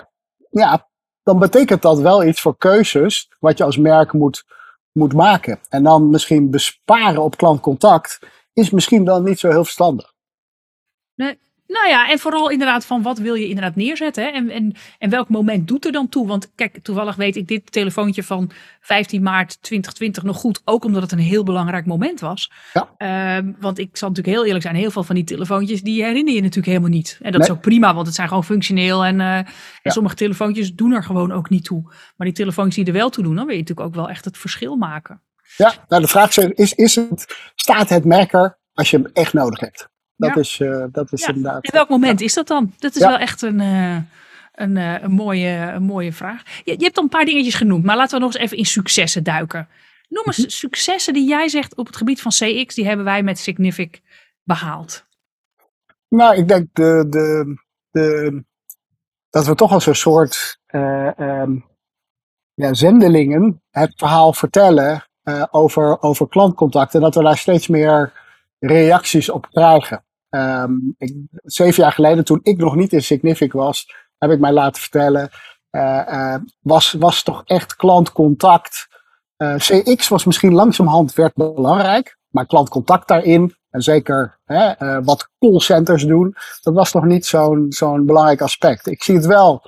ja, 0.59 0.89
dan 1.23 1.39
betekent 1.39 1.81
dat 1.81 1.99
wel 1.99 2.23
iets 2.23 2.41
voor 2.41 2.57
keuzes 2.57 3.31
wat 3.39 3.57
je 3.57 3.63
als 3.63 3.77
merk 3.77 4.13
moet, 4.13 4.45
moet 4.91 5.13
maken. 5.13 5.59
En 5.69 5.83
dan 5.83 6.09
misschien 6.09 6.51
besparen 6.51 7.23
op 7.23 7.37
klantcontact 7.37 8.19
is 8.53 8.69
misschien 8.69 9.03
dan 9.03 9.23
niet 9.23 9.39
zo 9.39 9.49
heel 9.49 9.63
verstandig. 9.63 10.13
Nee, 11.15 11.39
nou 11.67 11.87
ja, 11.87 12.09
en 12.09 12.19
vooral 12.19 12.49
inderdaad 12.49 12.85
van 12.85 13.01
wat 13.01 13.17
wil 13.17 13.33
je 13.33 13.47
inderdaad 13.47 13.75
neerzetten. 13.75 14.23
Hè? 14.23 14.29
En, 14.29 14.49
en, 14.49 14.75
en 14.99 15.09
welk 15.09 15.29
moment 15.29 15.67
doet 15.67 15.85
er 15.85 15.91
dan 15.91 16.09
toe? 16.09 16.27
Want 16.27 16.51
kijk, 16.55 16.79
toevallig 16.81 17.15
weet 17.15 17.35
ik 17.35 17.47
dit 17.47 17.71
telefoontje 17.71 18.23
van 18.23 18.51
15 18.81 19.23
maart 19.23 19.61
2020 19.61 20.23
nog 20.23 20.37
goed. 20.37 20.61
Ook 20.65 20.85
omdat 20.85 21.01
het 21.01 21.11
een 21.11 21.19
heel 21.19 21.43
belangrijk 21.43 21.85
moment 21.85 22.19
was. 22.19 22.51
Ja. 22.73 23.37
Uh, 23.37 23.53
want 23.59 23.79
ik 23.79 23.97
zal 23.97 24.09
natuurlijk 24.09 24.35
heel 24.35 24.45
eerlijk 24.45 24.63
zijn. 24.63 24.75
Heel 24.75 24.91
veel 24.91 25.03
van 25.03 25.15
die 25.15 25.23
telefoontjes 25.23 25.81
die 25.81 26.03
herinner 26.03 26.33
je 26.33 26.41
natuurlijk 26.41 26.67
helemaal 26.67 26.89
niet. 26.89 27.19
En 27.21 27.31
dat 27.31 27.41
is 27.41 27.49
ook 27.49 27.61
prima, 27.61 27.93
want 27.93 28.05
het 28.05 28.15
zijn 28.15 28.27
gewoon 28.27 28.43
functioneel. 28.43 29.05
En, 29.05 29.19
uh, 29.19 29.37
en 29.37 29.47
sommige 29.83 30.15
telefoontjes 30.15 30.73
doen 30.73 30.91
er 30.91 31.03
gewoon 31.03 31.31
ook 31.31 31.49
niet 31.49 31.63
toe. 31.63 31.81
Maar 31.83 32.27
die 32.27 32.35
telefoontjes 32.35 32.75
die 32.75 32.93
er 32.93 32.99
wel 32.99 33.09
toe 33.09 33.23
doen, 33.23 33.35
dan 33.35 33.45
wil 33.45 33.55
je 33.55 33.61
natuurlijk 33.61 33.87
ook 33.87 33.95
wel 33.95 34.09
echt 34.09 34.25
het 34.25 34.37
verschil 34.37 34.75
maken. 34.75 35.21
Ja, 35.57 35.73
nou 35.87 36.01
de 36.01 36.07
vraag 36.07 36.37
is, 36.37 36.73
is 36.73 36.95
het, 36.95 37.35
staat 37.55 37.89
het 37.89 38.05
merker 38.05 38.59
als 38.73 38.89
je 38.89 38.97
hem 38.97 39.09
echt 39.13 39.33
nodig 39.33 39.59
hebt? 39.59 39.89
Dat 40.17 40.29
ja. 40.29 40.35
is, 40.35 40.59
uh, 40.59 40.85
dat 40.91 41.11
is 41.11 41.21
ja. 41.21 41.27
inderdaad. 41.27 41.63
En 41.63 41.73
welk 41.73 41.89
moment 41.89 42.21
is 42.21 42.33
dat 42.33 42.47
dan? 42.47 42.73
Dat 42.77 42.95
is 42.95 43.01
wel 43.01 43.17
echt 43.17 43.41
een, 43.41 43.59
uh, 43.59 43.97
een, 44.53 44.75
uh, 44.75 45.01
een, 45.01 45.11
mooie, 45.11 45.71
een 45.73 45.83
mooie 45.83 46.13
vraag. 46.13 46.43
Je, 46.63 46.71
je, 46.77 46.83
hebt 46.83 46.97
al 46.97 47.03
een 47.03 47.09
paar 47.09 47.25
dingetjes 47.25 47.55
genoemd, 47.55 47.83
maar 47.83 47.95
laten 47.95 48.17
we 48.17 48.25
nog 48.25 48.33
eens 48.33 48.43
even 48.43 48.57
in 48.57 48.65
successen 48.65 49.23
duiken. 49.23 49.67
Noem 50.09 50.23
eens 50.25 50.57
successen 50.57 51.13
die 51.13 51.27
jij 51.27 51.47
zegt 51.47 51.75
op 51.75 51.85
het 51.85 51.95
gebied 51.95 52.21
van 52.21 52.31
CX, 52.31 52.75
die 52.75 52.85
hebben 52.85 53.05
wij 53.05 53.23
met 53.23 53.39
Signific 53.39 54.01
behaald. 54.43 55.05
Nou, 56.09 56.35
ik 56.35 56.47
denk 56.47 56.67
de, 56.73 57.05
de, 57.09 57.55
de, 57.91 58.43
dat 59.29 59.45
we 59.45 59.55
toch 59.55 59.71
als 59.71 59.85
een 59.85 59.95
soort 59.95 60.59
um, 60.67 61.65
ja, 62.53 62.73
zendelingen 62.73 63.61
het 63.69 63.93
verhaal 63.95 64.33
vertellen 64.33 65.07
uh, 65.23 65.43
over, 65.51 66.01
over 66.01 66.27
klantcontacten. 66.27 67.01
Dat 67.01 67.15
we 67.15 67.23
daar 67.23 67.37
steeds 67.37 67.67
meer 67.67 68.13
reacties 68.59 69.29
op 69.29 69.49
krijgen. 69.49 70.05
Um, 70.37 70.95
zeven 71.43 71.83
jaar 71.83 71.91
geleden, 71.91 72.25
toen 72.25 72.39
ik 72.43 72.57
nog 72.57 72.75
niet 72.75 72.93
in 72.93 73.03
Signific 73.03 73.51
was, 73.51 73.85
heb 74.17 74.31
ik 74.31 74.39
mij 74.39 74.51
laten 74.51 74.81
vertellen, 74.81 75.29
uh, 75.71 76.35
was, 76.61 76.91
was 76.91 77.23
toch 77.23 77.41
echt 77.45 77.75
klantcontact. 77.75 78.87
CX 79.57 80.07
was 80.07 80.25
misschien 80.25 80.53
langzamerhand 80.53 81.13
werd 81.13 81.33
belangrijk, 81.33 82.17
maar 82.29 82.45
klantcontact 82.45 83.07
daarin, 83.07 83.55
en 83.69 83.81
zeker 83.81 84.39
hè, 84.45 84.73
wat 85.03 85.29
callcenters 85.39 86.05
doen, 86.05 86.35
dat 86.61 86.73
was 86.73 86.93
nog 86.93 87.05
niet 87.05 87.25
zo'n 87.25 87.65
zo'n 87.69 88.05
belangrijk 88.05 88.41
aspect. 88.41 88.87
Ik 88.87 89.03
zie 89.03 89.15
het 89.15 89.25
wel 89.25 89.61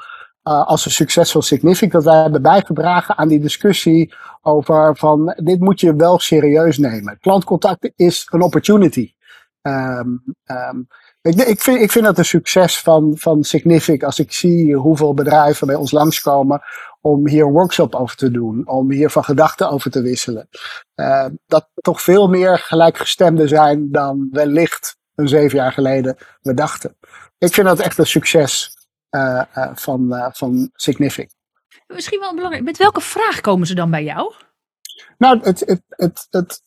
als 0.43 0.85
een 0.85 0.91
succesvol 0.91 1.41
significant 1.41 1.91
dat 1.91 2.13
wij 2.13 2.21
hebben 2.21 2.41
bijgedragen 2.41 3.17
aan 3.17 3.27
die 3.27 3.39
discussie 3.39 4.13
over 4.41 4.97
van 4.97 5.33
dit 5.43 5.59
moet 5.59 5.79
je 5.79 5.95
wel 5.95 6.19
serieus 6.19 6.77
nemen. 6.77 7.17
Klantcontact 7.19 7.91
is 7.95 8.27
een 8.29 8.41
opportunity. 8.41 9.13
Um, 9.61 10.23
um, 10.45 10.87
ik, 11.21 11.35
ik, 11.35 11.61
vind, 11.61 11.81
ik 11.81 11.91
vind 11.91 12.05
dat 12.05 12.17
een 12.17 12.25
succes 12.25 12.79
van, 12.79 13.17
van 13.17 13.43
Signific 13.43 14.03
als 14.03 14.19
ik 14.19 14.33
zie 14.33 14.75
hoeveel 14.75 15.13
bedrijven 15.13 15.67
bij 15.67 15.75
ons 15.75 15.91
langskomen 15.91 16.61
om 17.01 17.27
hier 17.27 17.45
een 17.45 17.51
workshop 17.51 17.95
over 17.95 18.15
te 18.15 18.31
doen, 18.31 18.67
om 18.67 18.91
hier 18.91 19.09
van 19.09 19.23
gedachten 19.23 19.69
over 19.69 19.91
te 19.91 20.01
wisselen. 20.01 20.49
Uh, 20.95 21.25
dat 21.45 21.69
toch 21.73 22.01
veel 22.01 22.27
meer 22.27 22.59
gelijkgestemden 22.59 23.47
zijn 23.47 23.91
dan 23.91 24.27
wellicht 24.31 24.97
een 25.15 25.27
zeven 25.27 25.57
jaar 25.57 25.71
geleden 25.71 26.17
we 26.41 26.53
dachten. 26.53 26.97
Ik 27.37 27.53
vind 27.53 27.67
dat 27.67 27.79
echt 27.79 27.97
een 27.97 28.05
succes 28.05 28.77
uh, 29.11 29.41
uh, 29.57 29.69
van, 29.73 30.13
uh, 30.15 30.27
van 30.31 30.69
Signific. 30.73 31.29
Misschien 31.87 32.19
wel 32.19 32.35
belangrijk. 32.35 32.63
Met 32.63 32.77
welke 32.77 33.01
vraag 33.01 33.41
komen 33.41 33.67
ze 33.67 33.75
dan 33.75 33.91
bij 33.91 34.03
jou? 34.03 34.33
Nou, 35.17 35.39
het, 35.41 35.59
het, 35.59 35.81
het, 35.87 36.27
het, 36.29 36.61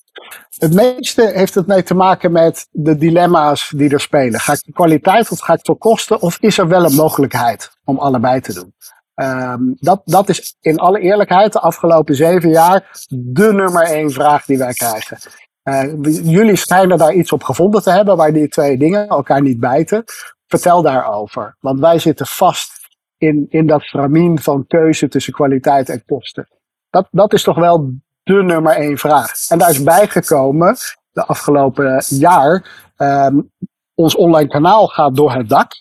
het 0.56 0.74
meeste 0.74 1.30
heeft 1.34 1.54
het 1.54 1.66
mee 1.66 1.82
te 1.82 1.94
maken 1.94 2.32
met 2.32 2.68
de 2.70 2.96
dilemma's 2.96 3.72
die 3.76 3.90
er 3.90 4.00
spelen. 4.00 4.40
Ga 4.40 4.52
ik 4.52 4.62
de 4.64 4.72
kwaliteit 4.72 5.30
of 5.30 5.40
ga 5.40 5.52
ik 5.52 5.60
voor 5.62 5.78
kosten? 5.78 6.20
Of 6.20 6.38
is 6.40 6.58
er 6.58 6.68
wel 6.68 6.84
een 6.84 6.94
mogelijkheid 6.94 7.70
om 7.84 7.98
allebei 7.98 8.40
te 8.40 8.52
doen? 8.52 8.74
Um, 9.14 9.76
dat, 9.78 10.02
dat 10.04 10.28
is 10.28 10.56
in 10.60 10.78
alle 10.78 11.00
eerlijkheid 11.00 11.52
de 11.52 11.60
afgelopen 11.60 12.14
zeven 12.14 12.50
jaar 12.50 13.04
de 13.08 13.52
nummer 13.52 13.82
één 13.82 14.10
vraag 14.10 14.44
die 14.44 14.58
wij 14.58 14.72
krijgen. 14.72 15.18
Uh, 15.64 15.92
jullie 16.22 16.56
schijnen 16.56 16.98
daar 16.98 17.12
iets 17.12 17.32
op 17.32 17.42
gevonden 17.42 17.82
te 17.82 17.90
hebben 17.90 18.16
waar 18.16 18.32
die 18.32 18.48
twee 18.48 18.78
dingen 18.78 19.08
elkaar 19.08 19.42
niet 19.42 19.60
bijten. 19.60 20.04
Vertel 20.46 20.82
daarover. 20.82 21.56
Want 21.60 21.80
wij 21.80 21.98
zitten 21.98 22.26
vast 22.26 22.88
in, 23.18 23.46
in 23.48 23.66
dat 23.66 23.82
stramien 23.82 24.38
van 24.38 24.66
keuze 24.66 25.08
tussen 25.08 25.32
kwaliteit 25.32 25.88
en 25.88 26.04
kosten. 26.04 26.48
Dat, 26.90 27.08
dat 27.10 27.32
is 27.32 27.42
toch 27.42 27.56
wel 27.56 27.92
de 28.22 28.42
nummer 28.42 28.76
één 28.76 28.98
vraag. 28.98 29.30
En 29.48 29.58
daar 29.58 29.70
is 29.70 29.82
bijgekomen 29.82 30.76
de 31.12 31.24
afgelopen 31.24 32.02
jaar. 32.08 32.70
Um, 32.96 33.50
ons 33.94 34.16
online 34.16 34.48
kanaal 34.48 34.86
gaat 34.86 35.16
door 35.16 35.32
het 35.32 35.48
dak. 35.48 35.72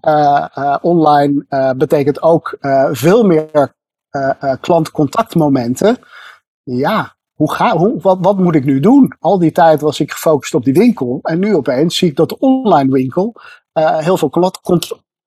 Uh, 0.00 0.46
uh, 0.54 0.76
online 0.80 1.44
uh, 1.48 1.70
betekent 1.70 2.22
ook 2.22 2.58
veel 2.92 3.24
meer 3.24 3.74
klantcontactmomenten. 4.60 5.98
Ja, 6.62 7.16
hoe 7.32 7.52
ga, 7.52 7.76
hoe, 7.76 8.00
wat, 8.00 8.18
wat 8.20 8.38
moet 8.38 8.54
ik 8.54 8.64
nu 8.64 8.80
doen? 8.80 9.14
Al 9.20 9.38
die 9.38 9.52
tijd 9.52 9.80
was 9.80 10.00
ik 10.00 10.12
gefocust 10.12 10.54
op 10.54 10.64
die 10.64 10.74
winkel. 10.74 11.18
En 11.22 11.38
nu 11.38 11.54
opeens 11.54 11.96
zie 11.96 12.08
ik 12.08 12.16
dat 12.16 12.28
de 12.28 12.38
online 12.38 12.92
winkel 12.92 13.34
heel 13.72 14.16
veel 14.16 14.30
klant, 14.30 14.60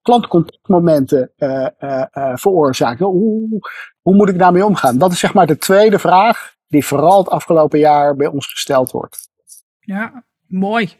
klantcontactmomenten 0.02 1.32
uh, 1.36 1.66
uh, 1.80 2.04
veroorzaken. 2.34 3.06
Hoe, 3.06 3.60
hoe 4.00 4.14
moet 4.14 4.28
ik 4.28 4.38
daarmee 4.38 4.64
omgaan? 4.64 4.98
Dat 4.98 5.12
is 5.12 5.18
zeg 5.18 5.34
maar 5.34 5.46
de 5.46 5.58
tweede 5.58 5.98
vraag 5.98 6.54
die 6.70 6.86
vooral 6.86 7.18
het 7.18 7.28
afgelopen 7.28 7.78
jaar 7.78 8.16
bij 8.16 8.26
ons 8.26 8.46
gesteld 8.46 8.90
wordt. 8.90 9.28
Ja, 9.80 10.24
Mooi, 10.50 10.90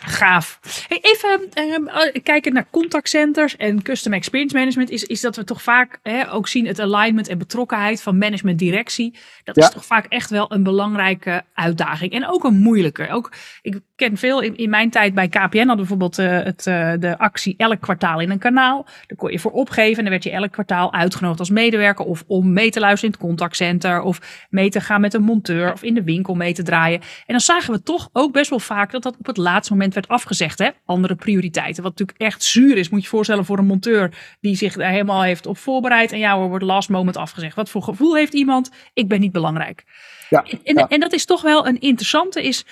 gaaf. 0.00 0.58
Hey, 0.88 0.98
even 1.02 1.48
uh, 1.54 2.22
kijken 2.22 2.52
naar 2.52 2.66
contactcenters 2.70 3.56
en 3.56 3.82
custom 3.82 4.12
experience 4.12 4.56
management. 4.56 4.90
Is, 4.90 5.04
is 5.04 5.20
dat 5.20 5.36
we 5.36 5.44
toch 5.44 5.62
vaak 5.62 5.98
hè, 6.02 6.32
ook 6.32 6.48
zien 6.48 6.66
het 6.66 6.80
alignment 6.80 7.28
en 7.28 7.38
betrokkenheid 7.38 8.02
van 8.02 8.18
management 8.18 8.58
directie. 8.58 9.18
Dat 9.42 9.56
ja. 9.56 9.62
is 9.62 9.70
toch 9.70 9.84
vaak 9.84 10.06
echt 10.06 10.30
wel 10.30 10.52
een 10.52 10.62
belangrijke 10.62 11.44
uitdaging. 11.54 12.12
En 12.12 12.28
ook 12.28 12.44
een 12.44 12.56
moeilijke. 12.56 13.08
Ook, 13.10 13.32
ik 13.62 13.80
ken 13.96 14.16
veel 14.16 14.40
in, 14.40 14.56
in 14.56 14.70
mijn 14.70 14.90
tijd 14.90 15.14
bij 15.14 15.28
KPN 15.28 15.56
hadden 15.56 15.76
bijvoorbeeld 15.76 16.18
uh, 16.18 16.42
het, 16.42 16.66
uh, 16.66 16.92
de 16.98 17.18
actie 17.18 17.54
elk 17.56 17.80
kwartaal 17.80 18.20
in 18.20 18.30
een 18.30 18.38
kanaal. 18.38 18.86
Daar 19.06 19.16
kon 19.16 19.30
je 19.30 19.38
voor 19.38 19.50
opgeven 19.50 19.96
en 19.96 20.02
dan 20.02 20.10
werd 20.10 20.24
je 20.24 20.30
elk 20.30 20.52
kwartaal 20.52 20.92
uitgenodigd 20.92 21.38
als 21.40 21.50
medewerker. 21.50 22.04
Of 22.04 22.24
om 22.26 22.52
mee 22.52 22.70
te 22.70 22.80
luisteren 22.80 23.14
in 23.14 23.20
het 23.20 23.28
contactcenter. 23.28 24.02
Of 24.02 24.46
mee 24.50 24.70
te 24.70 24.80
gaan 24.80 25.00
met 25.00 25.14
een 25.14 25.22
monteur 25.22 25.72
of 25.72 25.82
in 25.82 25.94
de 25.94 26.02
winkel 26.02 26.34
mee 26.34 26.54
te 26.54 26.62
draaien. 26.62 27.00
En 27.00 27.24
dan 27.26 27.40
zagen 27.40 27.74
we 27.74 27.82
toch 27.82 28.08
ook 28.12 28.32
best 28.32 28.50
wel 28.50 28.58
vaak 28.58 28.92
dat 28.92 29.02
dat 29.02 29.16
op 29.18 29.26
het 29.26 29.36
laatste 29.36 29.72
moment 29.72 29.94
werd 29.94 30.08
afgezegd. 30.08 30.58
Hè? 30.58 30.70
Andere 30.84 31.14
prioriteiten. 31.14 31.82
Wat 31.82 31.98
natuurlijk 31.98 32.18
echt 32.18 32.42
zuur 32.42 32.76
is, 32.76 32.88
moet 32.88 32.98
je 32.98 33.04
je 33.04 33.10
voorstellen 33.10 33.44
voor 33.44 33.58
een 33.58 33.66
monteur 33.66 34.36
die 34.40 34.56
zich 34.56 34.74
daar 34.74 34.90
helemaal 34.90 35.22
heeft 35.22 35.46
op 35.46 35.58
voorbereid. 35.58 36.12
En 36.12 36.18
ja, 36.18 36.38
wordt 36.38 36.64
last 36.64 36.88
moment 36.88 37.16
afgezegd. 37.16 37.56
Wat 37.56 37.70
voor 37.70 37.82
gevoel 37.82 38.16
heeft 38.16 38.34
iemand? 38.34 38.70
Ik 38.92 39.08
ben 39.08 39.20
niet 39.20 39.32
belangrijk. 39.32 39.84
Ja, 40.30 40.44
en, 40.64 40.76
ja. 40.76 40.88
en 40.88 41.00
dat 41.00 41.12
is 41.12 41.24
toch 41.24 41.42
wel 41.42 41.66
een 41.66 41.80
interessante. 41.80 42.42
Is, 42.42 42.64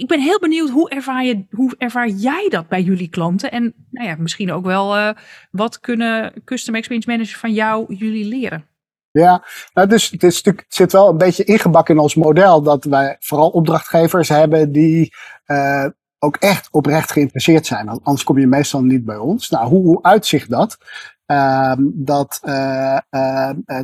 ik 0.00 0.08
ben 0.08 0.20
heel 0.20 0.38
benieuwd 0.38 0.70
hoe 0.70 0.90
ervaar, 0.90 1.24
je, 1.24 1.44
hoe 1.50 1.74
ervaar 1.78 2.08
jij 2.08 2.46
dat 2.48 2.68
bij 2.68 2.82
jullie 2.82 3.08
klanten? 3.08 3.50
En 3.50 3.74
nou 3.90 4.08
ja, 4.08 4.16
misschien 4.18 4.52
ook 4.52 4.64
wel 4.64 4.96
uh, 4.96 5.10
wat 5.50 5.80
kunnen 5.80 6.32
custom 6.44 6.74
experience 6.74 7.10
managers 7.10 7.36
van 7.36 7.52
jou 7.52 7.94
jullie 7.94 8.24
leren? 8.24 8.66
Ja, 9.10 9.44
nou, 9.74 9.88
dus 9.88 10.10
het, 10.10 10.22
is 10.22 10.42
zit 10.68 10.92
wel 10.92 11.08
een 11.08 11.18
beetje 11.18 11.44
ingebakken 11.44 11.94
in 11.94 12.00
ons 12.00 12.14
model 12.14 12.62
dat 12.62 12.84
wij 12.84 13.16
vooral 13.20 13.50
opdrachtgevers 13.50 14.28
hebben 14.28 14.72
die 14.72 15.12
uh, 15.46 15.86
ook 16.18 16.36
echt 16.36 16.68
oprecht 16.70 17.12
geïnteresseerd 17.12 17.66
zijn. 17.66 17.88
Anders 17.88 18.24
kom 18.24 18.38
je 18.38 18.46
meestal 18.46 18.82
niet 18.82 19.04
bij 19.04 19.16
ons. 19.16 19.50
Nou, 19.50 19.66
hoe, 19.66 19.84
hoe 19.84 20.02
uitzicht 20.02 20.50
dat? 20.50 20.78
Uh, 21.26 21.72
dat 21.78 22.40
uh, 22.44 22.98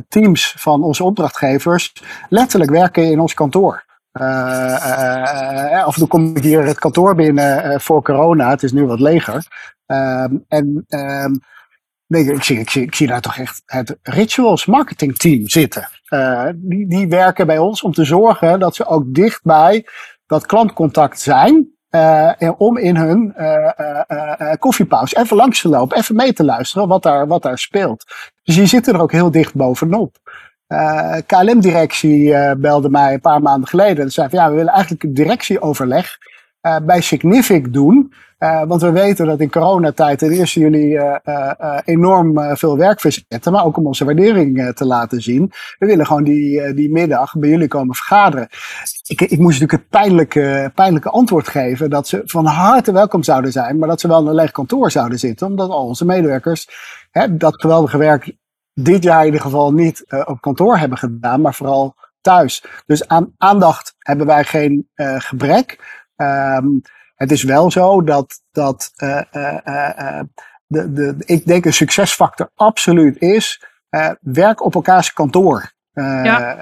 teams 0.07 0.55
van 0.57 0.83
onze 0.83 1.03
opdrachtgevers 1.03 1.93
letterlijk 2.29 2.71
werken 2.71 3.11
in 3.11 3.19
ons 3.19 3.33
kantoor. 3.33 3.85
Af 4.11 5.93
en 5.93 5.93
toe 5.93 6.07
kom 6.07 6.35
ik 6.35 6.43
hier 6.43 6.65
het 6.65 6.79
kantoor 6.79 7.15
binnen 7.15 7.81
voor 7.81 8.01
corona. 8.01 8.49
Het 8.49 8.63
is 8.63 8.71
nu 8.71 8.85
wat 8.85 8.99
leger. 8.99 9.45
Ehm, 9.85 10.35
en 10.47 10.85
um, 10.89 11.39
nee, 12.07 12.33
ik, 12.33 12.93
zie, 12.95 13.07
daar 13.07 13.21
toch 13.21 13.37
echt 13.37 13.61
het 13.65 13.97
rituals 14.01 14.65
marketing 14.65 15.17
team 15.17 15.49
zitten. 15.49 15.87
die, 16.55 16.87
die 16.87 17.07
werken 17.07 17.47
bij 17.47 17.57
ons 17.57 17.81
om 17.81 17.91
te 17.91 18.03
zorgen 18.03 18.59
dat 18.59 18.75
ze 18.75 18.85
ook 18.85 19.13
dichtbij 19.13 19.85
dat 20.25 20.45
klantcontact 20.45 21.19
zijn. 21.19 21.69
Uh, 21.95 22.31
om 22.57 22.77
in 22.77 22.95
hun 22.95 23.35
koffiepauze 24.59 25.17
even 25.17 25.37
langs 25.37 25.61
te 25.61 25.69
lopen, 25.69 25.97
even 25.97 26.15
mee 26.15 26.33
te 26.33 26.43
luisteren 26.43 26.87
wat 26.87 27.03
daar, 27.03 27.27
wat 27.27 27.41
daar 27.41 27.57
speelt. 27.57 28.05
Dus 28.43 28.55
die 28.55 28.65
zitten 28.65 28.93
er 28.93 29.01
ook 29.01 29.11
heel 29.11 29.31
dicht 29.31 29.55
bovenop. 29.55 30.17
KLM-directie 31.25 32.35
belde 32.57 32.89
mij 32.89 33.13
een 33.13 33.21
paar 33.21 33.41
maanden 33.41 33.69
geleden 33.69 34.03
en 34.03 34.11
zei 34.11 34.29
van 34.29 34.39
ja, 34.39 34.49
we 34.49 34.55
willen 34.55 34.73
eigenlijk 34.73 35.03
een 35.03 35.13
directieoverleg 35.13 36.17
bij 36.61 37.01
Signific 37.01 37.73
doen. 37.73 38.13
Uh, 38.43 38.63
want 38.67 38.81
we 38.81 38.91
weten 38.91 39.25
dat 39.25 39.39
in 39.39 39.49
coronatijd 39.49 40.19
ten 40.19 40.31
eerste 40.31 40.59
jullie 40.59 40.93
uh, 40.93 41.15
uh, 41.25 41.79
enorm 41.85 42.55
veel 42.57 42.77
werk 42.77 42.99
verzetten, 42.99 43.51
maar 43.51 43.65
ook 43.65 43.77
om 43.77 43.85
onze 43.85 44.05
waardering 44.05 44.71
te 44.75 44.85
laten 44.85 45.21
zien. 45.21 45.51
We 45.79 45.85
willen 45.85 46.05
gewoon 46.05 46.23
die, 46.23 46.73
die 46.73 46.91
middag 46.91 47.35
bij 47.35 47.49
jullie 47.49 47.67
komen 47.67 47.95
vergaderen. 47.95 48.47
Ik, 49.07 49.21
ik 49.21 49.39
moest 49.39 49.59
natuurlijk 49.59 49.71
het 49.71 49.89
pijnlijke, 49.89 50.71
pijnlijke 50.75 51.09
antwoord 51.09 51.47
geven 51.47 51.89
dat 51.89 52.07
ze 52.07 52.21
van 52.25 52.45
harte 52.45 52.91
welkom 52.91 53.23
zouden 53.23 53.51
zijn, 53.51 53.77
maar 53.77 53.89
dat 53.89 53.99
ze 53.99 54.07
wel 54.07 54.21
in 54.21 54.27
een 54.27 54.35
leeg 54.35 54.51
kantoor 54.51 54.91
zouden 54.91 55.19
zitten, 55.19 55.47
omdat 55.47 55.69
al 55.69 55.87
onze 55.87 56.05
medewerkers 56.05 56.67
dat 57.29 57.61
geweldige 57.61 57.97
werk 57.97 58.35
dit 58.73 59.03
jaar 59.03 59.19
in 59.19 59.25
ieder 59.25 59.41
geval 59.41 59.73
niet 59.73 60.05
op 60.25 60.41
kantoor 60.41 60.77
hebben 60.77 60.97
gedaan, 60.97 61.41
maar 61.41 61.53
vooral 61.53 61.95
thuis. 62.21 62.63
Dus 62.85 63.07
aan 63.07 63.33
aandacht 63.37 63.95
hebben 63.97 64.25
wij 64.25 64.43
geen 64.43 64.89
gebrek. 64.95 65.99
Um, 66.15 66.81
het 67.21 67.31
is 67.31 67.43
wel 67.43 67.71
zo 67.71 68.03
dat, 68.03 68.41
dat 68.51 68.91
uh, 69.03 69.21
uh, 69.31 70.19
de, 70.67 70.93
de, 70.93 71.15
ik 71.25 71.45
denk 71.45 71.65
een 71.65 71.73
succesfactor 71.73 72.49
absoluut 72.55 73.21
is, 73.21 73.63
werk 74.21 74.63
op 74.63 74.75
elkaars 74.75 75.13
kantoor. 75.13 75.71
Ja. 75.93 76.57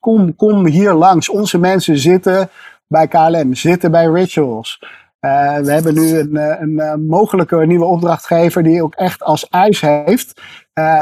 kom, 0.00 0.36
kom 0.36 0.66
hier 0.66 0.92
langs. 0.92 1.28
Onze 1.28 1.58
mensen 1.58 1.98
zitten 1.98 2.48
bij 2.86 3.08
KLM, 3.08 3.54
zitten 3.54 3.90
bij 3.90 4.06
Rituals. 4.06 4.78
we 5.20 5.70
hebben 5.72 5.94
nu 5.94 6.18
een, 6.18 6.36
een, 6.62 7.06
mogelijke 7.06 7.66
nieuwe 7.66 7.84
opdrachtgever 7.84 8.62
die 8.62 8.82
ook 8.82 8.94
echt 8.94 9.22
als 9.22 9.48
eis 9.48 9.80
heeft 9.80 10.40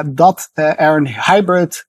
dat 0.07 0.51
er 0.55 0.97
een 0.97 1.09
hybrid 1.09 1.89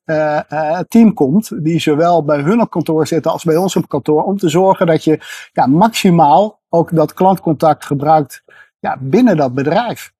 team 0.88 1.14
komt, 1.14 1.64
die 1.64 1.80
zowel 1.80 2.24
bij 2.24 2.40
hun 2.40 2.60
op 2.60 2.70
kantoor 2.70 3.06
zitten 3.06 3.32
als 3.32 3.44
bij 3.44 3.56
ons 3.56 3.76
op 3.76 3.88
kantoor, 3.88 4.22
om 4.22 4.38
te 4.38 4.48
zorgen 4.48 4.86
dat 4.86 5.04
je 5.04 5.20
ja, 5.52 5.66
maximaal 5.66 6.60
ook 6.68 6.94
dat 6.94 7.14
klantcontact 7.14 7.84
gebruikt 7.84 8.42
ja, 8.78 8.96
binnen 9.00 9.36
dat 9.36 9.54
bedrijf. 9.54 10.12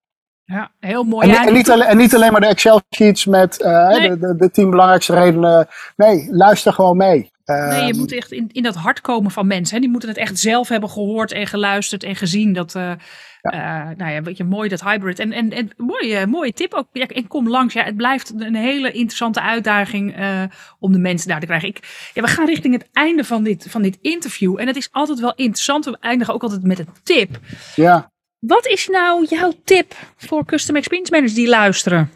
Ja, 0.45 0.71
heel 0.81 1.05
mooi. 1.05 1.31
En, 1.31 1.47
en, 1.47 1.53
niet, 1.53 1.71
alleen, 1.71 1.89
en 1.89 1.97
niet 1.97 2.15
alleen 2.15 2.33
maar 2.33 2.41
de 2.41 2.47
Excel-sheets 2.47 3.27
met 3.27 3.55
de, 3.55 4.17
de, 4.21 4.37
de 4.37 4.51
tien 4.51 4.71
belangrijkste 4.71 5.15
redenen. 5.15 5.69
Nee, 5.97 6.29
luister 6.31 6.73
gewoon 6.73 6.97
mee. 6.97 7.32
Nee, 7.45 7.81
je 7.83 7.91
ehm, 7.91 7.97
moet 7.97 8.13
echt 8.13 8.33
in, 8.33 8.49
in 8.53 8.63
dat 8.63 8.75
hart 8.75 9.01
komen 9.01 9.31
van 9.31 9.47
mensen. 9.47 9.75
Hè. 9.75 9.81
Die 9.81 9.91
moeten 9.91 10.09
het 10.09 10.19
echt 10.19 10.39
zelf 10.39 10.69
hebben 10.69 10.91
gehoord 10.91 11.33
en 11.33 11.47
geluisterd 11.47 12.03
en 12.03 12.17
gezien. 12.17 12.53
Dat, 12.53 12.75
uh, 12.75 12.93
nou 13.97 14.11
ja, 14.11 14.23
weet 14.23 14.37
je, 14.37 14.45
mooi 14.45 14.69
dat 14.69 14.83
hybrid. 14.83 15.19
En, 15.19 15.33
en, 15.33 15.51
en 15.51 15.71
mooie, 15.77 16.27
mooie 16.27 16.53
tip 16.53 16.75
ook. 16.75 16.87
Ja, 16.93 17.07
en 17.07 17.27
kom 17.27 17.49
langs. 17.49 17.75
Ja, 17.75 17.85
het 17.85 17.97
blijft 17.97 18.33
een 18.37 18.55
hele 18.55 18.93
interessante 18.93 19.41
uitdaging 19.41 20.19
uh, 20.19 20.43
om 20.79 20.93
de 20.93 20.99
mensen 20.99 21.29
daar 21.29 21.41
te 21.41 21.47
krijgen. 21.47 21.69
Ik, 21.69 22.11
ja, 22.15 22.23
we 22.23 22.29
gaan 22.29 22.47
richting 22.47 22.75
het 22.75 22.89
einde 22.93 23.25
van 23.25 23.43
dit, 23.43 23.67
van 23.69 23.83
dit 23.83 23.99
interview. 24.01 24.61
En 24.61 24.67
het 24.67 24.77
is 24.77 24.89
altijd 24.93 25.21
wel 25.21 25.35
interessant. 25.35 25.85
We 25.85 25.97
eindigen 26.01 26.35
ook 26.35 26.43
altijd 26.43 26.63
met 26.63 26.79
een 26.79 26.89
tip. 27.03 27.39
Ja. 27.75 28.11
Wat 28.39 28.67
is 28.67 28.89
nou 28.89 29.27
jouw 29.29 29.53
tip 29.65 29.95
voor 30.17 30.45
custom 30.45 30.77
experience 30.77 31.13
managers 31.13 31.37
die 31.37 31.49
luisteren? 31.49 32.11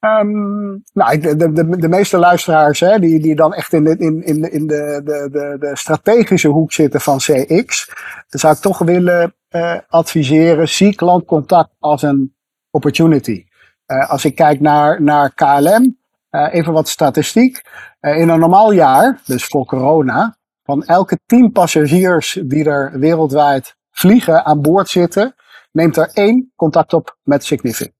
Um, 0.00 0.82
nou, 0.92 1.18
de, 1.18 1.36
de, 1.36 1.76
de, 1.78 1.88
meeste 1.88 2.18
luisteraars 2.18 2.80
hè, 2.80 2.98
die, 2.98 3.20
die 3.20 3.34
dan 3.34 3.54
echt 3.54 3.72
in, 3.72 3.84
de, 3.84 3.96
in, 3.98 4.22
in, 4.22 4.52
in 4.52 4.66
de, 4.66 5.00
de, 5.04 5.28
de, 5.32 5.56
de 5.58 5.76
strategische 5.76 6.48
hoek 6.48 6.72
zitten 6.72 7.00
van 7.00 7.18
CX, 7.18 7.92
zou 8.28 8.54
ik 8.54 8.60
toch 8.60 8.78
willen 8.78 9.34
uh, 9.50 9.78
adviseren, 9.88 10.68
zie 10.68 10.94
klantcontact 10.94 11.70
als 11.78 12.02
een 12.02 12.34
opportunity. 12.70 13.44
Uh, 13.86 14.10
als 14.10 14.24
ik 14.24 14.34
kijk 14.34 14.60
naar, 14.60 15.02
naar 15.02 15.34
KLM, 15.34 15.98
uh, 16.30 16.54
even 16.54 16.72
wat 16.72 16.88
statistiek. 16.88 17.62
in 18.00 18.28
een 18.28 18.38
normaal 18.38 18.72
jaar, 18.72 19.20
dus 19.24 19.44
voor 19.44 19.64
corona, 19.64 20.36
van 20.62 20.84
elke 20.84 21.18
10 21.26 21.52
passagiers 21.52 22.40
die 22.44 22.64
er 22.64 22.98
wereldwijd 22.98 23.76
vliegen 23.90 24.44
aan 24.44 24.62
boord 24.62 24.88
zitten, 24.88 25.34
neemt 25.72 25.96
er 25.96 26.10
één 26.12 26.52
contact 26.56 26.92
op 26.92 27.16
met 27.22 27.44
Significant. 27.44 27.94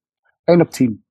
1 0.44 0.61
op 0.61 0.70
10. 0.70 1.07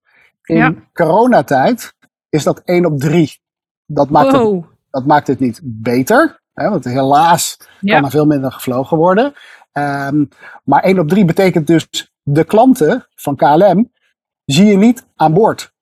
In 0.48 0.56
ja. 0.56 0.74
coronatijd 0.94 1.94
is 2.30 2.44
dat 2.44 2.62
1 2.64 2.86
op 2.86 3.00
3. 3.00 3.40
Dat 3.86 4.10
maakt, 4.10 4.32
het, 4.32 4.64
dat 4.90 5.06
maakt 5.06 5.28
het 5.28 5.40
niet 5.40 5.60
beter. 5.64 6.42
Hè, 6.54 6.70
want 6.70 6.84
helaas 6.84 7.58
kan 7.82 8.04
er 8.04 8.10
veel 8.10 8.26
minder 8.26 8.52
gevlogen 8.52 8.98
worden. 8.98 9.34
Um, 9.74 10.30
maar 10.64 10.84
1 10.84 11.00
op 11.00 11.08
3 11.08 11.26
betekent 11.26 11.68
dus 11.68 12.12
de 12.22 12.44
klanten 12.44 13.08
van 13.16 13.36
KLM 13.36 13.92
zie 14.46 14.66
je 14.66 14.78
niet 14.78 15.08
aan 15.16 15.34
boord. 15.34 15.76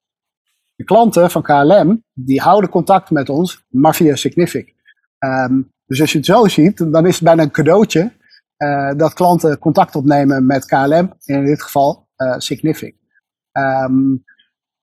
De 0.75 0.83
klanten 0.83 1.31
van 1.31 1.41
KLM 1.41 2.03
die 2.13 2.41
houden 2.41 2.69
contact 2.69 3.09
met 3.09 3.29
ons, 3.29 3.65
maar 3.69 3.95
via 3.95 4.15
Signific. 4.15 4.73
Um, 5.19 5.73
dus 5.85 6.01
als 6.01 6.11
je 6.11 6.17
het 6.17 6.27
zo 6.27 6.47
ziet, 6.47 6.91
dan 6.91 7.05
is 7.05 7.15
het 7.15 7.23
bijna 7.23 7.43
een 7.43 7.51
cadeautje 7.51 8.11
uh, 8.57 8.91
dat 8.97 9.13
klanten 9.13 9.59
contact 9.59 9.95
opnemen 9.95 10.45
met 10.45 10.65
KLM, 10.65 11.13
in 11.23 11.45
dit 11.45 11.61
geval 11.61 12.07
uh, 12.17 12.33
Signific. 12.37 12.95
Um, 13.51 14.23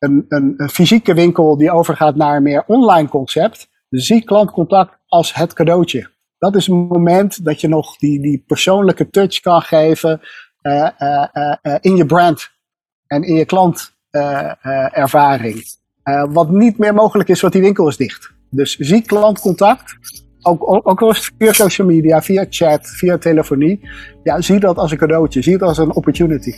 een, 0.03 0.25
een, 0.29 0.69
fysieke 0.73 1.15
winkel 1.15 1.57
die 1.57 1.71
overgaat 1.71 2.17
naar 2.17 2.37
een 2.37 2.43
meer 2.43 2.65
online 2.67 3.09
concept, 3.09 3.69
zie 3.89 4.25
klantcontact 4.25 4.99
als 5.07 5.35
het 5.35 5.53
cadeautje. 5.53 6.11
Dat 6.39 6.57
is 6.57 6.67
een 6.67 6.87
moment 6.87 7.45
dat 7.45 7.61
je 7.61 7.69
nog 7.69 7.97
die, 7.97 8.21
die 8.21 8.45
persoonlijke 8.47 9.11
touch 9.11 9.41
kan 9.41 9.63
geven 9.63 10.21
uh, 10.63 10.89
uh, 10.99 11.27
uh, 11.63 11.75
in 11.81 11.97
je 11.97 12.07
brand 12.07 12.51
en 13.07 13.23
in 13.23 13.35
je 13.35 13.45
klantervaring. 13.45 15.65
wat 16.29 16.51
niet 16.51 16.79
meer 16.79 16.95
mogelijk 16.95 17.29
is, 17.29 17.41
want 17.41 17.53
die 17.53 17.63
winkel 17.63 17.89
is 17.89 17.97
dicht. 17.97 18.33
Dus 18.51 18.77
zie 18.77 19.03
klantcontact 19.03 19.99
ook, 20.43 20.89
ook, 21.03 21.17
via 21.39 21.53
social 21.53 21.87
media, 21.87 22.23
via 22.23 22.47
chat, 22.51 22.87
via 22.87 23.19
telefonie. 23.19 23.81
Ja, 24.23 24.41
zie 24.41 24.59
dat 24.59 24.77
als 24.77 24.91
een 24.91 24.99
cadeautje. 24.99 25.43
Zie 25.43 25.53
het 25.53 25.63
als 25.63 25.79
een 25.79 25.95
opportunity. 25.95 26.55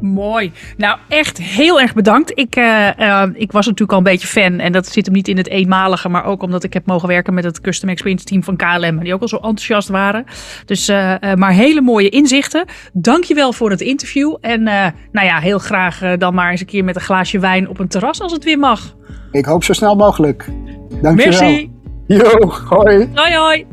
Mooi. 0.00 0.52
Nou, 0.76 0.98
echt 1.08 1.38
heel 1.38 1.80
erg 1.80 1.94
bedankt. 1.94 2.32
Ik, 2.34 2.56
uh, 2.56 2.88
uh, 2.98 3.22
ik 3.34 3.52
was 3.52 3.64
natuurlijk 3.66 3.92
al 3.92 3.98
een 3.98 4.04
beetje 4.04 4.26
fan. 4.26 4.58
En 4.58 4.72
dat 4.72 4.86
zit 4.86 5.04
hem 5.04 5.14
niet 5.14 5.28
in 5.28 5.36
het 5.36 5.48
eenmalige. 5.48 6.08
Maar 6.08 6.24
ook 6.24 6.42
omdat 6.42 6.64
ik 6.64 6.72
heb 6.72 6.86
mogen 6.86 7.08
werken 7.08 7.34
met 7.34 7.44
het 7.44 7.60
Custom 7.60 7.88
Experience 7.88 8.24
team 8.24 8.42
van 8.44 8.56
KLM. 8.56 8.98
Die 8.98 9.14
ook 9.14 9.20
al 9.20 9.28
zo 9.28 9.36
enthousiast 9.36 9.88
waren. 9.88 10.24
Dus, 10.64 10.88
uh, 10.88 11.14
maar 11.34 11.52
hele 11.52 11.80
mooie 11.80 12.08
inzichten. 12.08 12.64
Dankjewel 12.92 13.52
voor 13.52 13.70
het 13.70 13.80
interview. 13.80 14.36
En 14.40 14.62
nou 14.62 15.26
ja, 15.26 15.38
heel 15.38 15.58
graag 15.58 16.16
dan 16.18 16.34
maar 16.34 16.50
eens 16.50 16.60
een 16.60 16.66
keer 16.66 16.84
met 16.84 16.96
een 16.96 17.00
glaasje 17.00 17.38
wijn 17.38 17.68
op 17.68 17.78
een 17.78 17.88
terras 17.88 18.20
als 18.20 18.32
het 18.32 18.44
weer 18.44 18.58
mag. 18.58 18.96
Ik 19.30 19.44
hoop 19.44 19.64
zo 19.64 19.72
snel 19.72 19.96
mogelijk. 19.96 20.48
Dankjewel. 21.02 21.40
Merci. 21.40 21.75
Yo, 22.08 22.48
hoi. 22.70 23.08
Hoi, 23.16 23.32
hoi. 23.34 23.66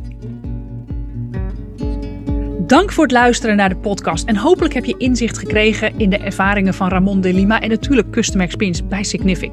Dank 2.65 2.91
voor 2.91 3.03
het 3.03 3.11
luisteren 3.11 3.55
naar 3.55 3.69
de 3.69 3.75
podcast. 3.75 4.27
En 4.27 4.35
hopelijk 4.35 4.73
heb 4.73 4.85
je 4.85 4.95
inzicht 4.97 5.37
gekregen 5.37 5.99
in 5.99 6.09
de 6.09 6.17
ervaringen 6.17 6.73
van 6.73 6.89
Ramon 6.89 7.21
de 7.21 7.33
Lima 7.33 7.61
en 7.61 7.69
natuurlijk 7.69 8.09
Custom 8.09 8.41
Experience 8.41 8.83
bij 8.83 9.03
Signific. 9.03 9.51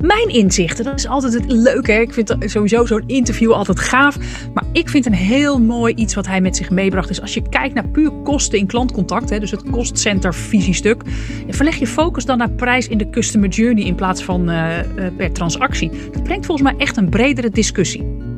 Mijn 0.00 0.28
inzichten, 0.28 0.84
dat 0.84 0.98
is 0.98 1.06
altijd 1.06 1.32
het 1.32 1.52
leuke. 1.52 1.92
Ik 1.92 2.12
vind 2.12 2.36
sowieso 2.38 2.86
zo'n 2.86 3.02
interview 3.06 3.52
altijd 3.52 3.80
gaaf. 3.80 4.18
Maar 4.54 4.64
ik 4.72 4.88
vind 4.88 5.06
een 5.06 5.12
heel 5.12 5.60
mooi 5.60 5.94
iets 5.94 6.14
wat 6.14 6.26
hij 6.26 6.40
met 6.40 6.56
zich 6.56 6.70
meebracht. 6.70 7.10
is 7.10 7.20
als 7.20 7.34
je 7.34 7.48
kijkt 7.48 7.74
naar 7.74 7.88
puur 7.88 8.10
kosten 8.10 8.58
in 8.58 8.66
klantcontact, 8.66 9.40
dus 9.40 9.50
het 9.50 9.70
kostcenter 9.70 10.34
visiestuk, 10.34 11.02
verleg 11.48 11.76
je 11.76 11.86
focus 11.86 12.24
dan 12.24 12.38
naar 12.38 12.50
prijs 12.50 12.88
in 12.88 12.98
de 12.98 13.10
customer 13.10 13.48
journey 13.48 13.84
in 13.84 13.94
plaats 13.94 14.22
van 14.22 14.50
uh, 14.50 14.78
per 15.16 15.32
transactie. 15.32 15.90
Dat 16.12 16.22
brengt 16.22 16.46
volgens 16.46 16.70
mij 16.70 16.78
echt 16.78 16.96
een 16.96 17.08
bredere 17.08 17.50
discussie. 17.50 18.29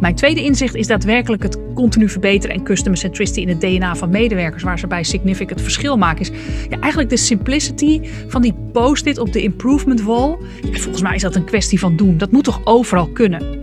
Mijn 0.00 0.14
tweede 0.14 0.42
inzicht 0.42 0.74
is 0.74 0.86
daadwerkelijk 0.86 1.42
het 1.42 1.58
continu 1.74 2.08
verbeteren 2.08 2.56
en 2.56 2.62
customer 2.62 2.98
centricity 2.98 3.40
in 3.40 3.48
het 3.48 3.60
DNA 3.60 3.96
van 3.96 4.10
medewerkers, 4.10 4.62
waar 4.62 4.78
ze 4.78 4.86
bij 4.86 5.02
Significant 5.02 5.60
verschil 5.60 5.96
maken. 5.96 6.20
Is 6.20 6.30
ja, 6.68 6.78
eigenlijk 6.78 7.10
de 7.10 7.16
simplicity 7.16 8.00
van 8.28 8.42
die 8.42 8.54
post-it 8.72 9.18
op 9.18 9.32
de 9.32 9.42
improvement 9.42 10.02
wall. 10.02 10.36
volgens 10.70 11.02
mij 11.02 11.14
is 11.14 11.22
dat 11.22 11.34
een 11.34 11.44
kwestie 11.44 11.78
van 11.78 11.96
doen. 11.96 12.18
Dat 12.18 12.30
moet 12.30 12.44
toch 12.44 12.60
overal 12.64 13.08
kunnen? 13.08 13.58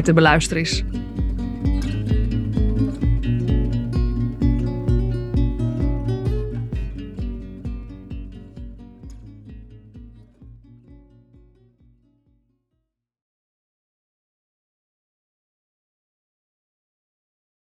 Te 0.02 0.12
beluisteren 0.12 0.62
is. 0.62 0.84